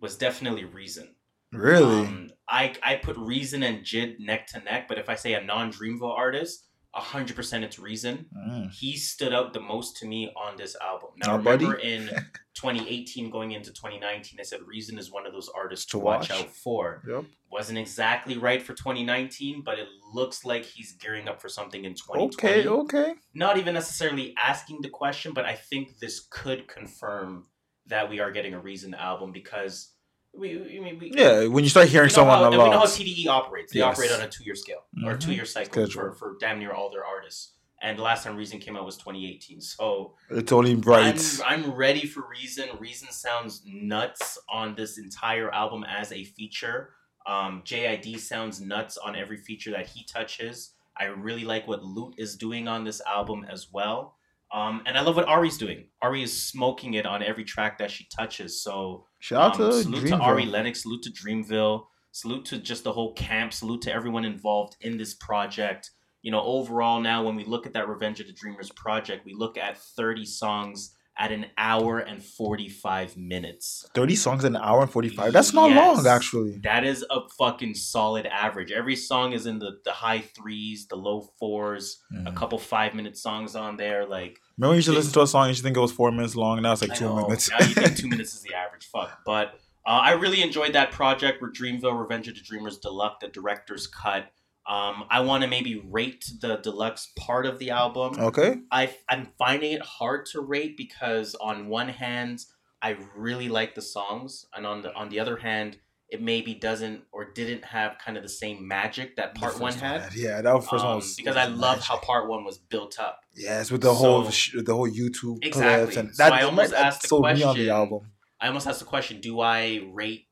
[0.02, 1.16] was definitely Reason.
[1.54, 5.34] really, Um, I I put Reason and Jid neck to neck, but if I say
[5.34, 8.26] a non Dreamville artist, hundred percent it's Reason.
[8.36, 8.72] Mm.
[8.72, 11.10] He stood out the most to me on this album.
[11.24, 11.66] Now Our buddy?
[11.66, 12.08] remember in
[12.56, 16.30] 2018 going into 2019, I said Reason is one of those artists to, To watch.
[16.30, 16.42] watch.
[16.42, 17.02] out for.
[17.08, 17.26] Yep.
[17.52, 21.94] Wasn't exactly right for 2019, but it looks like he's gearing up for something in
[21.94, 23.14] 2020 okay, okay.
[23.34, 27.46] not even necessarily asking the question, but I think this could confirm
[27.88, 29.94] that we are getting a Reason album because
[30.34, 32.86] we, we, we, we Yeah, when you start hearing someone how, we know how.
[32.86, 33.74] TDE operates.
[33.74, 33.94] They Yes.
[33.98, 35.20] operate on a two year scale or Mhm.
[35.20, 37.54] two year cycle for, for damn near all their artists.
[37.84, 39.60] And the last time Reason came out was 2018.
[39.60, 41.42] So It's only right.
[41.46, 42.70] I'm, I'm ready for Reason.
[42.80, 46.94] Reason sounds nuts on this entire album as a feature.
[47.26, 50.76] Um, JID sounds nuts on every feature that he touches.
[50.98, 54.16] I really like what Lute is doing on this album as well.
[54.54, 55.86] Um, and I love what Ari's doing.
[56.02, 58.62] Ari is smoking it on every track that she touches.
[58.62, 62.84] So Shout out to um, salute to Ari Lennox, salute to Dreamville, salute to just
[62.84, 65.92] the whole camp, salute to everyone involved in this project.
[66.22, 69.34] You know, overall now when we look at that Revenge of the Dreamers project, we
[69.34, 73.86] look at 30 songs at an hour and 45 minutes.
[73.94, 75.34] 30 songs in an hour and 45.
[75.34, 75.98] That's not Yes.
[75.98, 76.58] long, actually.
[76.64, 78.72] That is a fucking solid average.
[78.72, 82.28] Every song is in the, the high threes, the low fours, Mm.
[82.28, 84.06] a couple five minute songs on there.
[84.08, 86.12] Like Remember, when you should listen to a song, you should think it was four
[86.12, 86.58] minutes long.
[86.58, 87.24] And now it's like I two know.
[87.28, 87.50] minutes.
[87.50, 88.86] now you think two minutes is the average.
[88.88, 89.20] Fuck.
[89.26, 89.56] But
[89.86, 93.88] uh, I really enjoyed that project with Dreamville Revenge of the Dreamers Deluxe, the director's
[93.88, 94.32] cut.
[94.68, 98.20] Um, I want to maybe rate the deluxe part of the album.
[98.20, 98.58] Okay.
[98.72, 102.46] I, I'm finding it hard to rate because on one hand,
[102.82, 105.78] I really like the songs, and on the on the other hand,
[106.10, 109.84] it maybe doesn't or didn't have kind of the same magic that part one first
[109.84, 110.02] had.
[110.02, 113.00] one yeah, that first one Um, was- because I love how part one was built
[113.00, 113.22] up.
[113.36, 115.84] Yes, with the whole So- sh- the whole YouTube Exactly.
[115.94, 117.40] clips and so I almost that asked the question.
[117.40, 118.12] me on the album.
[118.40, 120.28] I almost asked the question: Do I rate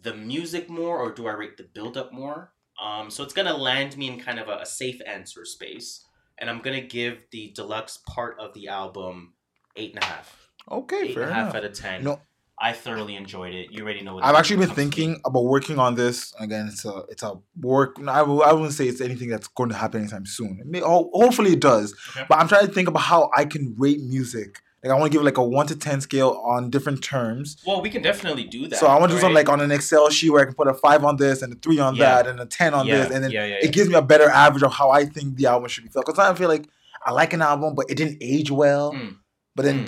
[0.00, 2.52] the music more, or do I rate the build up more?
[2.82, 6.04] Um, so it's gonna land me in kind of a, a safe answer space,
[6.38, 9.34] and I'm gonna give the deluxe part of the album
[9.76, 10.48] eight and a half.
[10.70, 12.04] Okay, eight fair and a half out of ten.
[12.04, 12.20] No.
[12.58, 13.70] I thoroughly enjoyed it.
[13.70, 16.68] You already know what I've actually been to thinking about working on this again.
[16.68, 17.96] It's a it's a work.
[18.00, 20.58] I w- I wouldn't say it's anything that's going to happen anytime soon.
[20.60, 21.94] It may, ho- hopefully it does.
[22.16, 22.24] Okay.
[22.26, 24.60] But I'm trying to think about how I can rate music.
[24.86, 27.56] Like I want to give it like a one to ten scale on different terms.
[27.66, 28.78] Well, we can definitely do that.
[28.78, 29.46] so I want to do something right?
[29.46, 31.56] like on an Excel sheet where I can put a five on this and a
[31.56, 32.22] three on Yeah.
[32.22, 34.62] that and a ten on Yeah, this, and then it gives me a better average
[34.62, 36.06] of how I think the album should be felt.
[36.06, 36.68] Because I feel like
[37.04, 38.92] I like an album, but it didn't age well.
[38.92, 39.16] Mm.
[39.54, 39.86] But then,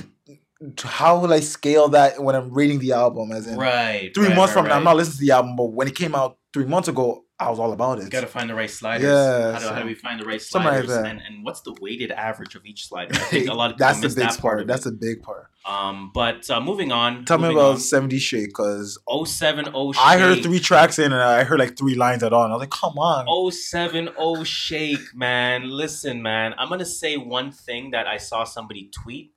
[0.76, 3.32] t- how will I scale that when I'm rating the album?
[3.32, 5.56] As in, Right, three right, months right, from now, I'm not listening to the album,
[5.56, 8.04] but when it came out three months ago, I was all about it.
[8.04, 9.04] You got to find the right sliders.
[9.04, 10.90] Yeah, How do, how do we find the right like sliders?
[10.90, 13.14] and, and what's the weighted average of each slider?
[13.14, 14.66] I think a lot of people That's the big that part.
[14.66, 15.48] That's a big part.
[15.64, 17.24] Um, but uh, moving on.
[17.26, 17.78] Tell me about on.
[17.78, 19.70] 70 Shake, because 070
[20.00, 22.42] I heard three tracks in and I heard like three lines at all.
[22.42, 23.52] And I was like, come on.
[23.52, 25.70] 070 Shake, man.
[25.70, 26.54] Listen, man.
[26.58, 29.32] I'm going to say one thing that I saw somebody tweet,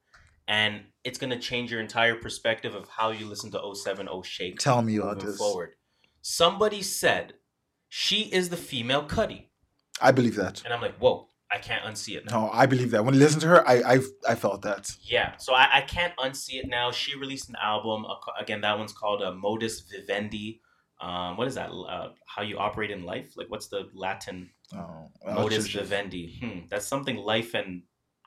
[0.47, 4.57] and it's going to change your entire perspective of how you listen to 070 Shake.
[4.57, 5.37] Tell me about this.
[5.37, 5.73] forward.
[6.23, 7.33] Somebody said
[7.93, 9.47] she is the female Cudi.
[10.01, 10.63] I believe that.
[10.63, 12.45] And I'm like, whoa, I can't unsee it now.
[12.45, 13.03] No, I believe that.
[13.03, 13.99] When I listened to her, I I,
[14.29, 14.89] I felt that.
[15.01, 16.91] Yeah, so I, I can't unsee it now.
[16.91, 18.05] She released an album
[18.39, 18.61] again.
[18.61, 20.61] That one's called uh, Modus Vivendi.
[21.01, 21.69] Um, what is that?
[21.69, 23.33] Uh, how you operate in life?
[23.35, 26.37] Like, what's the Latin Oh, modus vivendi?
[26.41, 27.83] Hmm, that's something life and.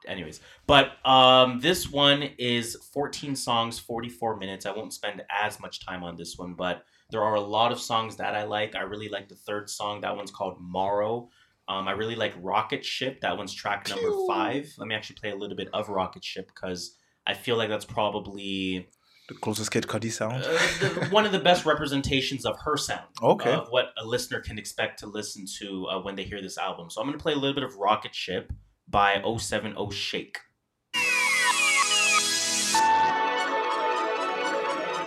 [0.06, 4.66] Anyways, but um, this one is 14 songs, 44 minutes.
[4.66, 7.80] I won't spend as much time on this one, but there are a lot of
[7.80, 8.74] songs that I like.
[8.74, 10.00] I really like the third song.
[10.00, 11.28] That one's called Morrow.
[11.68, 13.20] Um, I really like Rocket Ship.
[13.20, 14.70] That one's track number five.
[14.78, 17.86] Let me actually play a little bit of Rocket Ship because I feel like that's
[17.86, 18.88] probably
[19.28, 20.42] The closest Kid Cudi sound.
[20.44, 20.48] uh,
[20.80, 23.06] the, one of the best representations of her sound.
[23.22, 23.52] Okay.
[23.52, 26.90] Of what a listener can expect to listen to uh, when they hear this album.
[26.90, 28.52] So I'm going to play a little bit of Rocket Ship
[28.88, 30.38] by 070 Shake.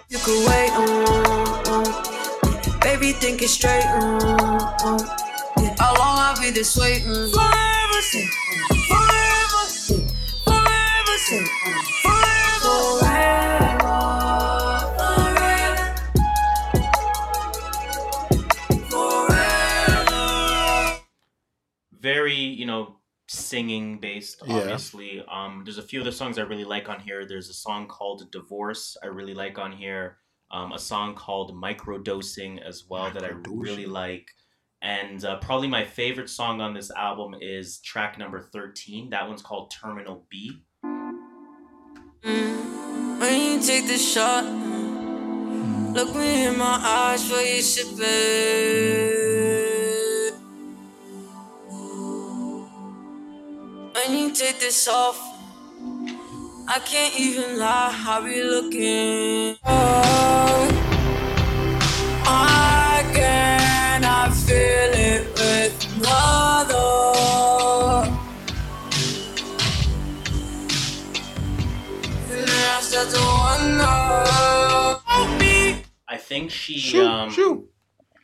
[0.10, 1.84] You could wait, uh,
[2.80, 3.84] baby, think it straight.
[3.84, 4.98] Uh,
[5.60, 5.76] yeah.
[5.78, 7.02] How long I'll be this way?
[7.02, 7.30] Mm.
[7.34, 8.26] Forever, say,
[8.88, 10.08] forever, say,
[10.46, 11.44] forever, say,
[12.04, 13.02] forever,
[19.02, 21.00] forever.
[22.00, 22.97] Very, you know,
[23.28, 24.56] singing based, Yeah.
[24.58, 25.24] obviously.
[25.30, 27.26] Um, there's a few other songs I really like on here.
[27.28, 30.18] There's a song called Divorce I really like on here.
[30.50, 34.28] Um, a song called Microdosing as well that I really like.
[34.82, 39.10] And uh, probably my favorite song on this album is track number 13.
[39.10, 40.62] That one's called Terminal B.
[42.24, 44.46] mm, When you take the shot,
[45.94, 49.47] look me in my eyes for you sip it.
[54.08, 55.20] When you take this off,
[56.66, 59.58] I can't even lie, I be looking.
[59.66, 60.70] Oh,
[62.24, 66.78] I cannot feel it with another.
[72.32, 73.84] And I start to wonder.
[76.08, 77.70] I think she Shoot, um shoot.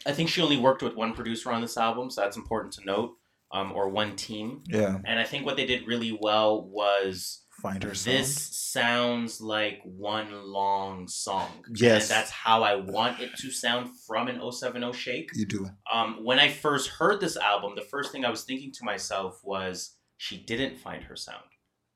[0.05, 2.85] I think she only worked with one producer on this album, so that's important to
[2.85, 3.17] note.
[3.53, 4.63] Um, or one team.
[4.67, 4.97] Yeah.
[5.05, 8.17] And I think what they did really well was Find her sound.
[8.17, 11.49] this sounds like one long song.
[11.75, 12.09] Yes.
[12.09, 15.29] And that's how I want it to sound from an 070 Shake.
[15.35, 15.69] You do.
[15.93, 19.39] Um, when I first heard this album, the first thing I was thinking to myself
[19.43, 21.43] was she didn't find her sound.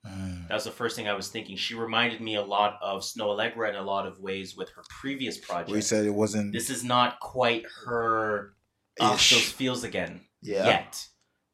[0.06, 0.48] Mm.
[0.48, 1.58] That was the first thing I was thinking.
[1.58, 4.84] She reminded me a lot of Snoh Aalegra in a lot of ways with her
[5.02, 5.72] previous project.
[5.72, 6.54] We said it wasn't.
[6.54, 8.54] this is not quite her
[9.02, 9.32] off Ish.
[9.32, 10.66] those feels again Yeah.
[10.66, 11.08] yet.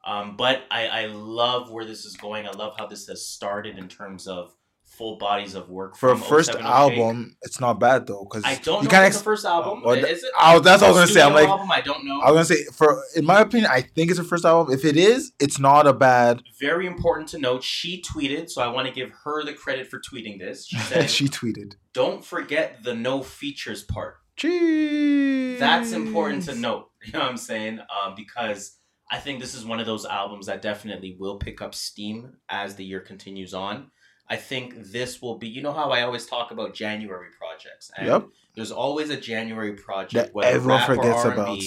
[0.06, 2.46] Um, but I, I love where this is going.
[2.46, 4.54] I love how this has started in terms of
[4.98, 8.56] full bodies of work For a first 070 album, it's not bad though, because I
[8.56, 9.82] don't you know can't if it's ex- the first album.
[9.84, 10.32] Well, Is it?
[10.40, 11.22] I that's what I was gonna say.
[11.22, 11.72] I'm like, album?
[11.72, 12.20] I don't know.
[12.22, 14.74] I was gonna say, for in my opinion, I think it's her first album.
[14.74, 16.44] If it is, it's not a bad.
[16.60, 17.64] Very important to note.
[17.64, 20.68] She tweeted, so I want to give her the credit for tweeting this.
[20.68, 21.76] She said, she tweeted.
[21.94, 25.60] "Don't forget the no features part." Jeez.
[25.60, 26.90] That's important to note.
[27.06, 27.80] You know what I'm saying?
[27.80, 28.78] Um, because
[29.12, 32.76] I think this is one of those albums that definitely will pick up steam as
[32.76, 33.92] the year continues on.
[34.30, 35.48] I think this will be.
[35.48, 37.92] You know how I always talk about January projects.
[37.98, 38.28] And Yep.
[38.56, 41.60] There's always a January project That everyone forgets about.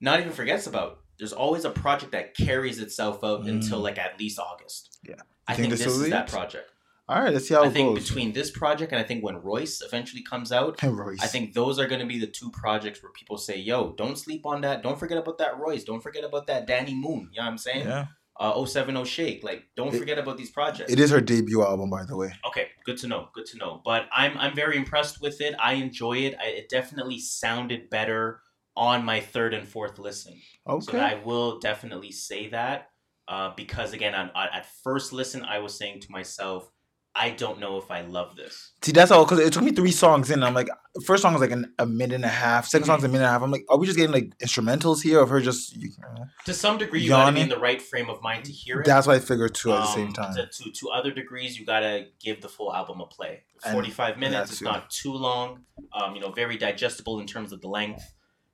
[0.00, 1.00] Not even forgets about.
[1.18, 3.84] There's always a project that carries itself out until Mm.
[3.84, 4.98] like at least August.
[5.02, 5.14] Yeah.
[5.48, 6.70] I think, think this this is that project.
[7.08, 8.04] All right, let's see how I it think goes.
[8.08, 11.20] between this project and I think when Royce eventually comes out, Royce.
[11.22, 14.16] I think those are going to be the two projects where people say, "Yo, don't
[14.18, 14.82] sleep on that.
[14.82, 15.84] Don't forget about that Royce.
[15.84, 17.86] Don't forget about that Danny Moon." You know what I'm saying?
[17.86, 18.06] Yeah.
[18.38, 19.42] Uh, 070 Shake.
[19.44, 20.92] Like, don't It- forget about these projects.
[20.92, 22.32] It is her debut album, by the way.
[22.46, 23.28] Okay, good to know.
[23.34, 23.80] Good to know.
[23.84, 25.54] But I'm I'm very impressed with it.
[25.60, 26.34] I enjoy it.
[26.40, 28.40] I, it definitely sounded better
[28.76, 30.34] on my third and fourth listen.
[30.68, 30.92] Okay.
[30.92, 32.90] So I will definitely say that
[33.28, 36.70] uh, because again, on, on- at first listen, I was saying to myself,
[37.18, 38.72] I don't know if I love this.
[38.82, 40.42] See, that's all because it took me three songs in.
[40.42, 40.68] I'm like,
[41.06, 42.68] first song was like an, a minute and a half.
[42.70, 43.42] 2nd song's a minute and a half.
[43.42, 45.74] I'm like, are we just getting like instrumentals here of her just?
[45.74, 46.26] You know?
[46.44, 48.84] To some degree, you gotta be in the right frame of mind to hear it.
[48.86, 49.72] That's what I figured too.
[49.72, 52.74] At the same Um, time, To, to, to other degrees, you gotta give the full
[52.74, 53.44] album a play.
[53.72, 55.60] 45 minutes, that it's not too long.
[55.94, 58.12] Um, you know, very digestible in terms of the length.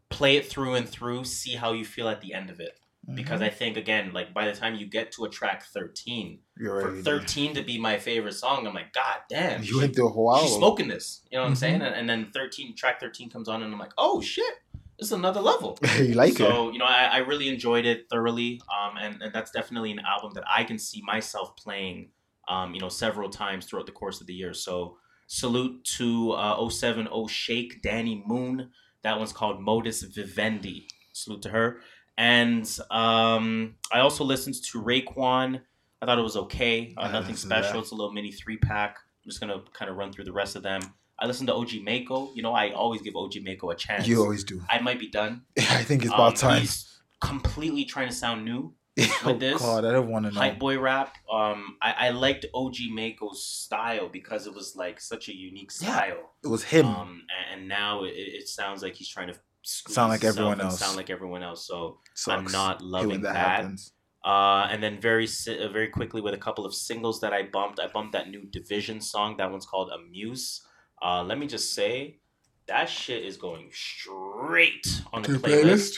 [0.09, 2.79] play it through and through, see how you feel at the end of it.
[3.15, 3.45] Because Mhm.
[3.45, 6.87] I think again, like by the time you get to a track thirteen, You're for
[6.89, 10.13] already thirteen to be my favorite song, I'm like, God damn, You went through a
[10.13, 11.23] whole she's smoking this.
[11.31, 11.59] You know what I'm Mhm.
[11.59, 11.83] saying?
[11.83, 14.55] And, and then thirteen, track thirteen comes on, and I'm like, oh shit,
[14.99, 15.79] this is another level.
[15.99, 16.75] you like so, it?
[16.75, 18.61] you know, I, I really enjoyed it thoroughly.
[18.73, 22.11] Um, and, and that's definitely an album that I can see myself playing,
[22.47, 24.55] um, you know, several times throughout the course of the year.
[24.55, 28.71] So, salute to uh, 070 Shake, Danny Moon.
[29.03, 30.87] That one's called Modus Vivendi.
[31.15, 31.81] Salute to her.
[32.23, 35.61] And um, I also listened to Raekwon.
[36.01, 36.95] I thought it was okay.
[36.97, 37.81] Uh, nothing special.
[37.81, 38.97] It's a little mini three pack.
[39.25, 40.83] I'm just gonna kind of run through the rest of them.
[41.19, 42.31] I listened to OG Maco.
[42.35, 44.07] You know, I always give OG Maco a chance.
[44.07, 44.63] You always do.
[44.71, 45.43] I might be done.
[45.59, 46.61] I think it's about time.
[46.61, 49.61] He's completely trying to sound new oh with this.
[49.61, 50.39] Oh God, I don't want to know.
[50.39, 51.17] Hype boy rap.
[51.29, 56.35] Um, I, I liked OG Maco's style because it was like such a unique style.
[56.45, 56.87] It was him.
[56.87, 60.79] Um, and, and now it, it sounds like he's trying to Sound like everyone else.
[60.79, 61.67] Sound like everyone else.
[61.67, 61.99] So
[62.29, 63.81] I'm not loving that that.
[64.25, 67.81] Uh, and then very uh, very quickly with a couple of singles that I bumped.
[67.81, 69.37] I bumped that new dvsn song.
[69.39, 70.63] That one's called Amuse.
[71.05, 72.19] Uh, let me just say,
[72.67, 75.65] that shit is going straight on the, the playlist.
[75.65, 75.95] playlist?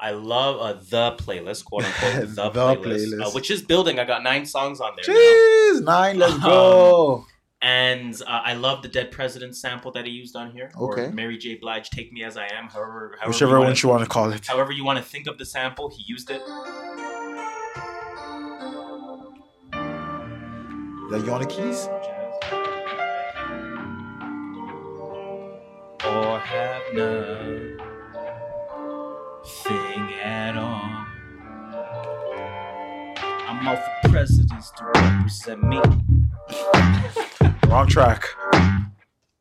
[0.00, 3.26] I love uh, the playlist, quote unquote, the, The playlist, playlist.
[3.26, 3.98] Uh, which is building.
[4.00, 5.14] I got nine songs on there.
[5.14, 5.20] now.
[5.20, 6.18] Jeez, nine.
[6.18, 7.26] Let's Um, go.
[7.60, 10.70] And uh, I love the Dead President sample that he used on here.
[10.76, 11.10] Or Okay.
[11.12, 11.56] Mary J.
[11.56, 14.32] Blige, Take Me As I Am, however, however Whichever you one you want to call
[14.32, 14.46] it.
[14.46, 16.40] However you want to think of the sample, he used it.
[21.10, 21.88] That you on the keys?
[26.04, 27.80] Or have nothing
[30.22, 31.06] at all.
[33.48, 35.80] I'm out for presidents to represent me.
[37.68, 38.24] Wrong track.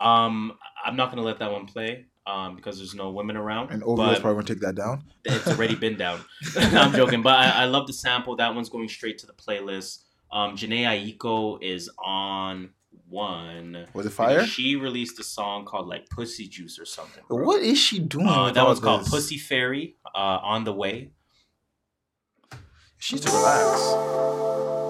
[0.01, 0.53] Um,
[0.85, 2.07] I'm not gonna let that one play.
[2.25, 3.71] Um, because there's no women around.
[3.71, 5.03] And OVO is probably gonna take that down.
[5.23, 6.19] It's already been down.
[6.57, 8.35] I'm joking, but I, I love the sample.
[8.35, 10.03] That one's going straight to the playlist.
[10.29, 12.71] Um, Jhené Aiko is on
[13.07, 13.85] one.
[13.93, 14.45] Was it fire?
[14.45, 17.23] She released a song called like Pussy Juice or something.
[17.29, 17.45] bro.
[17.45, 18.27] What is she doing?
[18.27, 19.05] Uh, that was called?
[19.05, 19.95] Pussy Fairy.
[20.13, 21.11] Uh, on the way.
[22.97, 24.86] She needs to relax.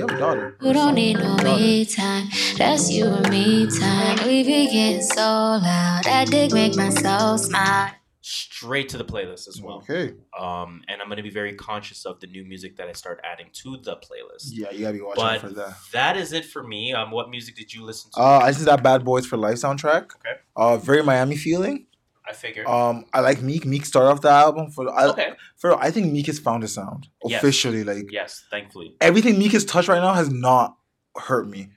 [0.00, 0.56] You daughter.
[0.62, 2.28] You don't need no me time.
[2.56, 4.16] That's you and me time.
[4.26, 6.04] We be getting so loud.
[6.04, 7.90] That dick make my soul smile.
[8.22, 9.78] Straight to the playlist as well.
[9.78, 10.14] Okay.
[10.38, 13.48] Um, and I'm gonna be very conscious of the new music that I start adding
[13.52, 14.48] to the playlist.
[14.52, 15.74] Yeah, you gotta be watching But for that.
[15.92, 16.94] that is it for me.
[16.94, 18.20] Um, what music did you listen to?
[18.20, 20.14] Uh, I listened to that Bad Boys for Life soundtrack.
[20.16, 20.40] Okay.
[20.56, 21.86] Uh, very Miami feeling.
[22.30, 22.66] I figured.
[22.66, 23.66] Um, I like Meek.
[23.66, 24.88] Meek started off the album for.
[24.88, 25.32] I, Okay.
[25.56, 27.42] For I think Meek has found his sound Yes.
[27.42, 27.84] officially.
[27.84, 28.94] Like yes, thankfully.
[29.00, 30.76] everything Meek has touched right now has not
[31.16, 31.68] hurt me.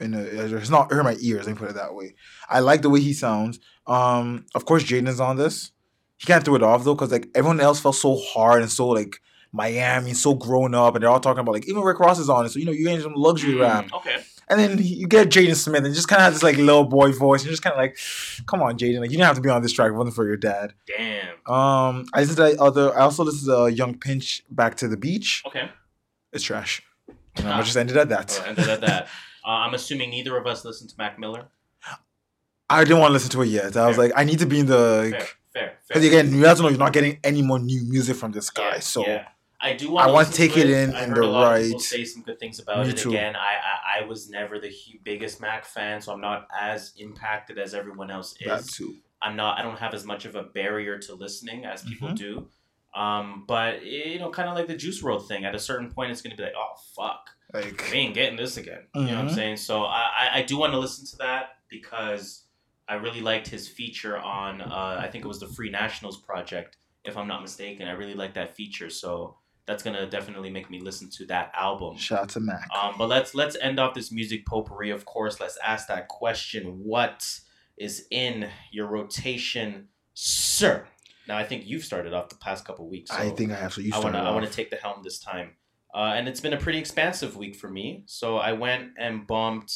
[0.00, 1.46] In a, it's not hurt my ears.
[1.46, 2.14] Let me put it that way.
[2.48, 3.60] I like the way he sounds.
[3.86, 5.72] Um, of course, Jaden's on this.
[6.18, 8.88] He can't throw it off though, because like everyone else felt so hard and so
[8.88, 9.20] like
[9.52, 12.46] Miami, so grown up, and they're all talking about like even Rick Ross is on
[12.46, 12.50] it.
[12.50, 13.86] So you know you're getting some luxury rap.
[13.86, 14.16] Mm, Okay.
[14.50, 17.12] And then you get Jaden Smith and just kind of has this like little boy
[17.12, 17.44] voice.
[17.44, 17.96] You're just kind of like,
[18.46, 20.36] come on, Jaden, like you don't have to be on this track if for your
[20.36, 20.74] dad.
[20.86, 21.28] Damn.
[21.46, 22.92] Um, I listened to other.
[22.94, 25.42] I also listened to uh, Yung Pinch Back to the Beach.
[25.46, 25.70] Okay.
[26.32, 26.82] It's trash.
[27.36, 28.38] And I'm just ended at that.
[28.42, 29.08] Oh, ended at that.
[29.42, 31.46] Uh, I'm assuming neither of us listened to Mac Miller.
[32.68, 33.74] I didn't want to listen to it yet.
[33.74, 35.76] I was like, I need to be in the Fair, like, fair, fair.
[35.88, 38.50] because again, you have to know you're not getting any more new music from this
[38.50, 38.80] guy.
[38.80, 39.28] so yeah.
[39.62, 40.08] I do want.
[40.08, 40.28] I want.
[40.28, 42.38] to take it in I in the a lot of people right- say some good
[42.38, 42.96] things about Me it.
[42.98, 43.10] too.
[43.10, 44.72] Again, I, I I was never the
[45.04, 48.46] biggest Mac fan, so I'm not as impacted as everyone else is.
[48.46, 48.94] that too.
[49.22, 49.58] I'm not.
[49.58, 52.16] I don't have as much of a barrier to listening as people Mhm.
[52.16, 52.48] do.
[52.94, 55.44] Um, but you know, kind of like the Juice WRLD thing.
[55.44, 58.56] At a certain point, it's gonna be like, oh fuck, Like we ain't getting this
[58.56, 58.86] again.
[58.94, 59.34] You know what I'm Mhm.
[59.34, 59.56] saying?
[59.58, 62.44] So I, I, I do want to listen to that because
[62.88, 66.78] I really liked his feature on uh, I think it was the Free Nationals project,
[67.04, 67.86] if I'm not mistaken.
[67.86, 69.36] I really liked that feature, so
[69.70, 71.96] that's gonna definitely make me listen to that album.
[71.96, 72.68] shout out to Mac.
[72.76, 74.90] Um, but let's let's end off this music potpourri.
[74.90, 77.40] Of course, let's ask that question: What
[77.78, 80.86] is in your rotation, sir?
[81.28, 83.12] Now, I think you've started off the past couple weeks.
[83.12, 83.72] I think I have.
[83.72, 85.52] So you I want started to I want to take the helm this time,
[85.94, 88.02] uh, and it's been a pretty expansive week for me.
[88.06, 89.72] So I went and bumped.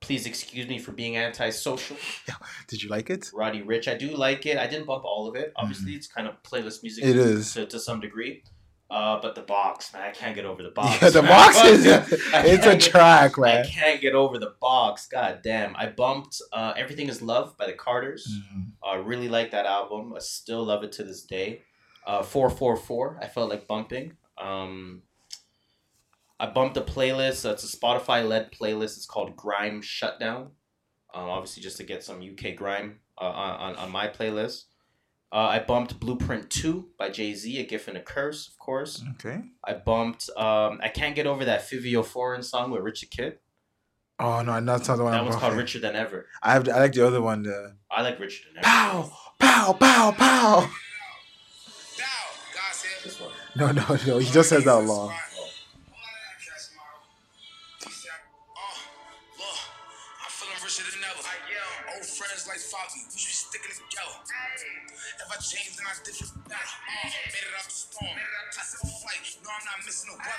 [0.00, 1.96] Please excuse me for being antisocial.
[2.68, 3.30] Did you like it?
[3.34, 4.56] Roddy Ricch, I do like it.
[4.56, 5.52] I didn't bump all of it.
[5.56, 7.04] Obviously, it's kind of playlist music.
[7.04, 7.18] Mm-hmm.
[7.18, 7.54] It is.
[7.54, 8.42] to, to some degree.
[8.88, 11.02] Uh, but the box, man, I can't get over the box.
[11.02, 11.30] Yeah, the man.
[11.30, 15.08] box is it's a can't get- track, I can't get over the box.
[15.08, 15.74] God damn.
[15.76, 18.26] I bumped uh, Everything is Love by the Carters.
[18.30, 18.62] Mm-hmm.
[18.84, 20.12] I really like that album.
[20.14, 21.62] I still love it to this day.
[22.06, 24.12] Uh, 444, I felt like bumping.
[24.38, 25.02] Um,
[26.38, 27.44] I bumped a playlist.
[27.44, 28.96] Uh, it's a Spotify led playlist.
[28.98, 30.50] It's called Grime Shutdown.
[31.12, 34.64] Um, obviously, just to get some UK grime uh, on, on, on my playlist.
[35.32, 39.02] Uh, I bumped Blueprint 2 by Jay Z, A Gift and a Curse, of course.
[39.14, 39.40] Okay.
[39.64, 43.38] I bumped um, I Can't Get Over That Fivio Foreign song with Richard Kidd.
[44.18, 45.12] Oh no, that's not the one.
[45.12, 45.58] That I'm one's called bumping.
[45.58, 46.26] Richer Than Ever.
[46.42, 46.66] I have.
[46.68, 47.42] I like the other one.
[47.42, 48.66] The I like Richer Than Ever.
[48.66, 50.70] pow, pow, pow, pow.
[53.04, 53.30] This one.
[53.56, 54.18] No, no, no.
[54.18, 55.12] He just says that long.
[65.36, 66.60] If I change, then I different better.
[66.60, 68.10] Uh, made it out the storm.
[68.10, 69.38] I said flight.
[69.44, 70.32] No, I'm not missing no weather.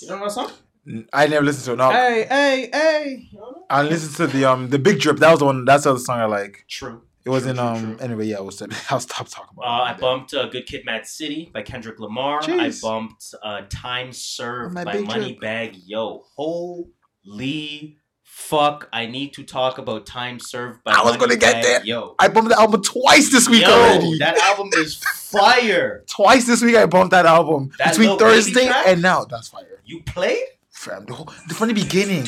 [0.00, 1.06] You know that song?
[1.12, 1.76] I never listened to it.
[1.76, 3.30] No, Hey, hey, hey.
[3.70, 5.18] I listened to the um the Big Drip.
[5.18, 5.64] That was the one.
[5.64, 6.64] That's the other song I like.
[6.68, 7.02] True.
[7.24, 7.96] It wasn't um.
[8.00, 8.62] Anyway, yeah, it was.
[8.90, 9.66] I'll stop talking about.
[9.66, 12.40] Uh, I bumped uh, Good Kid, Mad City by Kendrick Lamar.
[12.40, 12.84] Jeez.
[12.84, 16.24] I bumped uh, Time Served My by big Moneybagg Yo.
[16.36, 17.98] Holy
[18.38, 18.88] fuck!
[18.92, 21.84] I need to talk about Time Served by I was gonna get there.
[21.84, 22.14] Yo.
[22.18, 24.18] I bumped the album twice this week Yo, already.
[24.18, 26.04] that album is fire.
[26.06, 29.24] Twice this week I bumped that album That between Thursday and now.
[29.24, 29.82] That's fire.
[29.84, 30.44] You played?
[30.70, 32.26] Fam, the whole, from the beginning.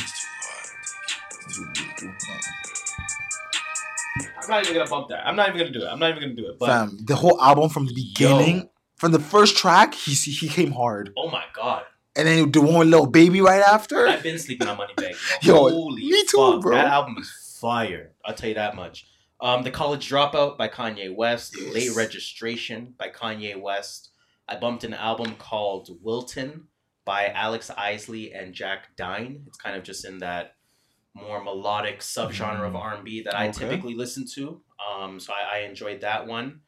[4.43, 5.27] I'm not even gonna bump that.
[5.27, 5.89] I'm not even gonna do it.
[5.89, 6.59] I'm not even gonna do it.
[6.59, 10.73] But Fam, the whole album from the beginning, from the first track, he he came
[10.73, 11.85] hard, oh my god,
[12.17, 14.07] and then the one with little baby right after.
[14.07, 15.69] I've been sleeping on Moneybagg Yo, Yo.
[15.71, 16.61] Holy me too, fuck.
[16.63, 16.75] bro.
[16.77, 17.31] That album is
[17.61, 18.13] fire.
[18.25, 19.07] I'll tell you that much.
[19.41, 21.57] Um, The College Dropout by Kanye West.
[21.73, 24.11] Late Registration by Kanye West.
[24.49, 26.65] I bumped an album called Wilton
[27.05, 29.45] by Alex Isley and Jack Dine.
[29.47, 30.57] It's kind of just in that
[31.15, 33.59] more melodic subgenre of R&B that I Okay.
[33.61, 34.61] typically listen to.
[34.85, 36.61] Um, so I, I enjoyed that one.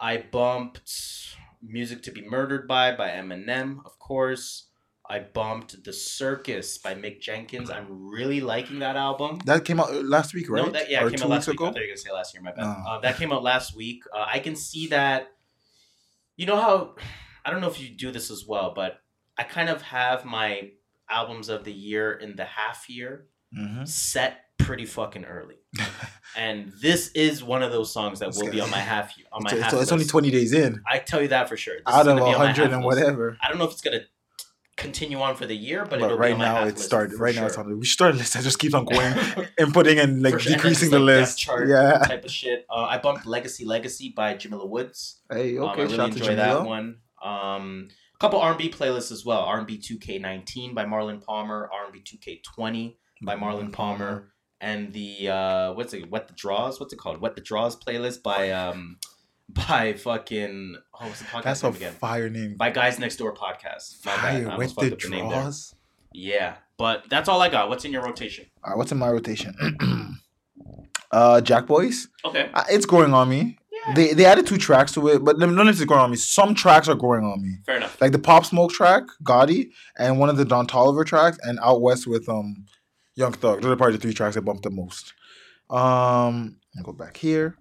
[0.00, 4.68] I bumped Music to Be Murdered by by Eminem, of course.
[5.08, 7.70] I bumped The Circus by Mick Jenkins.
[7.70, 9.40] I'm really liking that album.
[9.44, 10.64] That came out uh, last week, right?
[10.64, 11.60] No, that yeah, or it came out last week.
[11.60, 11.72] I ago.
[11.72, 12.42] thought you were gonna say last year.
[12.42, 12.62] My bad.
[12.64, 12.84] No.
[12.88, 14.04] Uh, that came out last week.
[14.14, 15.28] Uh, I can see that.
[16.36, 16.94] You know how
[17.44, 19.00] I don't know if you do this as well, but
[19.36, 20.70] I kind of have my
[21.10, 23.26] albums of the year in the half year
[23.56, 23.86] Mhm.
[23.86, 25.56] set pretty fucking early,
[26.36, 29.42] and this is one of those songs that will be on my half year on
[29.42, 29.70] my So, half.
[29.72, 30.80] so it's only twenty days in.
[30.90, 31.74] I tell you that for sure.
[31.84, 33.00] This is Out of gonna be on my hundred half and list.
[33.00, 33.36] whatever.
[33.42, 34.00] I don't know if it's gonna
[34.82, 37.18] continue on for the year, but, But it'll be right now it started.
[37.18, 37.78] Right now it's on.
[37.78, 39.12] We started list that just keeps on going
[39.58, 40.52] inputting and like sure.
[40.52, 41.48] And decreasing just, the like, list.
[41.66, 41.98] Yeah.
[41.98, 42.66] type of shit.
[42.68, 45.20] Uh, I bumped Legacy Legacy by Jamila Woods.
[45.30, 45.80] Hey, Um, okay.
[45.80, 46.98] I really shout out to enjoy that one.
[47.22, 49.40] Um, a couple R&B playlists as well.
[49.40, 51.70] R&B 2K19 by Marlon Palmer.
[51.72, 54.32] R&B 2K20 by Marlon Palmer.
[54.60, 56.08] And the uh, what's it?
[56.10, 56.78] Wet the Draws.
[56.78, 57.20] What's it called?
[57.20, 58.98] Wet the Draws playlist by um
[59.68, 61.92] by fucking oh what's the podcast That's a name again?
[61.94, 62.56] fire name.
[62.56, 64.04] By Guys Next Door podcast.
[64.04, 64.44] My bad.
[64.44, 65.42] Fire I with the the name there.
[65.42, 65.74] draws.
[66.12, 67.68] Yeah, but that's all I got.
[67.68, 68.46] What's in your rotation?
[68.64, 69.54] All right, what's in my rotation?
[71.10, 72.08] uh, Jack Boys.
[72.24, 72.50] Okay.
[72.52, 73.58] Uh, it's growing on me.
[73.96, 76.16] They they added two tracks to it, but none of it's growing on me.
[76.16, 77.56] Some tracks are growing on me.
[77.66, 78.00] Fair enough.
[78.00, 81.82] Like the Pop Smoke track, Gatti, and one of the Don Toliver tracks, and Out
[81.82, 82.66] West with um
[83.16, 83.60] Young Thug.
[83.60, 85.14] Those are probably the three tracks I bumped the most.
[85.68, 87.56] Um, I'll go back here.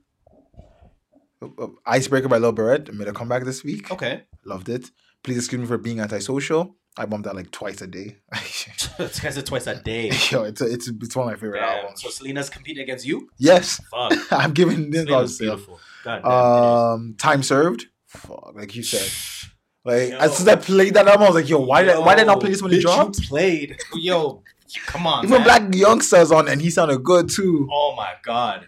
[1.41, 3.91] Uh, Icebreaker by Lil Berete made a comeback this week.
[3.91, 4.23] Okay.
[4.45, 4.91] Loved it.
[5.23, 6.75] Please excuse me for being antisocial.
[6.97, 8.17] I bumped that like twice a day.
[8.97, 10.11] this guy's a twice a day.
[10.29, 11.79] Yo, it's a, it's it's one of my favorite Damn.
[11.79, 12.01] albums.
[12.01, 13.29] So Selena's competing against you?
[13.37, 14.13] Yes, Fuck.
[14.31, 15.79] I'm giving this Selena's beautiful.
[16.03, 16.31] God damn.
[16.31, 17.85] Um, time served.
[18.07, 19.09] Fuck, like you said.
[19.83, 20.17] Like Yo.
[20.19, 22.21] as soon as I played that album, I was like, "Yo, why did why did
[22.21, 23.77] I not Yo, play this when it dropped?" Played.
[23.95, 24.43] Yo,
[24.85, 25.25] come on.
[25.25, 25.71] Even man.
[25.71, 27.67] Blac Youngsta's on, and he sounded good too.
[27.73, 28.67] Oh my god.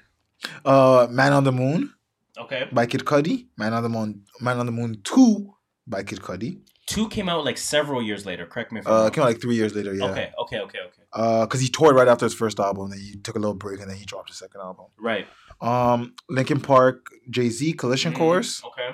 [0.66, 1.94] Uh, Man on the Moon
[2.38, 2.68] Okay.
[2.72, 3.48] by Kid Cudi.
[3.58, 4.24] Man on the Moon.
[4.42, 5.54] Man on the Moon Two
[5.88, 6.62] by Kid Cudi.
[6.86, 8.46] Two came out like several years later.
[8.46, 9.12] Correct me if I'm Uh, wrong.
[9.12, 9.94] came out like three years later.
[9.94, 10.06] Yeah.
[10.12, 11.02] Okay, okay, okay, okay.
[11.14, 13.80] Uh, cause he toured right after his first album, then he took a little break,
[13.80, 14.88] and then he dropped his second album.
[15.00, 15.26] Right.
[15.62, 18.64] Um, Linkin Park, Jay Z, Collision Mhm, Course.
[18.66, 18.90] Okay.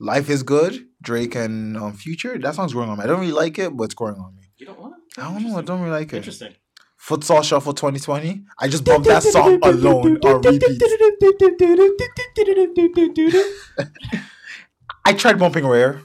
[0.00, 2.38] Life is Good, Drake and um, Future.
[2.38, 3.04] That song's growing on me.
[3.04, 4.44] I don't really like it, but it's growing on me.
[4.56, 4.94] You don't want?
[5.16, 5.20] It?
[5.20, 5.56] I don't know.
[5.58, 6.16] I don't really like it.
[6.16, 6.54] Interesting.
[7.00, 8.42] Futsal Shuffle 2020.
[8.58, 10.82] I just bumped that song alone on repeat.
[15.04, 16.02] I tried bumping Rare.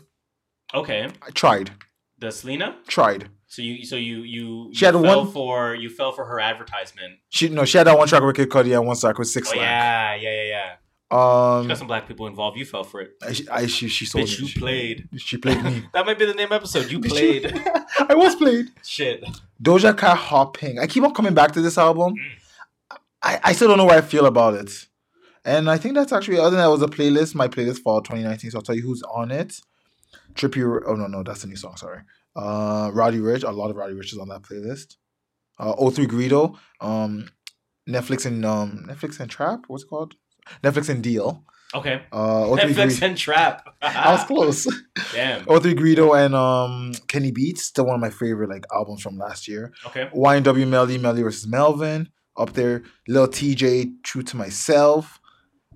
[0.73, 1.09] Okay.
[1.21, 1.71] I tried.
[2.19, 2.77] The Selena.
[2.87, 3.29] Tried.
[3.47, 6.39] So you, so you, you, She you had fell one- for you fell for her
[6.39, 7.19] advertisement.
[7.29, 9.51] She no, she had that one track with Kid Cudi and one track with Six
[9.51, 10.75] Oh yeah, yeah, yeah, yeah.
[11.11, 12.57] Um, She got some black people involved.
[12.57, 13.11] You fell for it.
[13.21, 14.55] I, she- I, she she sold Bitch, it.
[14.55, 15.09] you played.
[15.17, 15.83] She played me.
[15.93, 16.89] that might be the name episode.
[16.91, 17.45] You played.
[17.99, 18.67] I was played.
[18.83, 19.23] Shit.
[19.61, 20.79] Doja Cat Hopping.
[20.79, 22.15] I keep on coming back to this album.
[22.15, 22.97] Mm.
[23.21, 24.87] I, I still don't know where I feel about it.
[25.45, 28.51] And I think that's actually other than that was a playlist, my playlist for 2019.
[28.51, 29.59] So I'll tell you who's on it.
[30.33, 32.01] Trippy oh no, no, that's a new song, sorry.
[32.35, 34.95] Uh Roddy Ricch, a lot of Roddy Ricch is on that playlist.
[35.59, 37.29] Uh O3 Greedo, um
[37.87, 40.15] Netflix and um Netflix and Trap, what's it called?
[40.63, 41.43] Netflix and Deal.
[41.73, 42.03] Okay.
[42.11, 43.75] Uh, O3 FX Gre- and Trap.
[43.81, 44.65] I was close.
[45.13, 45.45] Damn.
[45.45, 49.47] O3 Greedo and um Kenny Beats, still one of my favorite like albums from last
[49.47, 49.73] year.
[49.87, 50.09] Okay.
[50.13, 52.83] YNW Melly, Melly versus Melvin, up there.
[53.07, 55.19] Lil Tjay, True to Myself,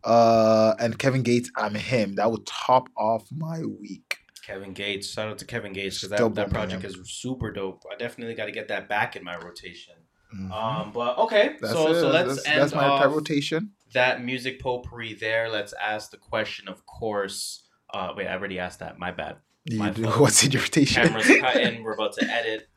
[0.04, 2.16] uh, and Kevin Gates, I'm him.
[2.16, 4.18] That would top off my week.
[4.46, 5.10] Kevin Gates.
[5.10, 7.84] Shout out to Kevin Gates because that, that project is super dope.
[7.92, 9.94] I definitely got to get that back in my rotation.
[10.36, 10.52] Mhm.
[10.52, 12.00] Um, but okay, That's so it.
[12.00, 13.72] so let's that's, end that's my off rotation.
[13.94, 15.50] That music potpourri there.
[15.50, 17.64] Let's ask the question, of course.
[17.94, 19.00] Uh, wait, I already asked that.
[19.00, 19.38] My bad.
[19.72, 21.04] My do what's in your rotation?
[21.04, 21.84] Cameras cut in.
[21.84, 22.68] We're about to edit.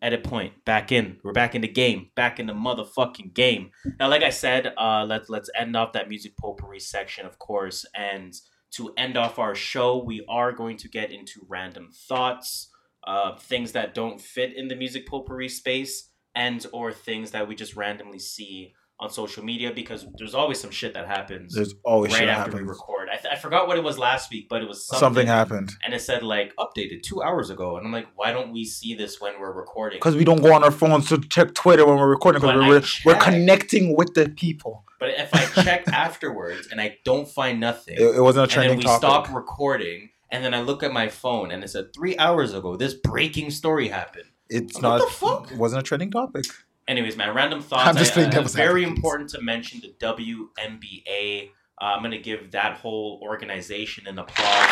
[0.00, 0.64] Edit point.
[0.64, 1.18] Back in.
[1.22, 2.10] We're back in the game.
[2.16, 3.70] Back in the motherfucking game.
[4.00, 7.86] Now, like I said, uh, let's let's end off that music potpourri section, of course.
[7.94, 8.34] And
[8.72, 12.70] to end off our show, we are going to get into random thoughts,
[13.06, 17.54] uh, things that don't fit in the music potpourri space, and or things that we
[17.54, 21.54] just randomly see on social media because there's always some shit that happens.
[21.54, 22.68] There's always right shit after we happens.
[22.70, 23.08] record.
[23.12, 25.72] I, th- I forgot what it was last week, but it was something, Something happened.
[25.84, 28.94] and it said like updated two hours ago, and I'm like, why don't we see
[28.94, 29.96] this when we're recording?
[29.98, 32.40] Because we don't go on our phones to check Twitter when we're recording.
[32.40, 34.84] Because we're, we're connecting with the people.
[35.00, 38.50] But if I check afterwards and I don't find nothing, It- it wasn't a and
[38.52, 38.98] trending then we topic.
[39.26, 42.76] stop recording, and then I look at my phone and it said three hours ago
[42.76, 44.26] this breaking story happened.
[44.48, 44.98] It's What not.
[45.00, 45.50] the fuck?
[45.58, 46.44] Wasn't a trending topic.
[46.92, 47.88] Anyways, man, random thoughts.
[47.88, 48.96] I'm just I- playing I- very advocate.
[48.98, 51.48] important to mention the WNBA.
[51.80, 54.68] Uh, I'm gonna give that whole organization an applause.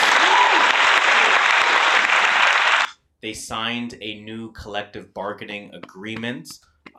[3.22, 6.46] They signed a new collective bargaining agreement.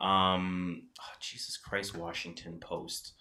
[0.00, 3.12] Um, oh, Jesus Christ, Washington Post.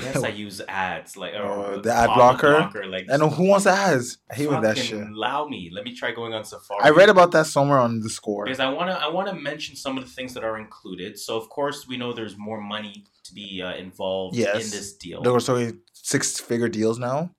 [0.00, 2.86] Yes, I use ads like Oh, the ad pop-up blocker.
[2.86, 4.18] like and who wants ads.
[4.30, 5.06] I hate when that shit.
[5.06, 5.70] Allow me.
[5.72, 6.80] Let me try going on Safari.
[6.82, 8.44] I read about that somewhere on the score.
[8.44, 11.18] because I want to I want to mention some of the things that are included.
[11.18, 14.64] So of course we know there's more money to be uh, involved Yes.
[14.64, 15.22] in this deal.
[15.22, 17.30] There were so six figure deals now.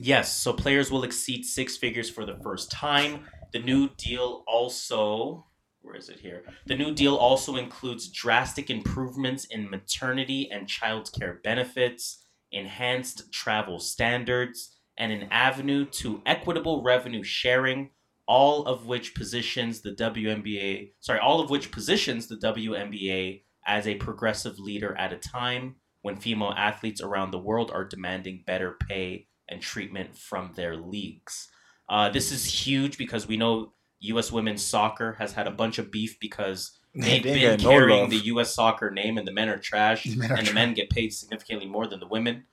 [0.00, 3.26] Yes, so players will exceed six figures for the first time.
[3.52, 5.44] The new deal also,
[5.88, 6.44] where is it here?
[6.66, 14.76] The new deal also includes drastic improvements in maternity and childcare benefits, enhanced travel standards,
[14.98, 17.88] and an avenue to equitable revenue sharing,
[18.26, 23.94] all of which positions the WNBA, sorry, all of which positions the WNBA as a
[23.94, 29.26] progressive leader at a time when female athletes around the world are demanding better pay
[29.48, 31.48] and treatment from their leagues.
[31.88, 34.30] Uh, this is huge because we know U.S.
[34.32, 37.70] women's soccer has had a bunch of beef because They they've ain't been getting no
[37.70, 38.54] carrying the U.S.
[38.54, 41.12] soccer name and the men are trash The men are and the men get paid
[41.12, 42.44] significantly more than the women.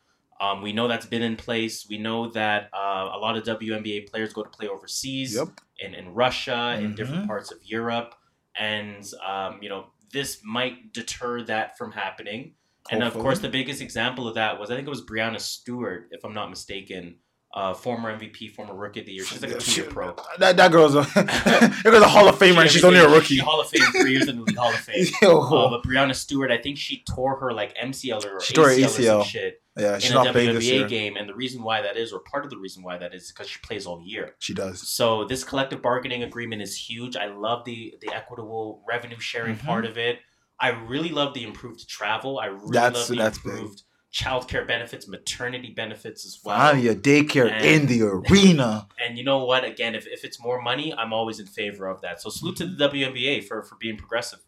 [0.41, 1.87] Um, we know that's been in place.
[1.89, 5.47] We know that uh, a lot of WNBA players go to play overseas Yep.
[5.79, 8.15] in, in Russia, in different parts of Europe.
[8.59, 12.55] And, um, you know, this might deter that from happening.
[12.91, 16.09] And of course, the biggest example of that was I think it was Breanna Stewart,
[16.11, 17.15] if I'm not mistaken,
[17.55, 19.23] uh, former MVP, former Rookie of the Year.
[19.23, 20.13] She's like a two-year pro.
[20.39, 23.37] That, that girl's a that girl's a Hall of Famer and she's only a rookie.
[23.37, 25.05] Hall of Fame three years in the Hall of Fame.
[25.23, 28.85] Uh, but Breanna Stewart, I think she tore her like MCL or She tore ACL,
[28.85, 29.25] or ACL.
[29.25, 29.61] shit.
[29.77, 30.87] Yeah, she's in a not playing this WNBA year.
[30.87, 33.29] game, and the reason why that is, or part of the reason why that is,
[33.31, 34.35] because she plays all year.
[34.39, 34.87] She does.
[34.87, 37.15] So this collective bargaining agreement is huge.
[37.17, 39.65] I love the the equitable revenue sharing Mhm.
[39.65, 40.19] part of it.
[40.59, 42.39] I really love the improved travel.
[42.39, 43.67] I really That's- love the that's big.
[44.15, 46.57] Childcare benefits, maternity benefits as well.
[46.57, 48.87] Finally, a daycare And- in the arena.
[49.05, 49.63] And you know what?
[49.65, 52.21] Again, if, if it's more money, I'm always in favor of that.
[52.21, 54.39] So salute to the WNBA for, for being progressive.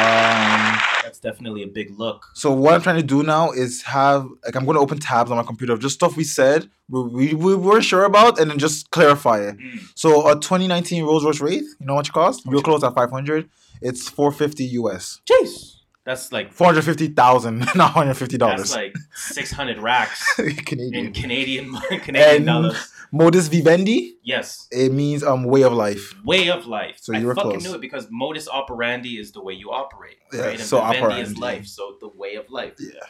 [0.00, 2.24] Um, That's definitely a big look.
[2.34, 5.30] so what I'm trying to do now is have like I'm going to open tabs
[5.30, 8.50] on my computer of just stuff we said we, we, we were sure about and
[8.50, 9.58] then just clarify it.
[9.58, 9.80] Mm.
[9.94, 12.42] So a 2019 Rolls Royce Wraith, you know what it cost?
[12.46, 13.48] Real close at 500.
[13.82, 15.20] It's 450 US.
[15.30, 15.79] Jeez.
[16.10, 18.58] That's like 450,000, not 150 dollars.
[18.58, 20.34] that's like 600 racks
[20.66, 21.06] Canadian.
[21.06, 21.74] in Canadian
[22.06, 22.92] Canadian And dollars.
[23.12, 24.66] modus vivendi, Yes.
[24.72, 26.14] it means um way of life.
[26.24, 26.96] Way of life.
[27.00, 27.64] So you were fucking close.
[27.64, 30.58] knew it because modus operandi is the way you operate, Yeah, right?
[30.58, 32.74] And so vivendi is life, so the way of life.
[32.80, 33.06] Yeah.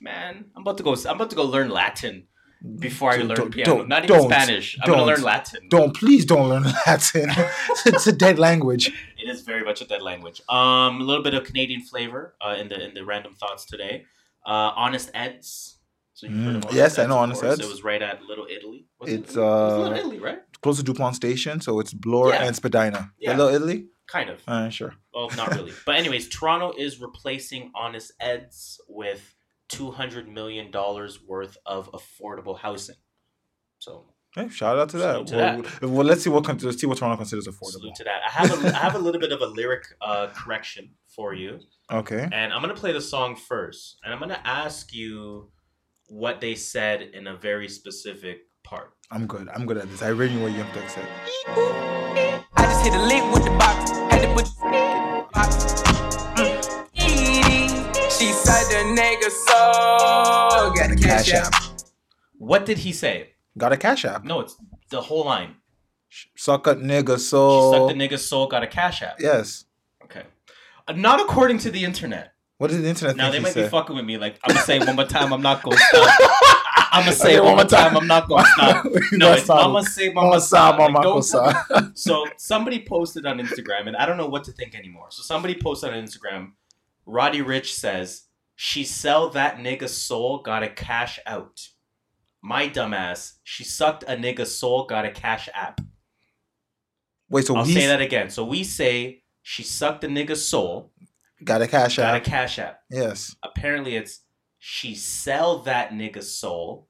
[0.00, 0.92] Man, I'm about to go.
[0.94, 2.26] I'm about to go learn Latin
[2.78, 3.76] before I learn don't- piano.
[3.76, 4.76] don't- Not even don't- Spanish.
[4.82, 5.68] I'm gonna learn Latin.
[5.68, 7.30] Don't please don't learn Latin.
[7.86, 8.88] it's a dead language.
[9.18, 10.40] It is very much a dead language.
[10.48, 14.04] Um, a little bit of Canadian flavor uh, in the in the random thoughts today.
[14.46, 15.78] Uh, Honest Eds.
[16.14, 17.42] So you've heard of Mm, yes, I know Honest.
[17.42, 17.60] Eds.
[17.60, 18.86] It was right at Little Italy.
[19.00, 19.20] Was it?
[19.20, 20.38] It's It was Little uh Italy, right?
[20.62, 22.44] close to Dupont Station, so it's Bloor Yeah.
[22.44, 23.10] and Spadina.
[23.18, 23.36] Yeah.
[23.36, 23.86] Little Italy?
[24.06, 24.40] Kind of.
[24.46, 24.94] Uh, sure.
[25.12, 25.72] Well, not really.
[25.86, 29.33] but anyways, Toronto is replacing Honest Eds with
[29.76, 32.96] two hundred million dollars worth of affordable housing.
[33.78, 35.26] So Hey, shout out to that.
[35.28, 37.78] To well, well, let's see what con- let's see what Toronto considers affordable.
[37.78, 38.20] Salute to that.
[38.26, 41.60] I have a, I have a little bit of a lyric uh, correction for you.
[41.88, 42.28] Okay.
[42.32, 45.52] And I'm gonna play the song first, and I'm gonna ask you
[46.08, 48.94] what they said in a very specific part.
[49.12, 49.48] I'm good.
[49.54, 50.02] I'm good at this.
[50.02, 51.08] I already know what Young Thug said.
[51.46, 53.92] I just hit a lick with the box.
[54.10, 54.48] Had to put
[58.24, 61.52] She said the nigga so got a cash app.
[62.38, 63.34] What did he say?
[63.58, 64.24] Got a cash app.
[64.24, 64.56] No, it's
[64.88, 65.56] the whole line.
[66.34, 67.72] Suck a nigga so.
[67.72, 69.20] She sucked the nigga's soul, got a cash app.
[69.20, 69.66] Yes.
[70.04, 70.22] Okay.
[70.88, 72.32] Uh, not according to the internet.
[72.56, 73.70] What did the internet Now think they he might be said?
[73.70, 74.16] fucking with me.
[74.16, 75.30] Like I'm gonna say it one more time.
[75.30, 76.20] I'm not gonna stop.
[76.92, 77.94] I'm gonna say it one more time.
[77.94, 78.86] I'm not gonna stop.
[79.12, 80.74] No, Mama it's Mama say Mama Mama sa.
[80.78, 81.92] Mama Like, don't-.
[81.98, 85.08] So somebody posted on Instagram, and I don't know what to think anymore.
[85.10, 86.52] So somebody posted on Instagram.
[87.06, 88.22] Roddy Ricch says
[88.54, 91.60] she sell that nigga soul, gotta cash out.
[92.42, 95.80] My dumbass, she sucked a nigga soul, gotta cash app.
[97.28, 98.30] Wait, so I'll he's say that again.
[98.30, 100.92] So we say she sucked a nigga's soul,
[101.42, 102.24] got a cash got a app.
[102.24, 102.80] cash app.
[102.90, 103.34] Yes.
[103.42, 104.20] Apparently, it's
[104.58, 106.88] she sell that nigga's soul,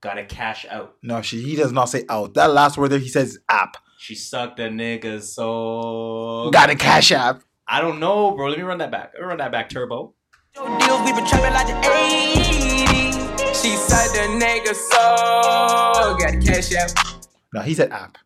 [0.00, 0.96] gotta cash out.
[1.02, 2.34] No, she he does not say out.
[2.34, 3.76] That last word there he says app.
[3.98, 6.50] She sucked a nigga's soul.
[6.50, 7.42] Got a cash app.
[7.72, 8.48] I don't know, bro.
[8.48, 9.12] Let me run that back.
[9.14, 10.12] Let me run that back, Turbo.
[10.56, 13.62] Deals we been trapping like the 80s.
[13.62, 16.90] She said the nigga so got cash app.
[17.54, 18.18] No, he said app.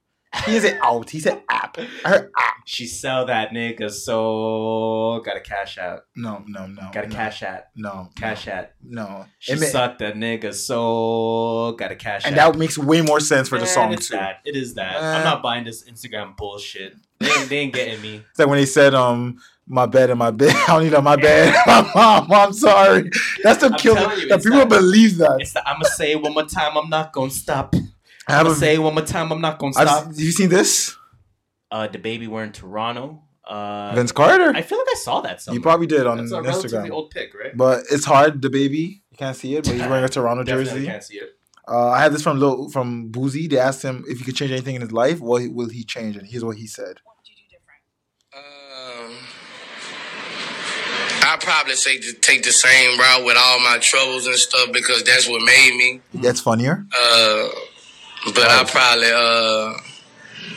[0.46, 1.10] He didn't out.
[1.10, 1.76] He said app.
[1.78, 2.54] I heard app.
[2.66, 6.06] She sell that nigga soul, got a cash out.
[6.16, 6.90] No, no, no.
[6.92, 7.64] Got a no, cash out.
[7.76, 8.08] No.
[8.16, 8.68] Cash out.
[8.82, 9.26] No.
[9.38, 12.46] She It sucked a nigga's soul, got a cash and out.
[12.46, 14.16] And that makes way more sense for the song it's too.
[14.16, 14.40] that.
[14.44, 14.94] It is that.
[14.96, 15.16] Eh.
[15.18, 16.94] I'm not buying this Instagram bullshit.
[17.20, 18.22] They ain't, they ain't getting me.
[18.30, 20.54] It's like when he said, um, my bed and my bed.
[20.54, 21.54] I don't need on my bed.
[21.66, 23.10] my mom, I'm sorry.
[23.42, 23.94] That's the I'm kill.
[23.94, 24.68] telling you, That people that.
[24.68, 25.36] believe that.
[25.40, 26.76] It's the, I'm gonna say it one more time.
[26.76, 27.74] I'm not gonna stop.
[28.28, 29.30] I I'm gonna say it one more time.
[29.32, 30.06] I'm not gonna I've- stop.
[30.06, 30.96] Have you seen this?
[31.70, 33.22] Uh, DaBaby were in Toronto.
[33.46, 34.52] Uh, Vince Carter?
[34.56, 35.42] I feel like I saw that.
[35.42, 35.58] Somewhere.
[35.58, 36.92] You probably did on That's a relatively Instagram.
[36.92, 37.54] old pic, right?
[37.56, 39.00] But it's hard, DaBaby.
[39.10, 40.86] You can't see it, but he's wearing a Toronto Definitely jersey.
[40.86, 41.30] can't see it.
[41.68, 43.48] Uh, I had this from Lil, from Boosie.
[43.50, 45.20] They asked him if he could change anything in his life.
[45.20, 46.16] What will he change?
[46.16, 47.00] And here's what he said.
[51.26, 55.02] I probably say to take the same route with all my troubles and stuff because
[55.04, 56.00] that's what made me.
[56.22, 56.86] That's funnier.
[56.96, 57.48] Uh,
[58.26, 59.74] but I probably uh,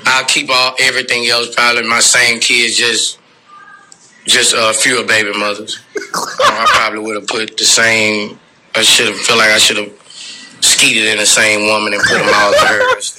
[0.05, 1.53] I'll keep all everything else.
[1.53, 3.19] Probably my same kids, just
[4.25, 5.79] just uh, fewer baby mothers.
[5.95, 8.39] I probably would have put the same.
[8.75, 9.91] I should have feel like I should have
[10.61, 12.99] skeeted in the same woman and put them all to her.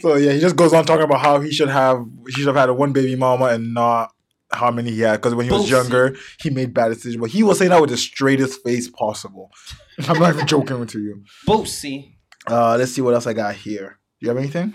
[0.00, 2.54] So yeah, he just goes on talking about how he should have he should have
[2.56, 4.12] had a one baby mama and not
[4.52, 5.90] how many he had because when he was Bullshit.
[5.90, 7.16] younger he made bad decisions.
[7.16, 9.50] But he was saying that with the straightest face possible.
[10.08, 11.24] I'm not even joking with you.
[11.46, 12.12] Boosie.
[12.50, 13.98] Uh, let's see what else I got here.
[14.20, 14.74] Do You have anything?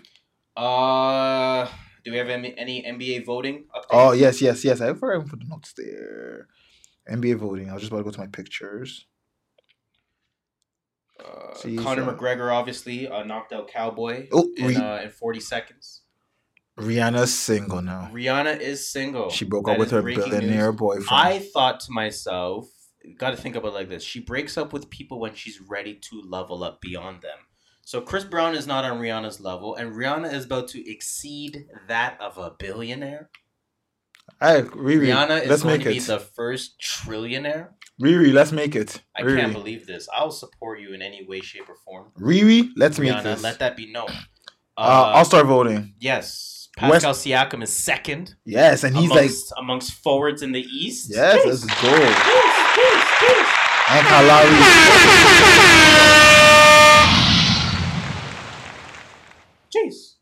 [0.55, 1.67] Uh,
[2.05, 3.65] do we have any, any NBA voting?
[3.75, 3.85] Updates?
[3.91, 4.81] Oh yes, yes, yes.
[4.81, 6.47] I forgot put the notes there.
[7.09, 7.69] NBA voting.
[7.69, 9.05] I was just about to go to my pictures.
[11.23, 15.09] Uh, See, Conor so- McGregor obviously uh, knocked out Cowboy Oh, in, we- uh, in
[15.09, 16.01] 40 seconds.
[16.79, 18.09] Rihanna's single now.
[18.11, 19.29] Rihanna is single.
[19.29, 20.79] She broke That up with her billionaire news.
[20.79, 21.07] boyfriend.
[21.11, 22.67] I thought to myself,
[23.19, 24.01] got to think about it like this.
[24.03, 27.37] She breaks up with people when she's ready to level up beyond them.
[27.85, 32.17] So Chris Brown is not on Rihanna's level, and Rihanna is about to exceed that
[32.21, 33.29] of a billionaire.
[34.39, 36.03] I Riri, Rihanna is let's going make to be it.
[36.07, 37.69] the first trillionaire.
[38.01, 39.01] Riri, let's make it.
[39.15, 39.39] I Riri.
[39.39, 40.07] can't believe this.
[40.13, 42.11] I'll support you in any way, shape, or form.
[42.17, 43.43] Riri, let's make Rihanna, this.
[43.43, 44.07] let that be known.
[44.77, 45.93] Uh, I'll start voting.
[45.99, 46.69] Yes.
[46.81, 48.33] West- Pascal Siakam is second.
[48.45, 51.11] Yes, and he's like- amongst, amongst forwards in the East.
[51.13, 51.93] Yes, let's go.
[53.89, 54.43] And Kyle
[59.75, 60.15] Jeez.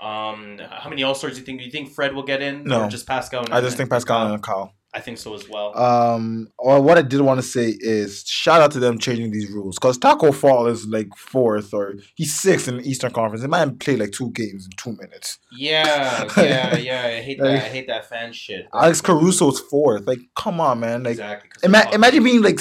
[0.00, 1.58] Um, how many All Stars do you think?
[1.60, 2.64] Do you think Fred will get in?
[2.64, 2.82] No.
[2.84, 3.44] or just Pascal.
[3.44, 4.74] And, I just think Pascal and Kyle.
[4.92, 5.76] I think so as well.
[5.78, 9.48] Um, or what I did want to say is shout out to them changing these
[9.48, 13.42] rules because Tacko Fall is like fourth or he's sixth in the Eastern Conference.
[13.42, 15.38] He might play like two games in two minutes.
[15.52, 17.02] yeah, yeah, yeah.
[17.06, 17.46] I hate that.
[17.54, 18.66] I hate that fan shit.
[18.74, 20.08] Alex Caruso's fourth.
[20.08, 21.04] Like, come on, man.
[21.04, 22.58] Like, Exactly, ima- imagine being like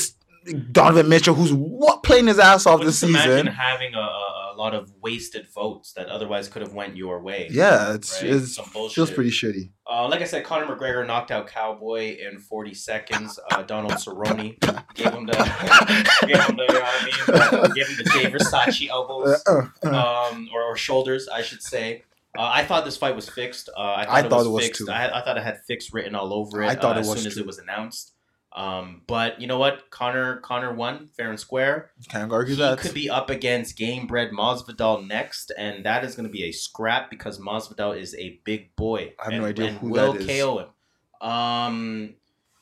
[0.71, 3.47] Donovan Mitchell, who's what playing his ass off this season.
[3.47, 7.47] having a, a lot of wasted votes that otherwise could have went your way.
[7.49, 8.31] Yeah, it's, right?
[8.33, 9.71] it's Some feels pretty shitty.
[9.89, 13.39] Uh, like I said, Conor McGregor knocked out Cowboy in 40 seconds.
[13.51, 14.59] Uh, Donald Cerrone
[14.93, 15.33] gave him the,
[16.27, 17.59] gave him the, you know what I mean?
[17.63, 20.29] Uh, gave him the Jay Versace elbows, Uh, uh.
[20.31, 22.03] um, or, or shoulders, I should say.
[22.37, 23.69] Uh, I thought this fight was fixed.
[23.75, 24.85] Uh, I thought, I it, thought was it was fixed.
[24.85, 24.91] too.
[24.91, 26.67] I, I thought it had fixed written all over it.
[26.67, 28.13] I thought uh, it as was soon as it was announced.
[28.51, 29.91] Um, but you know what?
[29.91, 31.91] Conor Conor won fair and square.
[32.09, 32.79] Can't argue He that.
[32.79, 37.09] could be up against Gamebred Masvidal next, and that is going to be a scrap
[37.09, 39.13] because Masvidal is a big boy.
[39.19, 40.41] I have and, no idea who will that is.
[40.41, 41.29] KO him.
[41.29, 42.15] Um,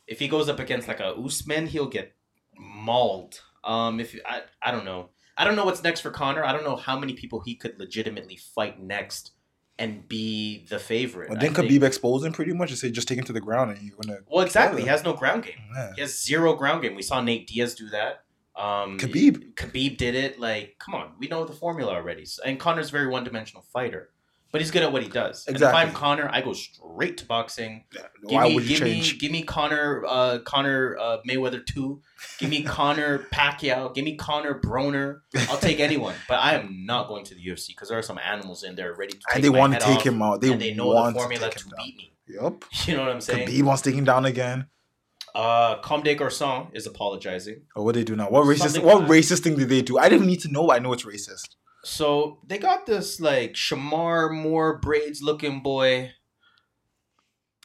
[0.07, 2.13] if he goes up against like a Usman, he'll get
[2.57, 3.41] mauled.
[3.63, 6.43] Um, if I, I don't know, I don't know what's next for Conor.
[6.43, 9.31] I don't know how many people he could legitimately fight next
[9.79, 11.29] and be the favorite.
[11.29, 13.71] Well, I Khabib expose him pretty much and say just take him to the ground
[13.71, 14.19] and you're gonna.
[14.29, 14.81] well, exactly.
[14.81, 15.53] He has no ground game.
[15.75, 15.93] Yeah.
[15.95, 16.95] He has zero ground game.
[16.95, 18.23] We saw Nate Diaz do that.
[18.55, 19.53] Um, Khabib.
[19.53, 20.39] Khabib did it.
[20.39, 22.25] Like, come on, we know the formula already.
[22.25, 24.09] So- And Conor's a very one-dimensional fighter,
[24.51, 25.45] but he's good at what he does.
[25.47, 25.81] And Exactly.
[25.81, 27.83] if I'm Conor, I go straight to boxing.
[27.91, 29.13] Give Why me, would you give change?
[29.13, 32.01] me, give me Conor, uh, Conor uh, Mayweather two.
[32.39, 33.93] Give me Conor Pacquiao.
[33.93, 35.21] Give me Conor Broner.
[35.49, 38.17] I'll take anyone, but I am not going to the UFC because there are some
[38.19, 39.19] animals in there ready to.
[39.27, 40.41] Take And they want to take off, him out.
[40.41, 42.13] They and they know want the to formula take to beat me.
[42.27, 42.63] Yep.
[42.87, 43.47] You know what I'm saying?
[43.47, 44.67] Khabib wants to take him down again.
[45.35, 47.61] Uh, Comme des Garçons is apologizing.
[47.75, 48.27] Oh, what they do now?
[48.29, 48.59] What racist?
[48.59, 49.99] Something What racist thing did they do?
[49.99, 50.71] I didn't need to know.
[50.71, 51.56] I know it's racist.
[51.87, 56.11] So they got this like Shemar Moore braids looking boy.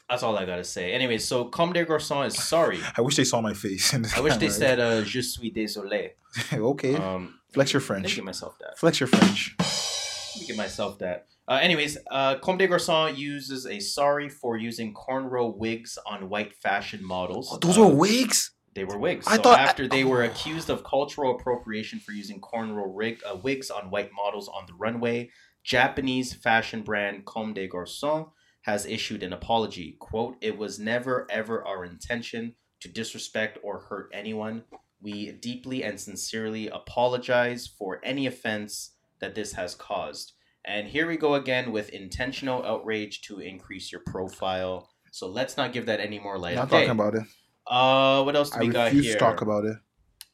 [0.09, 0.93] That's all I gotta say.
[0.93, 2.79] Anyway, so Comme des Garçons is sorry.
[2.97, 3.93] I wish they saw my face.
[3.93, 6.11] In this I wish they said uh, "Je suis désolé."
[6.53, 6.95] okay.
[6.95, 8.03] Um, Flex your French.
[8.03, 8.77] Let me give myself that.
[8.79, 9.55] Flex your French.
[9.59, 11.25] Let me give myself that.
[11.45, 16.55] Uh, anyways, uh, Comme des Garçons uses a sorry for using cornrow wigs on white
[16.55, 17.57] fashion models.
[17.61, 18.52] Those Uh, were wigs.
[18.75, 19.27] They were wigs.
[19.27, 23.35] I so thought- after they were accused of cultural appropriation for using cornrow rig, uh,
[23.35, 25.29] wigs on white models on the runway,
[25.63, 28.31] Japanese fashion brand Comme des Garçons
[28.61, 29.95] has issued an apology.
[29.99, 34.63] "Quote: It was never ever our intention to disrespect or hurt anyone.
[35.01, 40.33] We deeply and sincerely apologize for any offense that this has caused."
[40.65, 44.89] And here we go again with intentional outrage to increase your profile.
[45.11, 46.55] So let's not give that any more light.
[46.55, 47.23] Not talking about it.
[47.67, 49.13] Uh, what else do I we got refuse here?
[49.13, 49.77] to talk about it.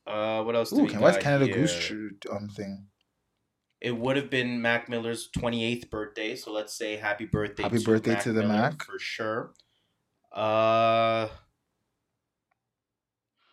[0.08, 1.56] Uh, what else do Ooh, got what's Canada here?
[1.56, 2.88] Goose tr- um thing?
[3.82, 7.64] It would have been Mac Miller's 28th birthday, so let's say happy birthday.
[7.64, 8.84] Happy to birthday Mac to the Miller Mac.
[8.84, 9.54] for sure.
[10.34, 11.30] Uh,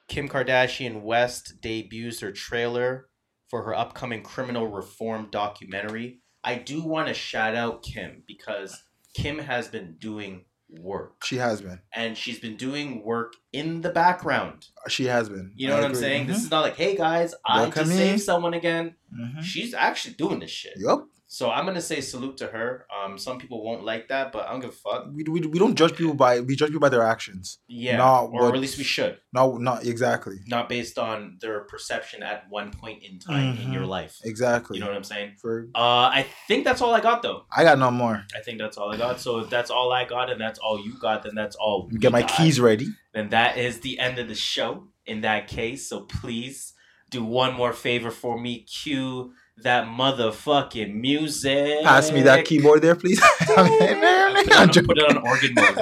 [0.09, 3.09] Kim Kardashian West debuts her trailer
[3.49, 6.21] for her upcoming criminal reform documentary.
[6.43, 8.83] I do want to shout out Kim because
[9.15, 11.25] Kim has been doing work.
[11.25, 11.81] She has been.
[11.93, 14.67] And she's been doing work in the background.
[14.89, 15.53] She has been.
[15.57, 16.27] You know I what I'm saying?
[16.27, 16.45] This Mhm.
[16.45, 17.97] is not like, hey guys, I Look just me.
[17.97, 18.95] saved someone again.
[19.15, 19.43] Mhm.
[19.43, 20.75] She's actually doing this shit.
[20.77, 21.07] Yup.
[21.29, 22.87] So I'm gonna say salute to her.
[22.97, 25.07] Um, some people won't like that, but I don't give a fuck.
[25.13, 27.59] We, we, we don't judge people by we judge people by their actions.
[27.67, 29.19] Yeah, Not or what- at least we should.
[29.33, 30.37] No, not exactly.
[30.47, 33.73] Not based on their perception at one point in time in Mhm.
[33.73, 34.19] your life.
[34.25, 34.79] Exactly.
[34.79, 35.35] You know what I'm saying?
[35.41, 35.79] For Uh,
[36.19, 37.45] I think that's all I got though.
[37.55, 38.25] I got no more.
[38.35, 39.21] I think that's all I got.
[39.21, 41.89] So if that's all I got and that's all you got, then that's all.
[41.89, 42.31] Get my got.
[42.37, 42.87] keys ready.
[43.13, 44.89] Then that is the end of the show.
[45.07, 46.73] In that case, so please
[47.11, 48.65] do one more favor for me.
[48.65, 51.83] Cue that motherfucking music.
[51.83, 53.21] Pass me that keyboard there, please.
[53.21, 55.79] Put it on, put it on organ mode.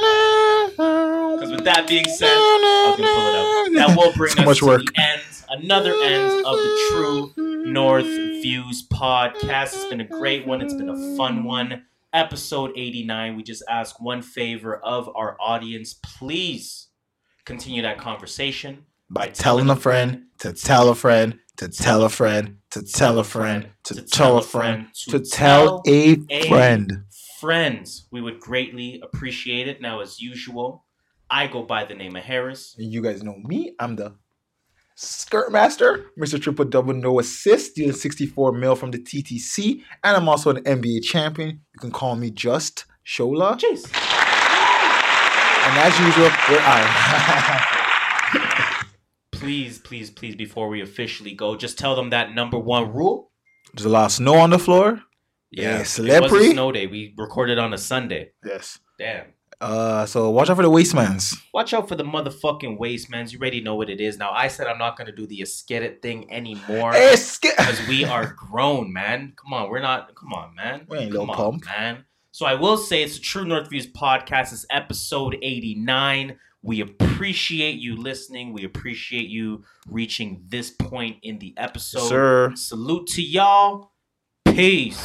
[0.76, 3.88] Because with that being said, I can pull it out.
[3.88, 4.82] That will bring Too us much to work.
[4.84, 5.22] the end,
[5.62, 7.32] another end of the True
[7.66, 9.74] North Views podcast.
[9.74, 10.60] It's been a great one.
[10.60, 11.84] It's been a fun one.
[12.12, 13.36] Episode 89.
[13.36, 15.94] We just ask one favor of our audience.
[15.94, 16.88] Please
[17.44, 22.56] continue that conversation By telling a friend to tell a friend to tell a friend
[22.70, 26.16] to tell a friend to tell a friend to tell a
[26.48, 27.04] friend.
[27.40, 29.80] Friends, we would greatly appreciate it.
[29.80, 30.84] Now, as usual,
[31.28, 32.74] I go by the name of Harris.
[32.78, 33.74] You guys know me.
[33.78, 34.14] I'm the
[34.94, 36.40] skirt master, Mr.
[36.40, 41.02] Triple Double No Assist, dealing 64 mil from the TTC, and I'm also an NBA
[41.02, 41.60] champion.
[41.74, 43.58] You can call me just Shola.
[43.58, 43.84] Jeez.
[45.66, 47.76] And as usual, we're out.
[49.40, 53.30] Please, please, please, before we officially go, just tell them that number one rule.
[53.74, 55.00] There's a lot of snow on the floor.
[55.50, 56.86] Yeah, Yeah, it was a snow day.
[56.86, 58.32] We recorded on a Sunday.
[58.44, 58.78] Yes.
[58.98, 59.26] Damn.
[59.58, 61.34] Uh, so watch out for the wastemans.
[61.54, 63.26] Watch out for the motherfucking waste, man.
[63.30, 64.18] You already know what it is.
[64.18, 67.40] Now, I said I'm not gonna do the skid thing anymore because
[67.88, 69.32] we are grown, man.
[69.36, 70.14] Come on, we're not.
[70.14, 70.86] Come on, man.
[70.88, 71.64] We ain't Come on, pump.
[71.66, 72.04] man.
[72.32, 74.52] So I will say it's the True North Views podcast.
[74.52, 76.38] It's episode 89.
[76.62, 78.52] We appreciate you listening.
[78.52, 82.08] We appreciate you reaching this point in the episode.
[82.08, 82.52] sir.
[82.54, 83.92] Salute to y'all.
[84.44, 84.98] Peace.